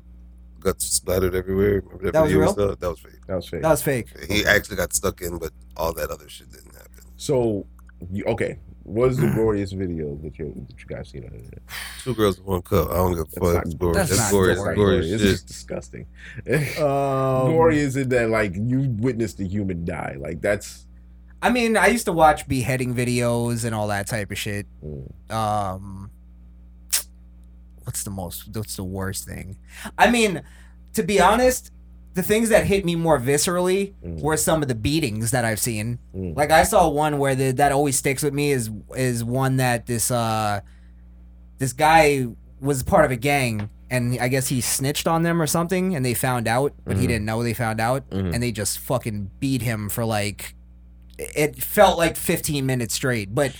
[0.60, 1.80] guts splattered everywhere.
[1.84, 2.54] Remember that, That was video we real?
[2.54, 2.74] saw?
[2.74, 3.26] That was fake.
[3.26, 3.62] That was fake.
[3.62, 4.06] That was fake.
[4.28, 7.04] He actually got stuck in, but all that other shit didn't happen.
[7.16, 7.66] so,
[8.12, 8.58] you, okay.
[8.86, 11.62] What is the glorious video that you that you guys seen on the internet?
[12.02, 12.88] Two girls in one cup.
[12.90, 13.54] I don't give a That's fuck.
[13.54, 13.94] not- It's gory.
[13.94, 14.46] that's That's, not gory.
[14.46, 14.52] gory.
[14.54, 16.06] It's Like, gory It's as just disgusting.
[16.78, 20.16] Um, Gory is in that like you witnessed a human die.
[20.18, 20.86] Like that's
[21.42, 24.66] I mean, I used to watch beheading videos and all that type of shit.
[24.84, 25.32] Mm.
[25.32, 26.10] Um,
[27.84, 28.48] what's the most?
[28.56, 29.56] What's the worst thing?
[29.98, 30.42] I mean,
[30.94, 31.70] to be honest,
[32.16, 34.20] the things that hit me more viscerally Mm.
[34.20, 35.98] were some of the beatings that I've seen.
[36.16, 36.36] Mm.
[36.36, 39.86] Like I saw one where the, that always sticks with me is is one that
[39.86, 40.60] this uh
[41.58, 42.26] this guy
[42.60, 46.04] was part of a gang and I guess he snitched on them or something, and
[46.04, 47.00] they found out, but Mm-hmm.
[47.02, 50.56] he didn't know they found out, and they just fucking beat him for like.
[51.18, 53.52] It felt like 15 minutes straight, but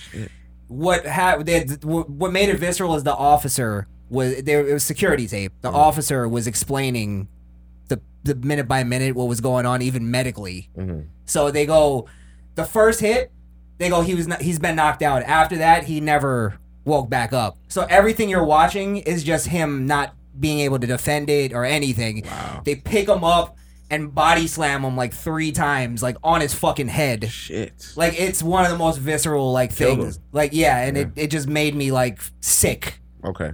[0.67, 4.67] what ha- they had, what made it visceral is the officer was there.
[4.67, 5.53] It was security tape.
[5.61, 7.29] The officer was explaining
[8.27, 10.69] the minute by minute what was going on, even medically.
[11.25, 12.07] So they go,
[12.55, 13.31] the first hit,
[13.77, 15.23] they go he was not, he's been knocked out.
[15.23, 17.57] After that, he never woke back up.
[17.67, 22.23] So everything you're watching is just him not being able to defend it or anything.
[22.25, 22.61] Wow.
[22.63, 23.57] They pick him up
[23.89, 27.29] and body slam him like three times, like on his fucking head.
[27.29, 27.93] Shit.
[27.95, 30.17] Like it's one of the most visceral like Killed things.
[30.17, 30.23] him.
[30.31, 32.99] Like yeah, and it, it just made me like sick.
[33.23, 33.51] Okay.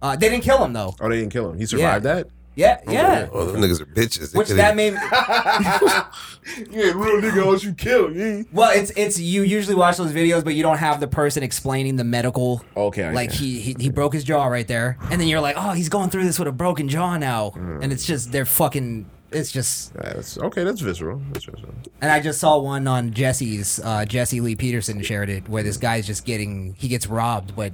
[0.00, 0.94] Uh, they didn't kill him though.
[1.00, 1.58] Oh, they didn't kill him.
[1.58, 2.28] He survived that.
[2.54, 3.28] Yeah, yeah.
[3.32, 4.32] Oh, them niggas are bitches.
[4.32, 4.92] They Which that made
[6.70, 8.46] You ain't real nigga unless you kill him.
[8.52, 11.96] well, it's it's you usually watch those videos, but you don't have the person explaining
[11.96, 12.62] the medical.
[12.76, 13.04] Okay.
[13.04, 15.56] I Like get he, he he broke his jaw right there, and then you're like,
[15.58, 17.82] oh, he's going through this with a broken jaw now, Mm.
[17.84, 19.08] and it's just they're fucking.
[19.30, 20.62] It's just, that's okay.
[20.62, 21.22] That's visceral.
[21.32, 21.72] That's visceral.
[22.02, 23.80] and I just saw one on Jesse's.
[23.82, 27.72] Uh, Jesse Lee Peterson shared it, where this guy's just getting he gets robbed, but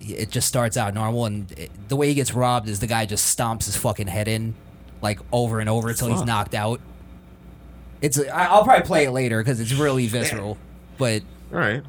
[0.00, 3.06] it just starts out normal, and it, the way he gets robbed is the guy
[3.06, 4.54] just stomps his fucking head in,
[5.02, 6.80] like over and over until he's knocked out.
[8.02, 10.58] It's I- I'll probably play it later because it's really visceral,
[10.98, 11.82] but All right.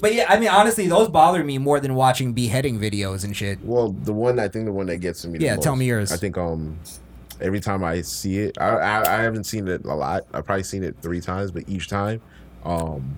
[0.00, 3.58] but yeah, I mean honestly, those bother me more than watching beheading videos and shit.
[3.64, 5.38] Well, the one I think the one that gets to me.
[5.38, 6.10] the Yeah, tell me yours.
[6.10, 6.76] I think um,
[7.40, 10.26] every time I see it, I, I I haven't seen it a lot.
[10.34, 12.20] I've probably seen it three times, but each time,
[12.64, 13.14] um,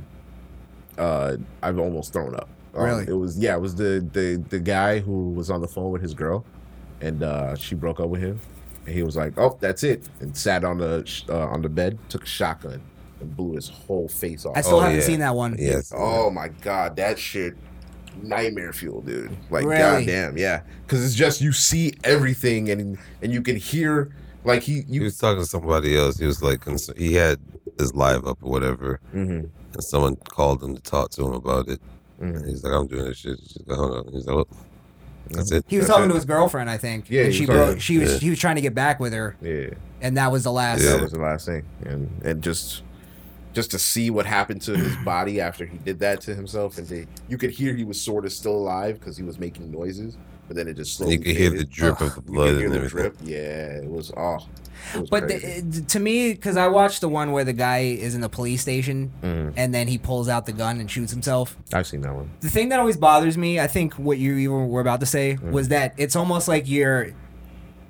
[0.98, 2.48] uh, I've almost thrown up.
[2.74, 3.04] Um, Really?
[3.08, 3.54] It was yeah.
[3.56, 6.44] It was the the the guy who was on the phone with his girl,
[7.00, 8.38] and uh, she broke up with him,
[8.86, 11.98] and he was like, "Oh, that's it," and sat on the uh, on the bed,
[12.08, 12.80] took a shotgun,
[13.20, 14.56] and blew his whole face off.
[14.56, 15.04] I still Oh, haven't yeah.
[15.04, 15.56] seen that one.
[15.58, 15.92] Yes.
[15.96, 17.54] Oh my god, that shit
[18.22, 19.30] nightmare fuel, dude.
[19.50, 20.04] Like Really?
[20.04, 20.60] goddamn, yeah.
[20.88, 24.10] Cuz it's just you see everything and and you can hear
[24.44, 26.18] like he He was talking to somebody else.
[26.18, 26.62] He was like,
[26.96, 27.38] he had
[27.78, 29.48] his live up or whatever, Mhm.
[29.74, 31.80] and someone called him to talk to him about it.
[32.20, 33.38] And he's like, I'm doing this shit.
[33.40, 34.12] She's like, hold on.
[34.12, 34.46] He's like, well,
[35.30, 35.56] that's mm.
[35.58, 35.64] it.
[35.68, 36.12] He was That's talking it.
[36.12, 37.08] to his girlfriend, I think.
[37.08, 37.80] Yeah, and she was broke.
[37.80, 38.18] She was yeah.
[38.18, 39.70] he was trying to get back with her, yeah.
[40.00, 40.82] and that was the last.
[40.82, 40.92] Yeah.
[40.92, 41.64] That was the last thing.
[41.84, 42.82] And and just
[43.52, 46.86] just to see what happened to his body after he did that to himself and
[46.86, 50.16] they, you could hear he was sort of still alive cuz he was making noises,
[50.46, 51.70] but then it just slowly And you could hear the faded.
[51.70, 52.98] drip of the You could blood hear and the everything.
[53.00, 53.16] drip.
[53.20, 54.38] Yeah, it was oh.
[55.10, 58.28] But the, to me, because I watched the one where the guy is in the
[58.28, 59.50] police station Mm-hmm.
[59.56, 61.56] and then he pulls out the gun and shoots himself.
[61.72, 62.30] I've seen that one.
[62.40, 65.36] The thing that always bothers me, I think what you even were about to say,
[65.40, 65.52] Mm.
[65.52, 67.12] was that it's almost like you're.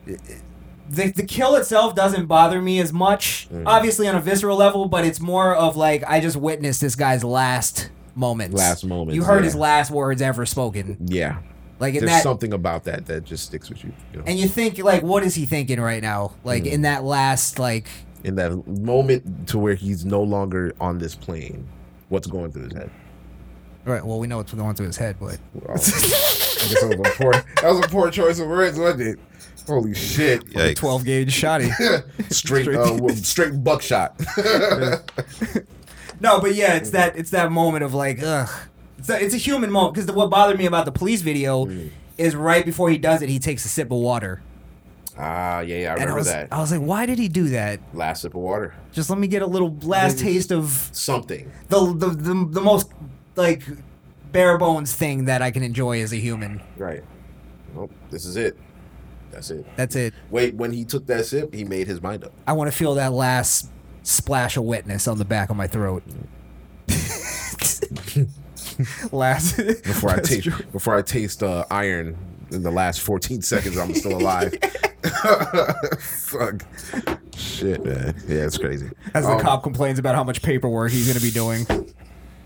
[0.06, 3.62] The, the kill itself doesn't bother me as much, Mm.
[3.66, 7.22] obviously on a visceral level, but it's more of like I just witnessed this guy's
[7.22, 8.56] last moments.
[8.56, 9.44] Last moments, You heard yeah.
[9.44, 10.96] his last words ever spoken.
[11.06, 11.38] Yeah.
[11.80, 14.24] Like in There's that, something about that that just sticks with you, you know.
[14.26, 16.34] and you think like, what is he thinking right now?
[16.44, 16.72] Like Mm.
[16.72, 17.88] in that last like
[18.22, 21.66] in that moment to where he's no longer on this plane,
[22.10, 22.90] what's going through his head?
[23.86, 24.04] All right.
[24.04, 27.12] Well, we know what's going through his head, but Well, I guess that was a
[27.16, 27.32] poor.
[27.32, 29.18] That was a poor choice of words, wasn't it?
[29.66, 30.44] Holy shit!
[30.50, 30.76] Yikes.
[30.76, 31.70] twelve gauge shotty.
[32.32, 34.18] Straight, uh, straight buckshot.
[36.20, 38.48] no, but yeah, it's that it's that moment of like, ugh.
[39.00, 41.90] It's a, it's a human moment because what bothered me about the police video Mm.
[42.18, 44.42] is right before he does it, he takes a sip of water,
[45.18, 46.48] ah, yeah, yeah, I and I remember was that.
[46.52, 47.80] I was like, why did he do that?
[47.94, 48.74] Last sip of water.
[48.92, 51.50] Just let me get a little last taste of Something.
[51.68, 52.90] the the the, the most
[53.36, 53.62] like
[54.32, 56.60] bare bones thing that I can enjoy as a human.
[56.76, 57.02] Right.
[57.74, 58.56] Well, this is it.
[59.32, 59.64] That's it.
[59.76, 60.12] That's it.
[60.30, 62.32] Wait, when he took that sip, he made his mind up.
[62.46, 63.70] I want to feel that last
[64.02, 66.02] splash of wetness on the back of my throat.
[69.12, 72.16] last Before I taste, before I taste uh, iron
[72.50, 74.54] in the last 14 seconds, I'm still alive.
[76.00, 76.62] Fuck.
[77.36, 78.14] Shit, man.
[78.28, 78.90] Yeah, it's crazy.
[79.14, 81.66] As the Um, cop complains about how much paperwork he's going to be doing.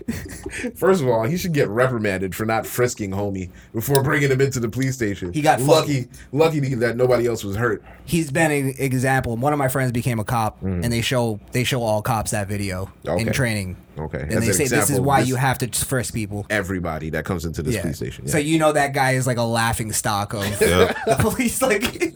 [0.75, 4.59] First of all, he should get reprimanded for not frisking homie before bringing him into
[4.59, 5.33] the police station.
[5.33, 7.83] He got lucky, lucky that nobody else was hurt.
[8.05, 9.35] He's been an example.
[9.35, 12.47] One of my friends became a cop, and they show they show all cops that
[12.47, 13.33] video in Mm.
[13.33, 13.77] Training.
[13.97, 16.45] Okay, and as they an say this is why this- you have to frisk people.
[16.49, 17.81] Everybody that comes into this Yeah.
[17.81, 18.27] police station.
[18.27, 20.93] So you know that guy is like a laughing stock of Yeah.
[21.07, 21.61] the police.
[21.61, 22.13] Like,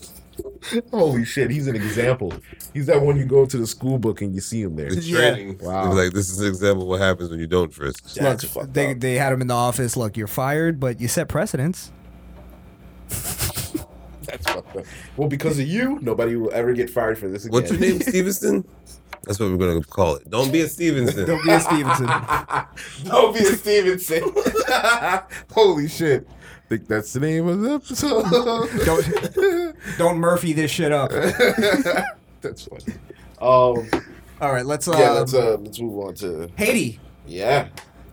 [0.92, 2.34] Holy shit, he's an example.
[2.74, 4.90] He's that one you go to the school book and you see him there.
[4.90, 5.60] The training.
[5.62, 5.94] Wow.
[5.94, 8.04] Like, this is an example of what happens when you don't frisk.
[8.22, 8.42] Look,
[8.74, 9.00] they up.
[9.00, 9.96] they had him in the office.
[9.98, 11.92] Look, you're fired, but you set precedents.
[13.10, 14.86] That's fucked up.
[15.18, 17.54] Well, because of you, nobody will ever get fired for this again.
[17.54, 18.68] What's your name, Stevenson?
[19.24, 20.30] That's what we're going to call it.
[20.30, 21.26] Don't be a Stevenson.
[21.26, 22.08] Don't be a Stevenson.
[23.04, 24.24] Don't be a Stevenson.
[25.52, 26.28] Holy shit.
[26.70, 28.30] Think that's the name of the episode.
[28.86, 31.10] Don't don't Murphy this shit up.
[32.42, 32.94] that's funny.
[33.42, 33.90] Um,
[34.40, 37.00] All right, let's uh, yeah, let's uh, let's move on to Haiti.
[37.26, 37.70] yeah,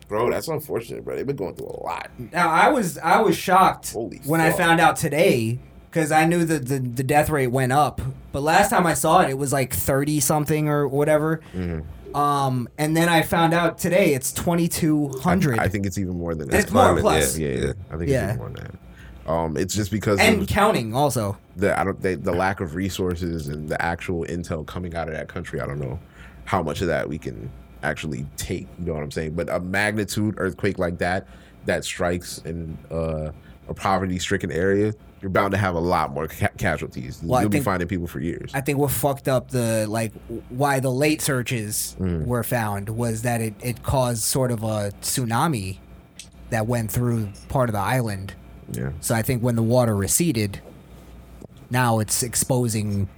[0.09, 0.31] bro.
[0.31, 1.17] That's unfortunate, bro.
[1.17, 2.11] They've been going through a lot.
[2.33, 5.59] Now I was I was shocked Holy when I found out today
[5.91, 8.01] because I knew that the, the death rate went up,
[8.33, 11.43] but last time I saw it, it was like thirty something or whatever.
[11.53, 11.87] Mm-hmm.
[12.15, 16.17] Um, and then I found out today it's twenty two hundred I think it's even
[16.17, 16.61] more than that.
[16.61, 17.37] it's more plus.
[17.37, 18.25] Yeah, yeah, I think Yeah.
[18.25, 19.31] it's even more than that.
[19.31, 21.37] Um, it's just because and of counting also.
[21.57, 25.15] the I don't they, the lack of resources and the actual intel coming out of
[25.15, 25.61] that country.
[25.61, 25.99] I don't know
[26.45, 27.51] how much of that we can
[27.83, 28.69] actually take.
[28.79, 29.35] You know what I'm saying?
[29.35, 31.27] But a magnitude earthquake like that
[31.65, 33.33] that strikes in uh,
[33.69, 37.21] a poverty-stricken area, you're bound to have a lot more ca- casualties.
[37.23, 38.51] Well, You'll be finding people for years.
[38.55, 40.13] I think what fucked up the like
[40.51, 42.27] why the late searches Mm.
[42.27, 45.79] were found was that it, it caused sort of a tsunami
[46.51, 48.35] that went through part of the island.
[48.73, 48.91] yeah.
[49.01, 50.61] So I think when the water receded,
[51.71, 53.09] now it's exposing,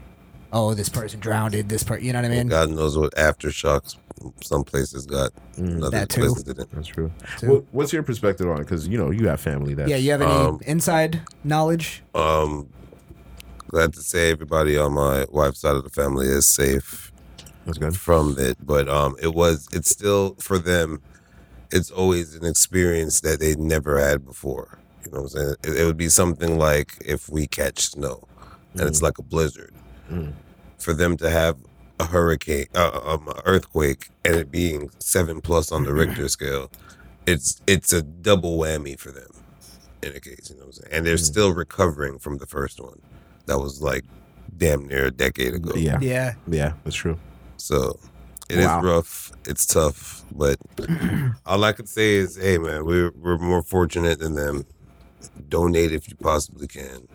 [0.53, 1.53] oh, this person drowned.
[1.55, 2.47] This part, you know what I mean?
[2.49, 3.97] God knows what aftershocks
[4.43, 5.31] some places got.
[5.57, 5.79] Mm.
[5.83, 6.21] Other That too.
[6.23, 6.71] places didn't.
[6.73, 7.11] That's true.
[7.39, 7.49] Too.
[7.51, 8.61] What, what's your perspective on it?
[8.61, 9.89] Because you know you have family that.
[9.89, 12.03] Yeah, you have any Um, inside knowledge?
[12.15, 12.69] Um,
[13.69, 17.13] glad to say everybody on my wife's side of the family is safe
[17.67, 17.97] That's good.
[17.97, 21.01] from it, but um, it was it's still for them.
[21.71, 24.79] It's always an experience that they never had before.
[25.05, 25.55] You know what I'm saying?
[25.65, 28.27] It, it would be something like if we catch snow,
[28.73, 29.75] and it's like a blizzard.
[30.79, 31.57] For them to have
[32.01, 36.71] a hurricane, uh, um, a earthquake, and it being seven plus on the Richter scale,
[37.27, 39.31] it's it's a double whammy for them.
[40.03, 40.93] In a case, you know what I'm saying?
[40.93, 43.01] And they're still recovering from the first one.
[43.47, 44.05] That was like
[44.57, 45.73] damn near a decade ago.
[45.75, 45.99] Yeah.
[46.01, 46.35] Yeah.
[46.47, 47.19] Yeah, that's true.
[47.57, 47.99] So
[48.49, 48.81] it is Wow.
[48.83, 49.33] rough.
[49.47, 50.59] It's tough, but
[51.47, 54.65] all I could say is, hey man, we're we're more fortunate than them.
[55.49, 57.09] Donate if you possibly can.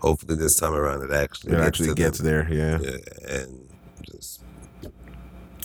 [0.00, 2.26] Hopefully this time around it actually It gets actually to gets them.
[2.26, 2.48] there.
[2.52, 2.78] Yeah.
[2.80, 3.61] Yeah, and
[4.02, 4.42] just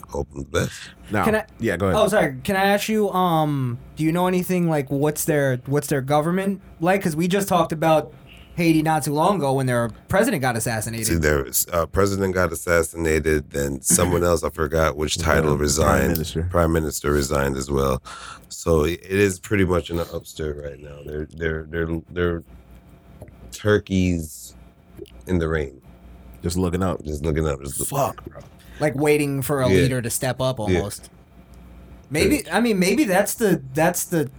[0.09, 0.71] hope them the best.
[1.11, 1.99] Now, Can I- yeah, go ahead.
[2.01, 2.37] Oh, sorry.
[2.43, 3.09] Can I ask you?
[3.11, 7.01] Um, do you know anything like what's their what's their government like?
[7.01, 8.13] Because we just talked about
[8.55, 11.07] Haiti not too long ago when their president got assassinated.
[11.07, 15.59] See, there was uh, president got assassinated, then someone else I forgot which title Prime
[15.59, 16.11] resigned.
[16.13, 16.47] Minister.
[16.49, 18.01] Prime Minister resigned as well.
[18.49, 20.99] So it is pretty much in an upstir right now.
[21.05, 22.43] They're they're they're they're
[23.51, 24.55] turkeys
[25.27, 25.81] in the rain,
[26.43, 27.03] Just looking up.
[27.03, 27.61] just looking up.
[27.61, 28.41] Just Fuck, bro.
[28.79, 29.75] like waiting for a Yeah.
[29.81, 31.09] leader to step up almost.
[32.09, 34.29] Maybe I mean maybe that's the that's the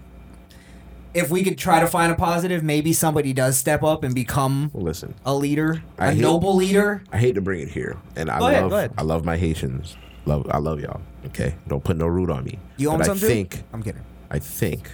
[1.15, 4.70] if we could try to find a positive, maybe somebody does step up and become
[4.73, 7.03] Well, listen, a leader, I a hate- noble leader.
[7.12, 8.93] I hate to bring it here, and I Go ahead, love go ahead.
[8.99, 9.97] I love my Haitians.
[10.27, 11.01] Love I love y'all.
[11.27, 12.59] Okay, don't put no root on me.
[12.77, 13.27] You own but some I too?
[13.27, 14.03] think I'm kidding.
[14.31, 14.91] I think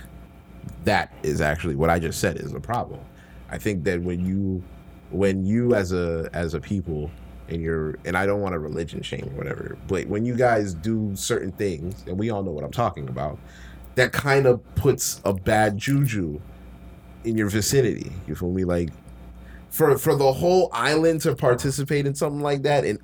[0.85, 3.01] that is actually what I just said is a problem.
[3.51, 4.63] I think that when you
[5.11, 7.11] when you as a as a people
[7.49, 10.75] and you're and I don't want to religion shame or whatever, but when you guys
[10.75, 13.39] do certain things, and we all know what I'm talking about,
[13.95, 16.41] that kind of puts a bad juju
[17.25, 18.13] in your vicinity.
[18.27, 18.65] You feel me?
[18.65, 18.91] Like
[19.71, 22.99] for for the whole island to participate in something like that and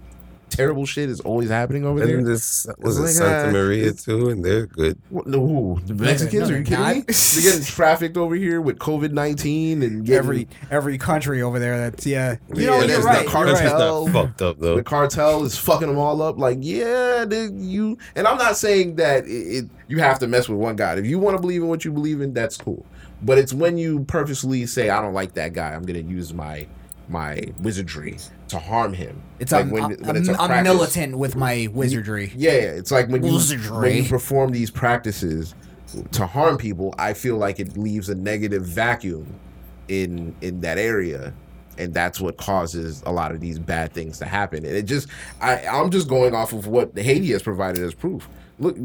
[0.50, 2.18] terrible shit is always happening over there.
[2.18, 4.98] and this was it like, Santa uh, Maria too, and they're good.
[5.08, 5.80] What, no, who?
[5.86, 6.48] the Mexicans?
[6.50, 7.04] no, Are you they're kidding me?
[7.34, 11.78] They're getting trafficked over here with COVID nineteen and getting, Every every country over there
[11.78, 12.36] that's yeah.
[12.54, 13.22] You Yeah, know, there's you're the right.
[13.22, 14.04] You're cartel.
[14.04, 14.12] right.
[14.12, 14.76] Not fucked up though.
[14.76, 16.38] the cartel is fucking them all up.
[16.38, 17.96] Like, yeah, they, you.
[18.14, 20.98] And I'm not saying that it, it you have to mess with one god.
[20.98, 22.84] If you want to believe in what you believe in, that's cool.
[23.22, 25.72] But it's when you purposely say, "I don't like that guy.
[25.74, 26.66] I'm gonna use my
[27.10, 28.16] my wizardry
[28.48, 31.36] to harm him." It's Like I'm, when- I'm, when it's a I'm practice- militant with
[31.36, 32.32] my wizardry.
[32.36, 33.78] Yeah, it's like when you Wizardry.
[33.78, 35.54] when you perform these practices
[36.12, 39.26] to harm people, I feel like it leaves a negative vacuum
[39.88, 41.34] in in that area.
[41.78, 44.66] And that's what causes a lot of these bad things to happen.
[44.66, 45.08] And it just,
[45.40, 48.28] I, I'm just going off of what Haiti has provided as proof.
[48.58, 48.76] Look,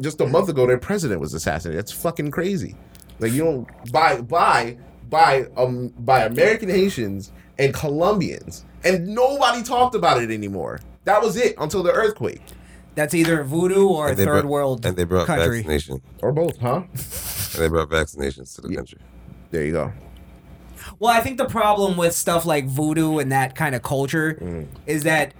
[0.00, 1.78] just a month ago, their president was assassinated.
[1.78, 2.76] That's fucking crazy.
[3.18, 4.78] Like you don't by by
[5.10, 7.30] by um by American Haitians
[7.60, 10.80] and Colombians, and nobody talked about it anymore.
[11.04, 12.42] That was it until the earthquake.
[12.94, 15.58] That's either voodoo or And they third brought- world and they brought country.
[15.58, 16.02] vaccination.
[16.22, 16.82] Or both, huh?
[16.92, 18.98] And they brought vaccinations to the country.
[19.50, 19.92] There you go.
[20.98, 24.66] Well, I think the problem with stuff like voodoo and that kind of culture Mm.
[24.86, 25.34] is that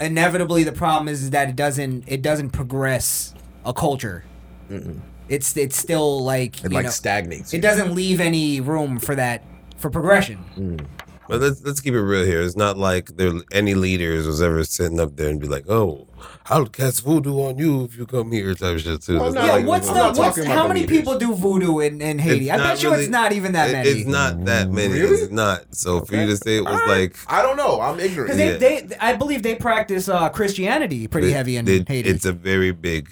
[0.00, 3.34] inevitably the problem is that it doesn't it doesn't progress
[3.64, 4.24] a culture.
[5.28, 7.54] It's it's still like It you like know, stagnates.
[7.54, 9.42] it doesn't leave any room for that
[9.76, 10.86] for progression.
[11.28, 12.40] But let's let's keep it real here.
[12.42, 16.06] It's not like there any leaders was ever sitting up there and be like, "Oh,
[16.46, 19.16] I'll cast voodoo on you if you come here," type of shit too.
[19.16, 20.96] I'm not not Yeah, like- what's the not what's how many leaders.
[20.98, 22.44] people do voodoo in, in Haiti?
[22.48, 23.88] It's I not bet you it's not even that it- many.
[23.90, 24.94] It's not that many.
[25.00, 25.16] Really?
[25.22, 25.74] It's not.
[25.74, 27.00] So for you to say it was All right.
[27.10, 27.80] like I don't know.
[27.80, 28.32] I'm ignorant.
[28.36, 28.86] Because they, Yeah.
[28.86, 32.08] they, I believe they practice uh, Christianity pretty They- heavy in they- Haiti.
[32.08, 33.08] It's a very big,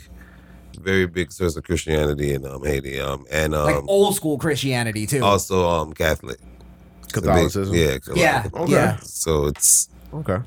[0.81, 3.01] very big source of Christianity in um, Haiti.
[3.01, 5.24] Um, and um, like old school Christianity too.
[5.24, 6.39] also um, Catholic.
[7.15, 7.74] Catholicism.
[7.74, 8.16] Yeah, Catholic.
[8.19, 8.73] yeah, Okay.
[8.73, 8.97] yeah.
[9.03, 10.39] So it's Okay.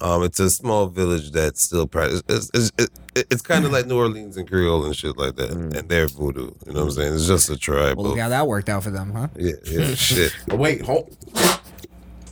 [0.00, 2.22] um, it's a small village that still practice.
[2.28, 5.50] It's, it's, it, it's kind of like New Orleans and Creole and shit like that,
[5.50, 5.76] Mm.
[5.76, 6.50] and they're voodoo.
[6.66, 7.14] You know what I'm saying?
[7.14, 7.96] It's just a tribe.
[7.98, 9.28] Well, look how that worked out for them, huh?
[9.36, 10.32] yeah, yeah, shit.
[10.50, 11.14] Oh, wait, hold.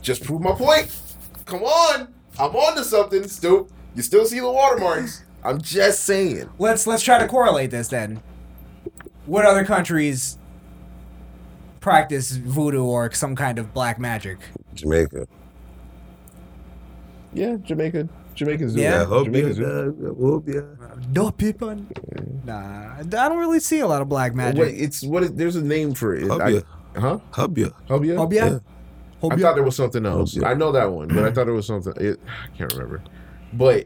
[0.01, 0.95] Just prove my point.
[1.45, 2.07] Come on.
[2.39, 3.69] I'm on to something, Stoop.
[3.93, 5.23] You still see the watermarks.
[5.43, 6.49] I'm just saying.
[6.59, 8.21] Let's let's try to correlate this then.
[9.25, 10.37] What other countries
[11.81, 14.37] practice voodoo or some kind of black magic?
[14.73, 15.27] Jamaica.
[17.33, 18.07] Yeah, Jamaica.
[18.33, 19.01] Jamaica's Yeah.
[19.01, 19.65] I hope Jamaica's you.
[19.65, 20.77] I uh, hope you.
[21.13, 21.75] No people.
[22.45, 24.61] Nah, I don't really see a lot of black magic.
[24.61, 25.23] Wait, it's what?
[25.23, 26.29] Is, there's a name for it.
[26.29, 26.63] Obeah.
[26.95, 27.19] I, huh?
[27.37, 27.73] Obeah.
[27.89, 28.19] Obeah.
[28.19, 28.59] Oh yeah.
[29.23, 30.37] I thought there was something else.
[30.37, 30.49] Obeah.
[30.49, 31.93] I know that one, but I thought it was something.
[31.97, 33.03] It, I can't remember.
[33.53, 33.85] But,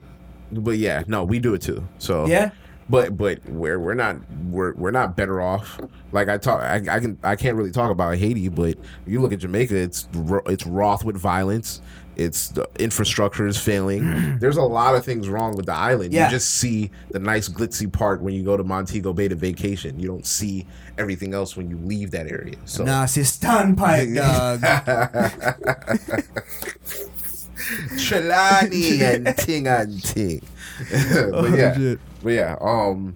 [0.52, 1.88] but yeah, no, we do it too.
[1.98, 2.52] So Yeah.
[2.88, 5.80] But but we're we're not we're we're not better off.
[6.12, 9.34] Like I talk, I, I can I can't really talk about Haiti, but you look
[9.34, 10.08] at Jamaica, it's
[10.46, 11.82] it's wroth with violence.
[12.16, 14.38] It's the infrastructure is failing.
[14.40, 16.14] There's a lot of things wrong with the island.
[16.14, 16.26] Yeah.
[16.26, 20.00] You just see the nice glitzy part when you go to Montego Bay to vacation.
[20.00, 20.66] You don't see
[20.98, 22.56] everything else when you leave that area.
[22.66, 24.62] So Nah, see standpipe, dog.
[28.00, 30.42] Trelawney and ting and ting.
[30.92, 31.96] but oh, yeah,
[32.26, 33.16] but yeah, um,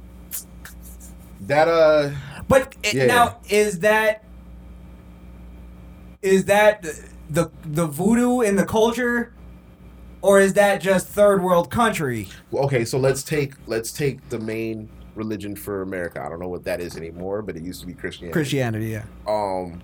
[1.42, 2.12] that uh,
[2.48, 4.24] But it, Yeah, now is that
[6.22, 6.86] is that
[7.28, 9.34] the the voodoo in the culture,
[10.22, 12.28] or is that just third world country?
[12.54, 16.22] okay, so let's take let's take the main religion for America.
[16.24, 18.32] I don't know what that is anymore, but it used to be Christianity.
[18.32, 19.06] Christianity, yeah.
[19.28, 19.82] Um,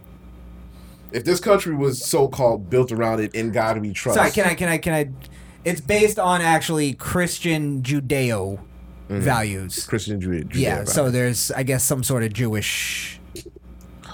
[1.11, 4.19] if this country was so called built around it, in God we trust.
[4.19, 5.09] Sorry, can I can I can I?
[5.63, 8.59] It's based on actually Christian Judeo
[9.09, 9.85] values.
[9.85, 10.45] Christian Judea?
[10.53, 13.19] Yeah, so there's I guess some sort of Jewish.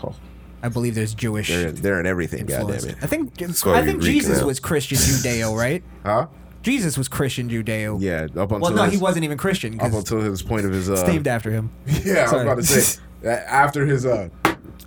[0.04, 0.16] Oh,
[0.64, 2.42] I believe there's Jewish they're they're in everything.
[2.42, 2.84] influence.
[2.86, 4.48] It, I think gotta I think Jesus now.
[4.48, 5.84] was Christian Judeo, right?
[6.06, 6.28] huh?
[6.64, 8.00] Jesus was Christian Judeo.
[8.00, 10.72] Yeah, up until Well, no, his, he wasn't even Christian up until his point of
[10.72, 11.72] his uh, it's named after him.
[12.04, 14.30] Yeah, I was about to say after his uh,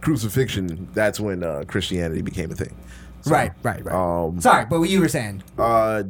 [0.01, 2.75] crucifixion, that's when uh, Christianity became a thing.
[3.23, 3.95] So, right, right, right.
[3.95, 5.43] Um, Sorry, but what you were saying.
[5.59, 6.05] uh,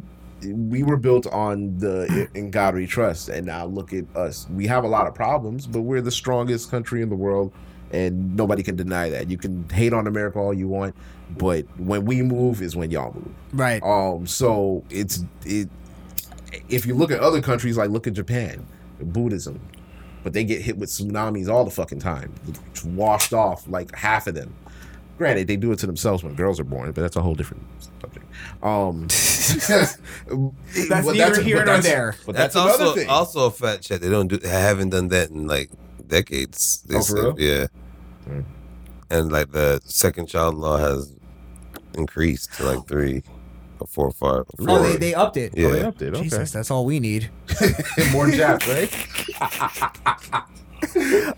[0.45, 4.47] we were built on the in God we trust, and now look at us.
[4.51, 7.53] We have a lot of problems, but we're the strongest country in the world,
[7.93, 9.31] and nobody can deny that.
[9.31, 10.95] You can hate on America all you want,
[11.37, 13.35] but when we move is when y'all move.
[13.53, 13.83] Right.
[13.83, 15.69] Um, so it's it.
[16.69, 18.66] If you look at other countries, like look at Japan,
[19.01, 19.61] Buddhism,
[20.23, 22.33] but they get hit with tsunamis all the fucking time,
[22.71, 24.55] It's washed off like half of them.
[25.19, 27.62] Granted, they do it to themselves when girls are born, but that's a whole different
[28.01, 28.23] subject.
[28.62, 29.98] Um, that's
[31.06, 32.15] neither here nor there.
[32.27, 33.09] But That's, that's, also thing.
[33.09, 34.01] also a fat check.
[34.01, 34.36] They don't do.
[34.39, 35.70] They haven't done that in like
[36.06, 36.82] decades.
[36.89, 37.35] They Oh, for said, real?
[37.40, 37.66] yeah.
[38.28, 38.44] Mm.
[39.11, 41.15] And like the second child law has
[41.94, 43.23] increased to like three
[43.81, 44.31] or four or five.
[44.40, 44.82] Or Oh, four.
[44.89, 45.52] they, they upped it.
[45.56, 45.66] yeah.
[45.66, 46.15] Oh, they upped it.
[46.15, 47.31] Okay, Jesus, that's all we need.
[48.12, 48.90] more Japs, right?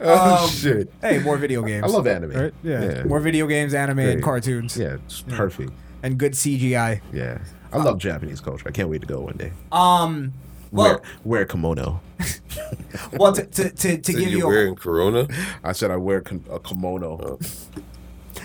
[0.00, 0.92] oh Um, shit!
[1.00, 1.84] Hey, more video games.
[1.84, 2.30] I love anime.
[2.30, 2.54] Right?
[2.62, 2.82] Yeah.
[2.84, 3.04] Yeah.
[3.04, 5.72] More video games, anime, and cartoons, Yeah, it's perfect.
[6.02, 7.00] And good CGI.
[7.12, 7.38] Yeah,
[7.72, 8.68] I love Japanese culture.
[8.68, 9.52] I can't wait to go one day.
[9.72, 10.32] Um.
[10.72, 12.00] Well, wear, wear a kimono.
[13.12, 15.28] well, to to to, to So give you're you a, wearing Corona.
[15.62, 16.18] I said I wear
[16.50, 17.38] a kimono.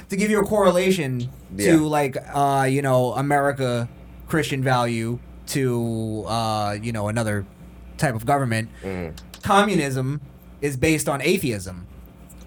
[0.09, 1.71] to give you a correlation Yeah.
[1.71, 3.89] to like uh you know America
[4.27, 7.45] Christian value to uh you know another
[7.97, 8.69] type of government.
[8.83, 9.17] Mm.
[9.41, 10.21] Communism
[10.61, 11.87] is based on atheism.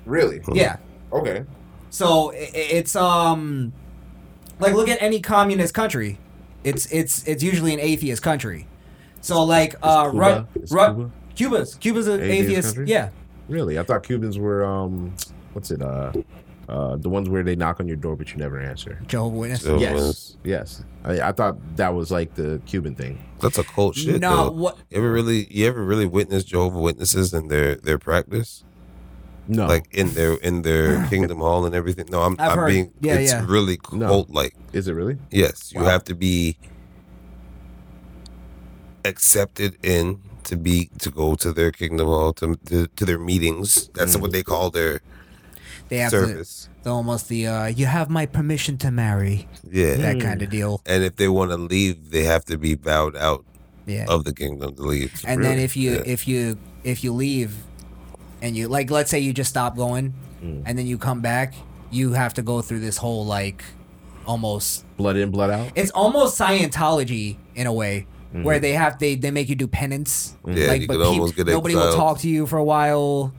[0.07, 0.41] Really?
[0.53, 0.77] Yeah.
[1.13, 1.45] Okay.
[1.91, 3.73] So i- i- it's um
[4.65, 6.19] like look at any communist country.
[6.65, 8.67] It's it's it's usually an atheist country.
[9.21, 10.49] So like uh Cuba?
[10.71, 11.11] Ru- Ru- Cuba?
[11.35, 12.69] Cuba's Cuba's an Atheist atheist.
[12.69, 12.87] country?
[12.87, 13.11] Yeah.
[13.49, 13.79] Really?
[13.79, 15.15] I thought Cubans were um,
[15.53, 15.83] what's it?
[15.83, 16.13] Uh,
[16.69, 18.99] uh, the ones where they knock on your door but you never answer.
[19.07, 19.65] Jehovah Witness.
[19.65, 20.37] Yes.
[20.45, 20.85] Yes.
[21.05, 23.23] I, I thought that was like the Cuban thing.
[23.41, 24.21] That's a cult shit.
[24.21, 24.51] No, though.
[24.53, 25.47] what- You ever really?
[25.51, 28.65] You ever really witnessed Jehovah Witnesses and their their practice?
[29.47, 29.67] No.
[29.67, 32.07] Like in their in their kingdom hall and everything.
[32.11, 32.69] No, I'm I've I'm heard.
[32.69, 32.93] being.
[33.01, 33.45] Yeah, it's yeah.
[33.47, 34.09] really No.
[34.09, 34.55] cult like.
[34.73, 35.19] is it really?
[35.31, 35.89] Yes, you Wow.
[35.91, 36.57] have to be
[39.05, 43.89] accepted in to be to go to their kingdom hall to to, to their meetings.
[43.95, 44.21] That's Mm.
[44.23, 45.01] what they call their
[45.89, 46.69] they have service.
[46.83, 49.97] the, the almost the uh, you have my permission to marry Yeah.
[49.97, 50.81] that kind of deal.
[50.87, 53.45] And if they want to leave, they have to be bowed out
[53.87, 54.07] Yeah.
[54.09, 55.13] of the kingdom to leave.
[55.27, 56.03] and then if you Yeah.
[56.07, 57.53] if you if you leave
[58.45, 60.13] and you like let's say you just stop going
[60.43, 60.63] Mm.
[60.67, 61.55] and then you come back
[61.91, 63.65] you have to go through this whole like
[64.27, 65.73] almost Blood in, blood out.
[65.75, 68.07] it's almost scientology in a way
[68.43, 71.37] where they have they they make you do penance Yeah, like you but could almost
[71.37, 73.33] peop- get nobody will talk to you for a while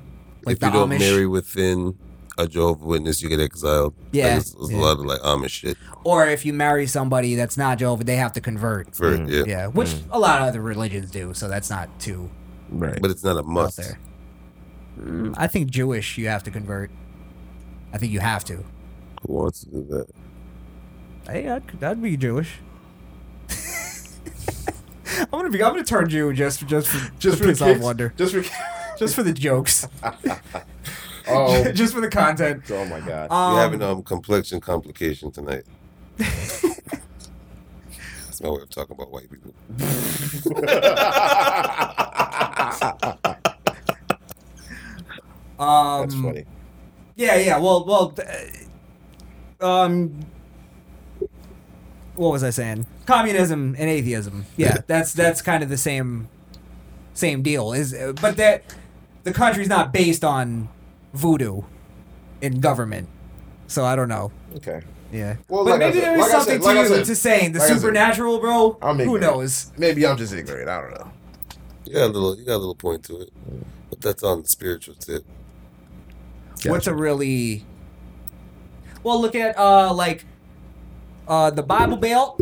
[0.46, 1.98] like if the you don't Amish marry within
[2.38, 3.94] a Jehovah Witness, you get exiled.
[4.12, 4.78] Yeah, Like, it's, it's yeah.
[4.78, 5.78] a lot of like Amish shit.
[6.04, 9.30] or if you marry somebody that's not Jehovah they have to convert For, Mm.
[9.30, 9.44] yeah.
[9.48, 12.30] yeah which a lot of other religions do so that's not too
[12.70, 13.00] Right.
[13.02, 13.78] But it's not a must.
[13.78, 14.15] there Mm,
[15.38, 16.90] I think Jewish you have to convert
[17.94, 18.64] I think you have to
[19.28, 20.08] Who wants to do that?
[21.32, 22.60] Hey, I'd, I'd be Jewish.
[25.18, 25.64] I'm gonna be.
[25.64, 27.78] I'm gonna turn Jew just just for just for piss off.
[27.78, 28.16] Wunda.
[28.16, 28.44] Just for.
[28.98, 29.86] Just for the jokes.
[31.28, 31.72] Oh.
[31.72, 32.64] just for the content.
[32.70, 33.30] oh my god.
[33.32, 35.64] You're Um, having um complexion complication tonight.
[36.18, 36.84] That's
[38.42, 39.54] my way of talking about white people.
[45.60, 46.46] Um, That's funny.
[47.16, 47.58] Yeah, yeah.
[47.60, 48.10] Well, well.
[48.12, 48.28] th-
[49.62, 50.26] um.
[52.16, 52.86] What was I saying?
[53.06, 54.46] Communism and atheism.
[54.58, 56.30] Yeah, that's that's kind of the same,
[57.14, 57.74] same deal.
[57.74, 58.64] Is but that
[59.24, 60.70] the country's not based on
[61.14, 61.64] voodoo
[62.42, 63.10] in government,
[63.68, 64.32] so I don't know.
[64.56, 64.82] Okay.
[65.12, 65.36] Yeah.
[65.48, 67.52] Well, but like maybe there is like something said- like to you said- to saying
[67.54, 68.78] the like supernatural, bro.
[68.82, 69.72] I'm Who knows?
[69.78, 70.70] Maybe I'm just ignorant.
[70.70, 71.12] I don't know.
[71.86, 73.30] You got a little, you got a little point to it,
[73.90, 75.24] but that's on the spiritual tip.
[76.72, 77.66] What's a really
[79.04, 79.22] well?
[79.22, 80.26] Look at uh like
[81.28, 82.42] uh the Bible Belt.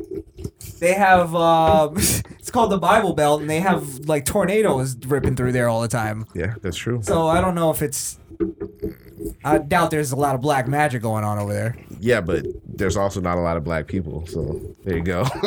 [0.80, 5.54] They have uh, it's called the Bible Belt, and they have like tornadoes ripping through
[5.54, 6.26] there all the time.
[6.36, 7.02] Yeah, that's true.
[7.04, 8.20] So I don't know if it's.
[9.44, 11.78] I doubt there's a lot of black magic going on over there.
[12.00, 15.24] Yeah, but there's also not a lot of black people, so there you go.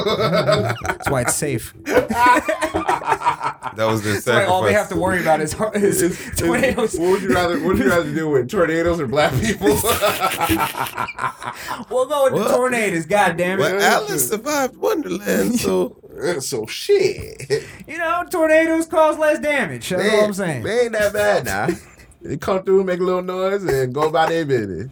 [0.83, 1.75] That's why it's safe.
[3.77, 6.99] That was their That's why all they have to worry about is, is tornadoes.
[6.99, 7.59] what would you rather?
[7.59, 9.79] What would you rather do with tornadoes or black people?
[11.91, 13.07] We'll go with the tornadoes.
[13.07, 13.63] God damn it!
[13.63, 15.97] Well, Alice survived Wonderland, so
[16.41, 17.65] so shit.
[17.87, 19.89] You know, tornadoes cause less damage.
[19.89, 20.63] That's all I'm saying.
[20.63, 21.69] They ain't that bad now.
[22.23, 24.91] They come through, make a little noise, and go about their business.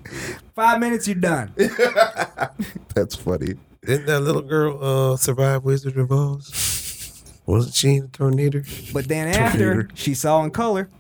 [0.54, 1.52] Five minutes, you're done.
[2.94, 3.54] That's funny.
[3.84, 4.78] didn't that little girl
[5.12, 7.22] uh, survive Wizard of Oz?
[7.46, 8.62] Wasn't she in a tornado?
[8.92, 10.88] But then after, she saw in color.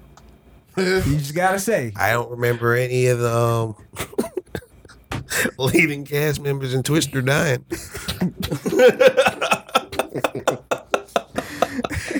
[0.76, 1.92] You just gotta say.
[1.94, 3.76] I don't remember any of the um,
[5.58, 7.64] leading cast members in Twister dying.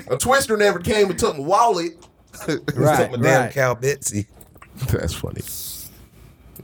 [0.08, 1.92] A twister never came and took my wallet.
[2.74, 3.52] Right, my damn right.
[3.52, 4.26] cow Betsy.
[4.88, 5.42] That's funny.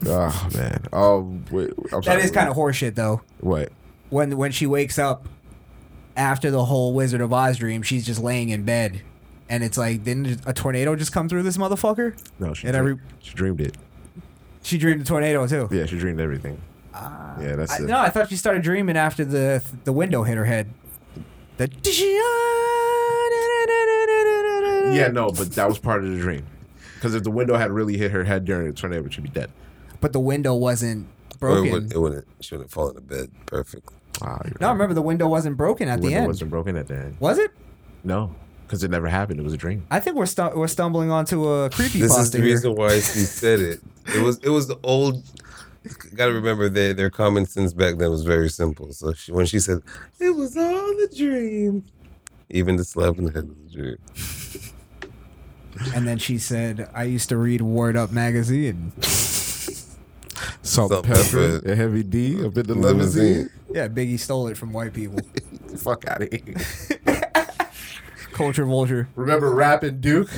[0.05, 0.85] Oh man.
[0.93, 2.21] Oh, wait, I'm sorry.
[2.21, 3.21] is kind of horseshit, though.
[3.39, 3.71] what?
[4.09, 5.27] When when she wakes up
[6.17, 9.01] after the whole Wizard of Oz dream, she's just laying in bed,
[9.49, 12.17] and it's like, didn't a tornado just come through this motherfucker?
[12.39, 13.77] No, she And dream- every- she dreamed it.
[14.63, 15.69] She dreamed a tornado too.
[15.71, 16.59] Yeah, she dreamed everything.
[16.93, 17.71] Uh, yeah, that's.
[17.71, 17.81] I, it.
[17.87, 20.73] no, I thought she started dreaming after the the window hit her head.
[21.57, 21.67] The
[24.95, 26.45] Yeah, no, but that was part of the dream.
[26.95, 29.49] Because if the window had really hit her head during the tornado, she'd be dead.
[30.01, 31.71] but the window wasn't Or it, broken.
[31.71, 32.27] would, it wouldn't.
[32.41, 33.29] She wouldn't fall into bed.
[33.47, 33.89] Perfect.
[34.21, 34.73] Wow, you're no, right.
[34.73, 36.27] remember the window wasn't broken at the the window end.
[36.27, 37.17] wasn't broken at the end.
[37.19, 37.51] Was it?
[38.03, 38.35] No,
[38.67, 39.39] because it never happened.
[39.39, 39.85] It was a dream.
[39.89, 42.47] I think we're stu- we're stumbling onto a creepy This is the here.
[42.47, 43.79] reason why she said it.
[44.15, 45.23] It was it was the old.
[46.15, 48.91] Got to remember their their common sense back then was very simple.
[48.93, 49.79] So she, when she said
[50.19, 51.83] it was all a dream,
[52.51, 53.97] even the slap in the head was a dream.
[55.95, 58.91] And then she said, "I used to read Word Up magazine."
[60.63, 61.71] Salt, Salt, pepper, pepper.
[61.71, 63.23] a heavy D up in the Limousine.
[63.23, 63.49] limousine.
[63.73, 65.19] Yeah, Biggie stole it from white people.
[65.77, 66.55] Fuck out of here.
[68.33, 69.09] Culture vulture.
[69.15, 70.29] Remember rapping Duke?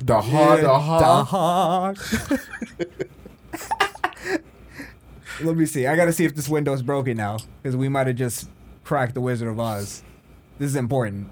[0.00, 0.78] The hard, the
[1.24, 1.98] hard.
[5.40, 5.86] Let me see.
[5.86, 8.48] I gotta see if this window's broken now, because we might have just
[8.84, 10.02] cracked the Wizard of Oz.
[10.58, 11.28] This is important.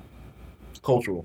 [0.82, 1.24] Cultural.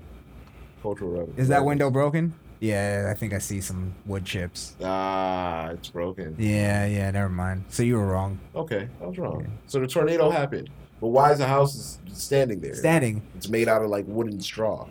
[0.82, 1.34] Cultural revenue.
[1.36, 2.34] Is that window broken?
[2.60, 4.76] Yeah, I think I see some wood chips.
[4.82, 6.36] Ah, it's broken.
[6.38, 7.10] Yeah, yeah.
[7.10, 7.64] Never mind.
[7.68, 8.38] So you were wrong.
[8.54, 9.46] Okay, I was wrong.
[9.66, 10.70] So the tornado happened.
[11.00, 12.74] But why is the house standing there?
[12.74, 13.22] Standing.
[13.36, 14.86] It's made out of like wooden straw.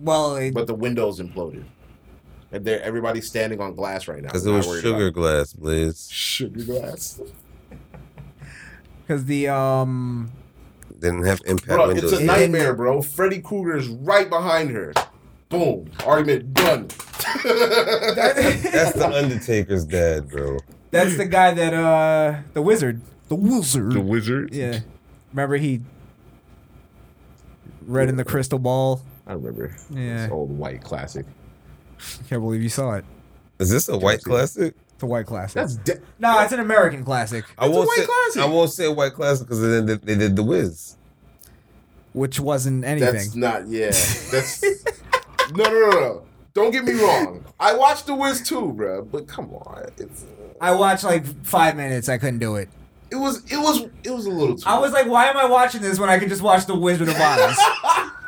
[0.00, 1.64] Well, it, But the windows imploded.
[2.52, 4.28] And there everybody's standing on glass right now.
[4.28, 6.08] Because it We're was worried sugar about- glass, Blaze.
[6.10, 7.20] Sugar glass.
[9.06, 10.30] because the um.
[10.98, 12.12] Didn't have impact Bro, windows.
[12.12, 13.02] it's a nightmare, bro.
[13.02, 14.94] Freddy Krueger is right behind her.
[15.48, 15.90] Boom.
[16.04, 16.88] Argument done.
[17.44, 20.58] That's the Undertaker's dad, bro.
[20.90, 23.02] That's the guy that uh the wizard.
[23.28, 23.92] The wizard.
[23.92, 24.54] The wizard.
[24.54, 24.80] Yeah.
[25.32, 25.82] Remember he
[27.82, 29.02] read in the crystal ball.
[29.26, 29.76] I remember.
[29.90, 30.24] Yeah.
[30.24, 31.26] It's old white classic.
[31.98, 33.04] I Can't believe you saw it.
[33.58, 34.74] Is this a white classic?
[34.96, 35.54] It's a white classic.
[35.54, 38.06] That's de- no, it's an American classic, I won't white say.
[38.06, 38.42] classic.
[38.42, 40.96] I won't say white classic because then they, they did the Wiz.
[42.14, 43.12] which wasn't anything.
[43.12, 43.68] that's not.
[43.68, 43.86] Yeah.
[44.32, 44.62] That's
[45.54, 46.22] no, no, no, no.
[46.54, 47.44] Don't get me wrong.
[47.60, 49.02] I watched The Wiz too, bro.
[49.04, 50.24] But come on, it's,
[50.60, 52.08] I watched like five minutes.
[52.08, 52.68] I couldn't do it.
[53.10, 54.64] it was it was it was a little too.
[54.66, 57.08] I was like, why am I watching this when I could just watch The Wizard
[57.08, 57.58] of Oz?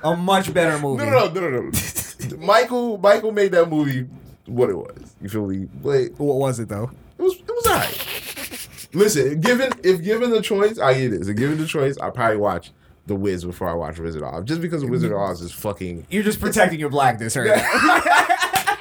[0.04, 1.04] a much better movie.
[1.06, 2.36] no, no, no, no, no, no.
[2.46, 4.06] Michael Michael made that movie
[4.48, 5.14] what it was.
[5.20, 5.66] You feel me?
[5.82, 6.90] But What was it though?
[7.18, 8.88] It was it was alright.
[8.94, 11.28] Listen, given if given the choice, I get this.
[11.28, 12.72] If given the choice, I probably watch
[13.06, 16.06] The Wiz before I watch Wizard of Oz, just because Wizard of Oz is fucking.
[16.10, 17.48] You're just protecting your blackness, right?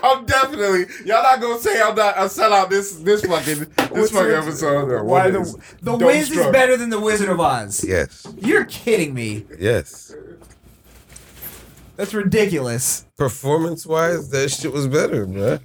[0.00, 4.10] I'm definitely y'all not gonna say I'm not a sellout this this fucking this What's
[4.12, 4.88] fucking the- episode.
[4.90, 5.40] or Why the
[5.82, 7.84] the Don't Wiz is better than the Wizard of Oz?
[7.86, 8.26] Yes.
[8.38, 9.44] You're kidding me.
[9.58, 10.14] Yes.
[11.98, 13.04] That's ridiculous.
[13.16, 15.60] Performance wise, that shit was better, bruh.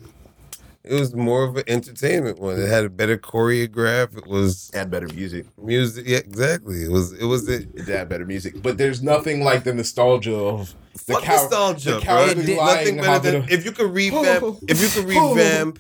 [0.83, 2.59] It was more of an entertainment one.
[2.59, 4.17] It had a better choreograph.
[4.17, 5.45] It was Had better music.
[5.61, 6.05] music.
[6.07, 6.83] Yeah, exactly.
[6.83, 7.13] It was.
[7.13, 7.47] It was.
[7.47, 10.73] It, It had better music, but there's nothing like the nostalgia of
[11.05, 12.01] the Fuck cow- nostalgia, the bro.
[12.01, 14.57] cowardly lying Nothing better than of- if you could revamp.
[14.67, 15.77] if you could revamp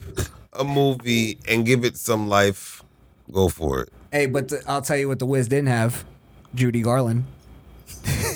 [0.53, 2.83] a movie and give it some life,
[3.31, 3.89] go for it.
[4.11, 6.05] Hey, but the, I'll tell you what the Wiz didn't have:
[6.55, 7.25] Judy Garland.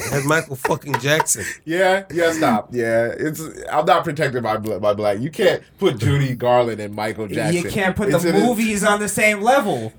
[0.08, 1.44] It had Michael fucking Jackson.
[1.66, 2.70] Yeah, yeah, stop.
[2.72, 5.20] Yeah, it's I'm not protected by by black.
[5.20, 7.64] You can't put Judy Garland and Michael Jackson.
[7.64, 9.94] You can't put It's the in a- movies on the same level.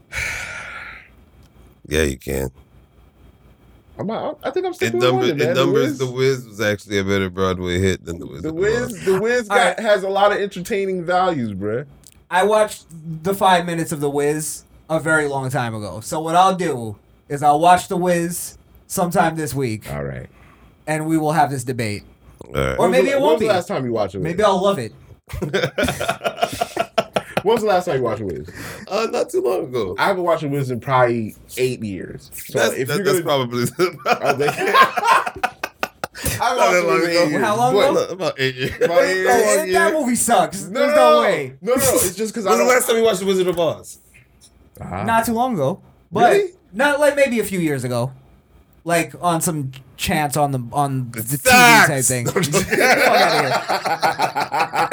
[1.86, 2.50] Yeah, you can.
[3.98, 5.40] I'm not, I think I'm It sticking with number, Wunda, man.
[5.50, 5.88] it The numbers.
[5.88, 8.42] Wiz- The Wiz was actually a better Broadway hit than the Wiz.
[8.42, 9.80] The Wiz, the Wiz got, right.
[9.80, 11.86] has a lot of entertaining values, bruh.
[12.30, 16.00] I watched the five minutes of The Wiz a very long time ago.
[16.00, 16.96] So what I'll do
[17.28, 18.57] is I'll watch The Wiz
[18.88, 20.28] sometime this week, All right.
[20.88, 22.02] and we will have this debate.
[22.44, 22.76] All right.
[22.78, 23.46] Or maybe it when won't was be.
[23.46, 24.20] the last time you watched it?
[24.20, 24.92] Maybe I'll love it.
[27.44, 28.50] When was the last time you watched Wiz?
[28.88, 29.94] Uh, not too long ago.
[29.96, 32.32] I haven't watched Wiz in probably eight years.
[32.34, 33.62] So that's if that- you're that's gonna, probably.
[34.06, 34.54] I think-
[36.40, 37.22] I Not that watched long Wiz in ago.
[37.22, 37.42] eight years.
[37.44, 38.12] How long but- ago?
[38.12, 38.76] about eight years.
[38.82, 39.26] About eight years.
[39.28, 39.84] That, yeah.
[39.90, 40.64] that movie sucks.
[40.64, 41.54] No, There's no, no way.
[41.60, 41.82] No, no, no.
[41.94, 42.66] It's just because I When was don't.
[42.68, 43.98] the last time you watched The Wizard of Oz?
[44.80, 46.50] Not too long ago, but Really?
[46.72, 48.12] not like maybe a few years ago,
[48.88, 51.88] like on some chance on the on the TV sucks.
[51.88, 52.24] type thing.
[52.32, 53.38] Get the fuck outta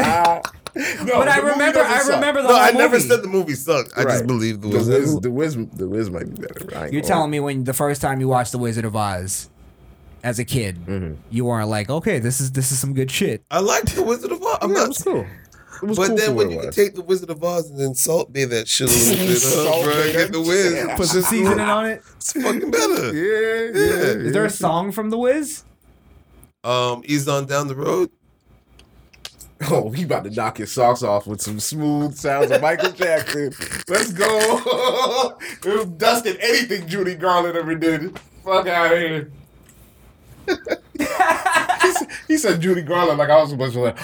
[0.03, 0.41] here.
[1.05, 2.15] No, But I the movie remember, doesn't I suck.
[2.15, 3.07] remember the No, whole I never movie.
[3.07, 3.93] said the movie sucked.
[3.95, 4.27] I just Right.
[4.27, 4.87] believe The The Wiz.
[4.89, 6.67] Wiz, the Wiz, the Wiz might be better.
[6.77, 8.93] I ain't You're gonna- telling me when the first time you watched The Wizard of
[8.93, 9.49] Oz,
[10.21, 11.13] as a kid, Mm-hmm.
[11.29, 13.41] you weren't like, okay, this is this is some good shit.
[13.49, 14.57] I like The Wizard of Oz.
[14.61, 14.87] I'm Yeah, it not.
[14.89, 15.25] was cool.
[15.85, 17.93] It was But cool then when you can take The Wizard of Oz and then
[17.93, 20.73] Salt Bae that shit a little bit, Salt huh, bro, and get The Wiz.
[20.73, 20.97] shit.
[20.97, 22.01] Put some seasoning on it.
[22.17, 23.13] It's fucking better.
[23.15, 24.25] Yeah, yeah.
[24.27, 25.63] Is there a song from The Wiz?
[26.63, 28.09] Um, Ease on down the road.
[29.71, 33.53] Oh, he about to knock his socks off with some smooth sounds of Michael Jackson.
[33.87, 34.27] Let's go.
[35.39, 38.19] it was dusting anything Judy Garland ever did.
[38.43, 39.31] Fuck out of here.
[40.45, 43.97] he, said, he said Judy Garland like I was supposed to like.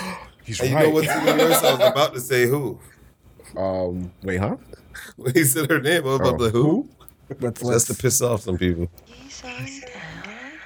[0.51, 0.87] He's And you right.
[0.87, 1.63] know what's even worse?
[1.63, 2.77] I was about to say who.
[3.55, 4.57] Um, wait, huh?
[5.33, 6.89] He said her name, I was about to Oh, who?
[7.39, 8.89] Let's, let's to piss off some people.
[9.05, 10.59] He's on down.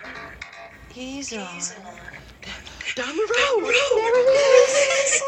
[0.90, 1.60] He's on.
[2.96, 3.62] Down the road.
[3.94, 5.22] There it is.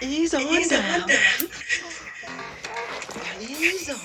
[0.00, 1.08] He's on down.
[3.38, 3.98] He's on.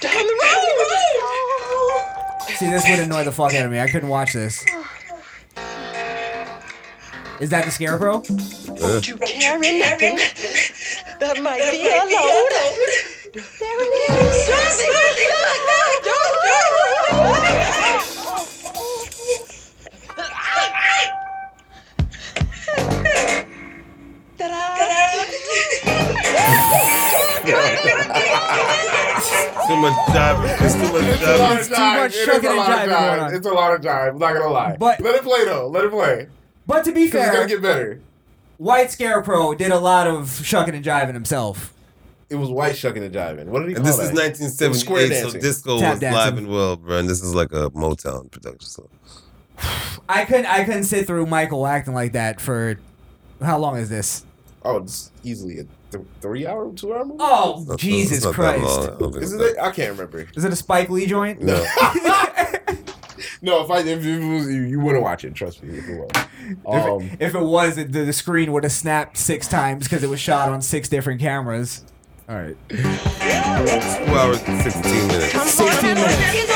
[0.00, 0.76] Down the road.
[2.56, 2.68] see.
[2.68, 3.80] This would annoy the fuck out of me.
[3.80, 4.62] I couldn't watch this.
[7.40, 8.22] Is that the Scarecrow?
[8.26, 10.16] You carry nothing.
[11.20, 12.52] That might be a load.
[13.58, 15.56] There it is.
[29.66, 30.62] Too much jive.
[30.64, 31.60] It's too much It's a lot jive.
[31.60, 33.32] of too much It is a lot of jiving jive.
[33.36, 34.08] It's a lot of jive.
[34.10, 34.76] I'm not gonna lie.
[34.78, 35.66] But- let it play though.
[35.68, 36.28] Let it play.
[36.66, 38.00] But to be Cause it's gonna fair, get better.
[38.58, 41.72] White Scarecrow did a lot of shucking and jiving himself.
[42.28, 43.44] It was white shucking and jiving.
[43.46, 44.40] What did he And call this is that?
[44.40, 46.18] It 1978, so disco Tap was dancing.
[46.18, 46.98] live and well, bro.
[46.98, 48.68] And this is like a Motown production.
[48.68, 48.88] So
[50.08, 50.46] I couldn't.
[50.46, 52.78] I couldn't sit through Michael acting like that for.
[53.42, 54.24] How long is this?
[54.64, 57.18] Oh, it's easily a th- three hour, two hour movie.
[57.20, 58.64] Oh not- Jesus it's not that Christ!
[58.64, 58.82] long.
[58.82, 59.56] I don't think it's Isn't it?
[59.60, 60.26] I can't remember.
[60.34, 61.40] Is it a Spike Lee joint?
[61.42, 61.54] No.
[63.42, 65.34] no, if I if it was you, you wouldn't watch it.
[65.34, 66.10] Trust me, if it was.
[66.66, 70.08] Um, if it was, it, the, the screen would have snapped six times because it
[70.10, 71.84] was shot on six different cameras.
[72.28, 72.56] all right.
[72.68, 72.76] Two
[74.14, 75.32] hours and 16 minutes.
[75.52, 76.55] 16 minutes.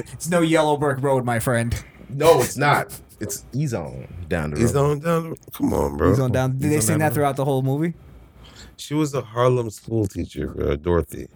[0.00, 1.74] It's it's no Yellow Brick Road, my friend.
[2.08, 2.98] No, it's not.
[3.20, 4.62] It's he's on down the road.
[4.62, 5.30] He's on down.
[5.30, 6.08] the- Come on, bro.
[6.10, 6.58] He's on down.
[6.58, 7.94] Did they on sing that that throughout the whole movie?
[8.76, 11.28] She was a Harlem school teacher, uh, Dorothy.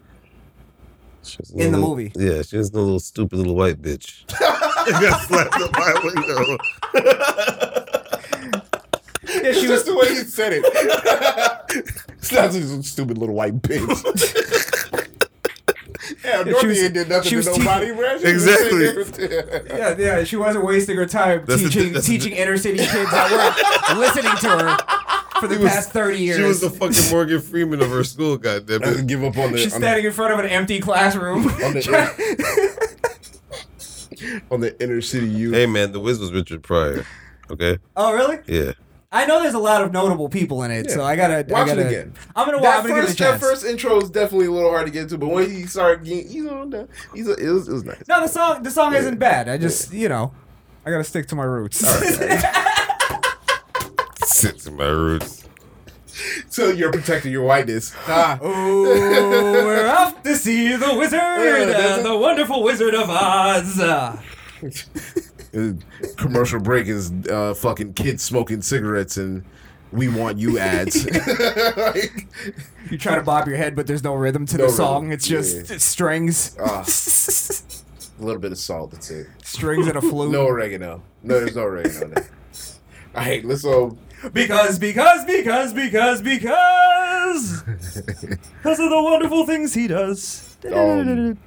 [1.23, 2.13] She was In the little- movie?
[2.17, 4.27] Yeah, she was a little stupid little white bitch.
[4.39, 6.59] got slapped up by a window.
[9.27, 10.65] Yeah, she It's just the way you said it.
[12.19, 13.85] it's not just some stupid little white bitch.
[16.25, 18.19] yeah, Dorothy was- ain't did nothing she to was te- nobody, bro.
[18.19, 19.69] She was Exactly.
[19.79, 22.57] Yeah, yeah, she wasn't wasting her time That's the teaching thing- that's the teaching inner
[22.57, 23.31] city kids that
[23.91, 24.77] were listening to her
[25.41, 26.37] for the She was- past thirty years.
[26.39, 29.07] She was the fucking Morgan Freeman of her school, I could goddammit.
[29.07, 31.47] give up on the She's on the, standing in front of an empty classroom.
[31.49, 32.95] on the,
[34.51, 35.55] on the inner city youth.
[35.55, 37.05] Hey man, the Wiz was Richard Pryor.
[37.51, 37.79] Okay?
[37.97, 38.39] oh, really?
[38.47, 38.73] Yeah.
[39.15, 41.73] I know there's a lot of notable people in it, so I gotta Watch I
[41.73, 42.15] it gotta, again.
[42.35, 42.65] I'm gonna watch.
[42.65, 44.93] That I'm gonna first, it a that first intro is definitely a little hard to
[44.93, 46.89] get to, but when he started getting, he's on that.
[47.15, 48.03] He's a, it was, it was nice.
[48.09, 49.49] No, the song the song isn't bad.
[49.49, 50.33] I just you know,
[50.85, 51.79] I gotta stick to my roots.
[54.27, 55.45] Sit to my roots.
[56.49, 57.95] So you're protecting your whiteness.
[58.09, 58.37] Ah.
[58.43, 58.83] oh,
[59.65, 63.79] we're off to see the wizard, that's uh, the wonderful Wizard of Oz.
[65.55, 65.61] Uh,
[66.03, 69.45] Uh, commercial break is uh, fucking kids smoking cigarettes and
[69.93, 71.07] we want you ads.
[71.77, 72.27] Like,
[72.91, 75.13] you try to bob your head, but there's no rhythm to No the song.
[75.13, 75.77] It's just Yeah.
[75.79, 76.81] strings, ah,
[78.21, 78.91] a little bit of salt.
[78.91, 79.27] That's it.
[79.45, 80.31] strings and a flute.
[80.33, 81.03] No oregano.
[81.23, 82.29] No, there's no oregano there.
[83.15, 83.97] All right, let's um.
[84.33, 90.57] Because, because, because, because, because, because of the wonderful things he does.
[90.73, 91.39] Um,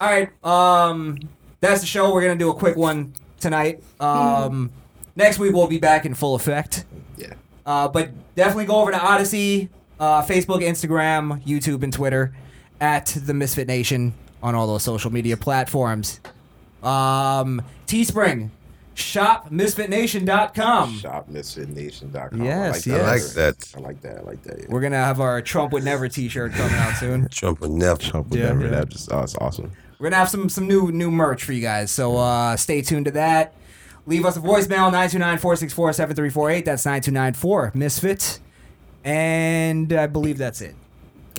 [0.00, 1.18] All right, um,
[1.60, 2.12] that's the show.
[2.12, 3.82] We're gonna do a quick one tonight.
[4.00, 4.70] Um,
[5.16, 6.84] next week we'll be back in full effect.
[7.16, 7.34] yeah.
[7.66, 9.68] Uh, but definitely go over to Odysee,
[10.00, 12.34] uh, Facebook, Instagram, YouTube, and Twitter
[12.80, 16.20] at the Misfit Nation on all those social media platforms.
[16.82, 18.48] Um, Teespring,
[18.94, 20.98] shopmisfitnation.com.
[20.98, 22.42] Shopmisfitnation.com.
[22.44, 23.06] Yes, I I like yes.
[23.26, 23.58] like that.
[23.60, 23.76] that.
[23.76, 24.18] I like that.
[24.18, 24.58] I like that.
[24.60, 24.66] Yeah.
[24.68, 27.28] We're gonna have our Trump would never T-shirt coming out soon.
[27.30, 28.00] Trump would never.
[28.00, 28.62] Trump Yeah, never.
[28.64, 28.70] yeah.
[28.70, 29.70] That just oh, it's awesome.
[29.98, 33.06] We're gonna have some some new new merch for you guys, so uh, stay tuned
[33.06, 33.54] to that.
[34.06, 36.64] Leave us a voicemail 929-464-7348.
[36.64, 38.40] That's 9294 Misfit,
[39.04, 40.74] and I believe that's it.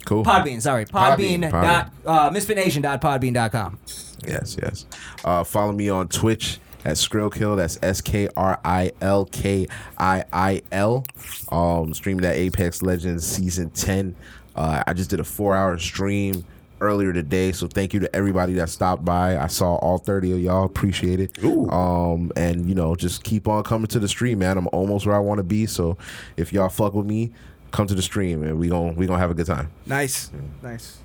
[0.05, 0.23] Cool.
[0.23, 3.79] Podbean, sorry, Podbean, Podbean, dot uh, misfitnation.podbean.com.
[4.27, 4.85] Yes, yes.
[5.23, 7.55] Uh, follow me on Twitch at Skrillkiil.
[7.57, 9.67] That's S K R I L K
[9.97, 11.05] I I L.
[11.51, 14.15] Um, streaming that Apex Legends season ten.
[14.55, 16.43] Uh, I just did a four-hour stream
[16.81, 19.37] earlier today, so thank you to everybody that stopped by.
[19.37, 20.65] I saw all thirty of y'all.
[20.65, 21.43] Appreciate it.
[21.43, 24.57] Um, and you know, just keep on coming to the stream, man.
[24.57, 25.65] I'm almost where I want to be.
[25.65, 25.97] So
[26.37, 27.31] if y'all fuck with me,
[27.71, 29.71] come to the stream, and we gon' we gonna have a good time.
[29.85, 30.31] Nice,
[30.61, 30.97] nice.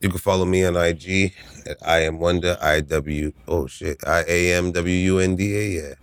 [0.00, 1.34] You can follow me on IG
[1.66, 5.56] at I am Wunda I W oh shit I A M W U N D
[5.56, 5.94] A yeah.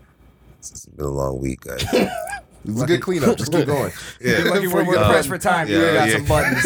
[0.60, 1.84] It's been a long week, guys.
[2.68, 3.38] It's a good cleanup.
[3.38, 3.92] Just keep going.
[4.22, 4.40] Yeah.
[4.46, 5.68] Lucky we're, we're Um, pressed for time.
[5.68, 6.16] yeah, we got yeah.
[6.18, 6.64] some buttons.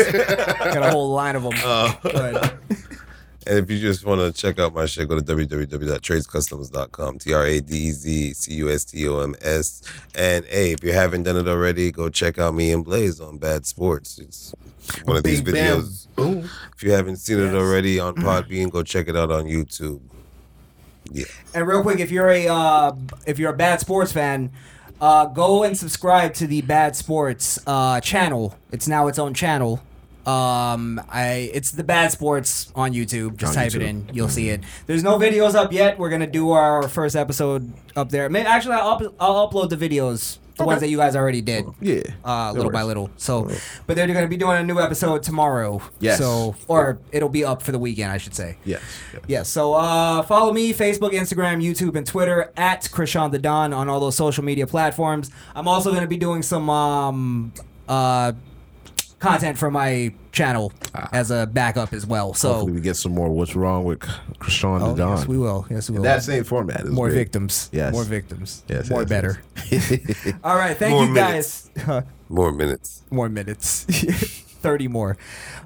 [0.73, 1.53] got a whole line of them.
[1.63, 2.51] Uh, Good.
[3.47, 5.25] And if you just want to check out my shit, go to
[6.15, 7.17] www.tradezcustoms.com.
[7.17, 9.81] T R A D Z C U S T O M S.
[10.13, 13.39] And hey, if you haven't done it already, go check out me and Blaze on
[13.39, 14.19] Bad Sports.
[14.19, 14.53] It's
[15.05, 16.07] one of these Bing, bam, videos.
[16.15, 16.49] boom.
[16.75, 20.01] If you haven't seen it already on Podbean, go check it out on YouTube.
[21.11, 21.25] Yeah.
[21.55, 22.91] And real quick, if you're a uh,
[23.25, 24.51] if you're a Bad Sports fan,
[25.01, 28.55] uh, go and subscribe to the Bad Sports uh, channel.
[28.71, 29.81] It's now its own channel.
[30.25, 33.37] Um, I it's the Bad Sports on YouTube.
[33.37, 33.87] Just On type it YouTube.
[33.87, 34.61] in, you'll see it.
[34.85, 35.97] There's no videos up yet.
[35.97, 38.29] We're gonna do our first episode up there.
[38.29, 41.65] Maybe, actually, I'll, up, I'll upload the videos, the ones that you guys already did.
[41.79, 42.01] Yeah.
[42.23, 43.09] Uh, That little by little.
[43.17, 43.49] So,
[43.87, 45.81] but they're gonna be doing a new episode tomorrow.
[45.99, 46.17] Yes.
[46.17, 48.57] So, or it'll be up for the weekend, I should say.
[48.65, 48.81] Yes.
[49.13, 49.23] yes.
[49.27, 53.89] Yeah, so uh, follow me, Facebook, Instagram, YouTube, and Twitter at Crishaun the Don on
[53.89, 55.29] all those social media platforms.
[55.55, 57.53] I'm also going to be doing some um,
[57.87, 58.33] uh,
[59.21, 60.73] content for my channel
[61.13, 62.33] as a backup as well.
[62.33, 63.29] So, Hopefully, we get some more.
[63.29, 63.99] What's wrong with
[64.39, 65.17] Crishaun oh, the Don?
[65.17, 65.65] yes, we will.
[65.69, 66.03] Yes, we will.
[66.03, 66.81] that same format.
[66.81, 67.15] Is more great.
[67.17, 67.69] victims.
[67.71, 67.93] Yes.
[67.93, 68.63] More victims.
[68.67, 69.41] Yes, More yes, better.
[69.69, 70.33] yes.
[70.43, 71.69] All right, thank More you guys.
[72.29, 73.01] More minutes.
[73.11, 73.83] more minutes
[74.61, 75.17] 30 more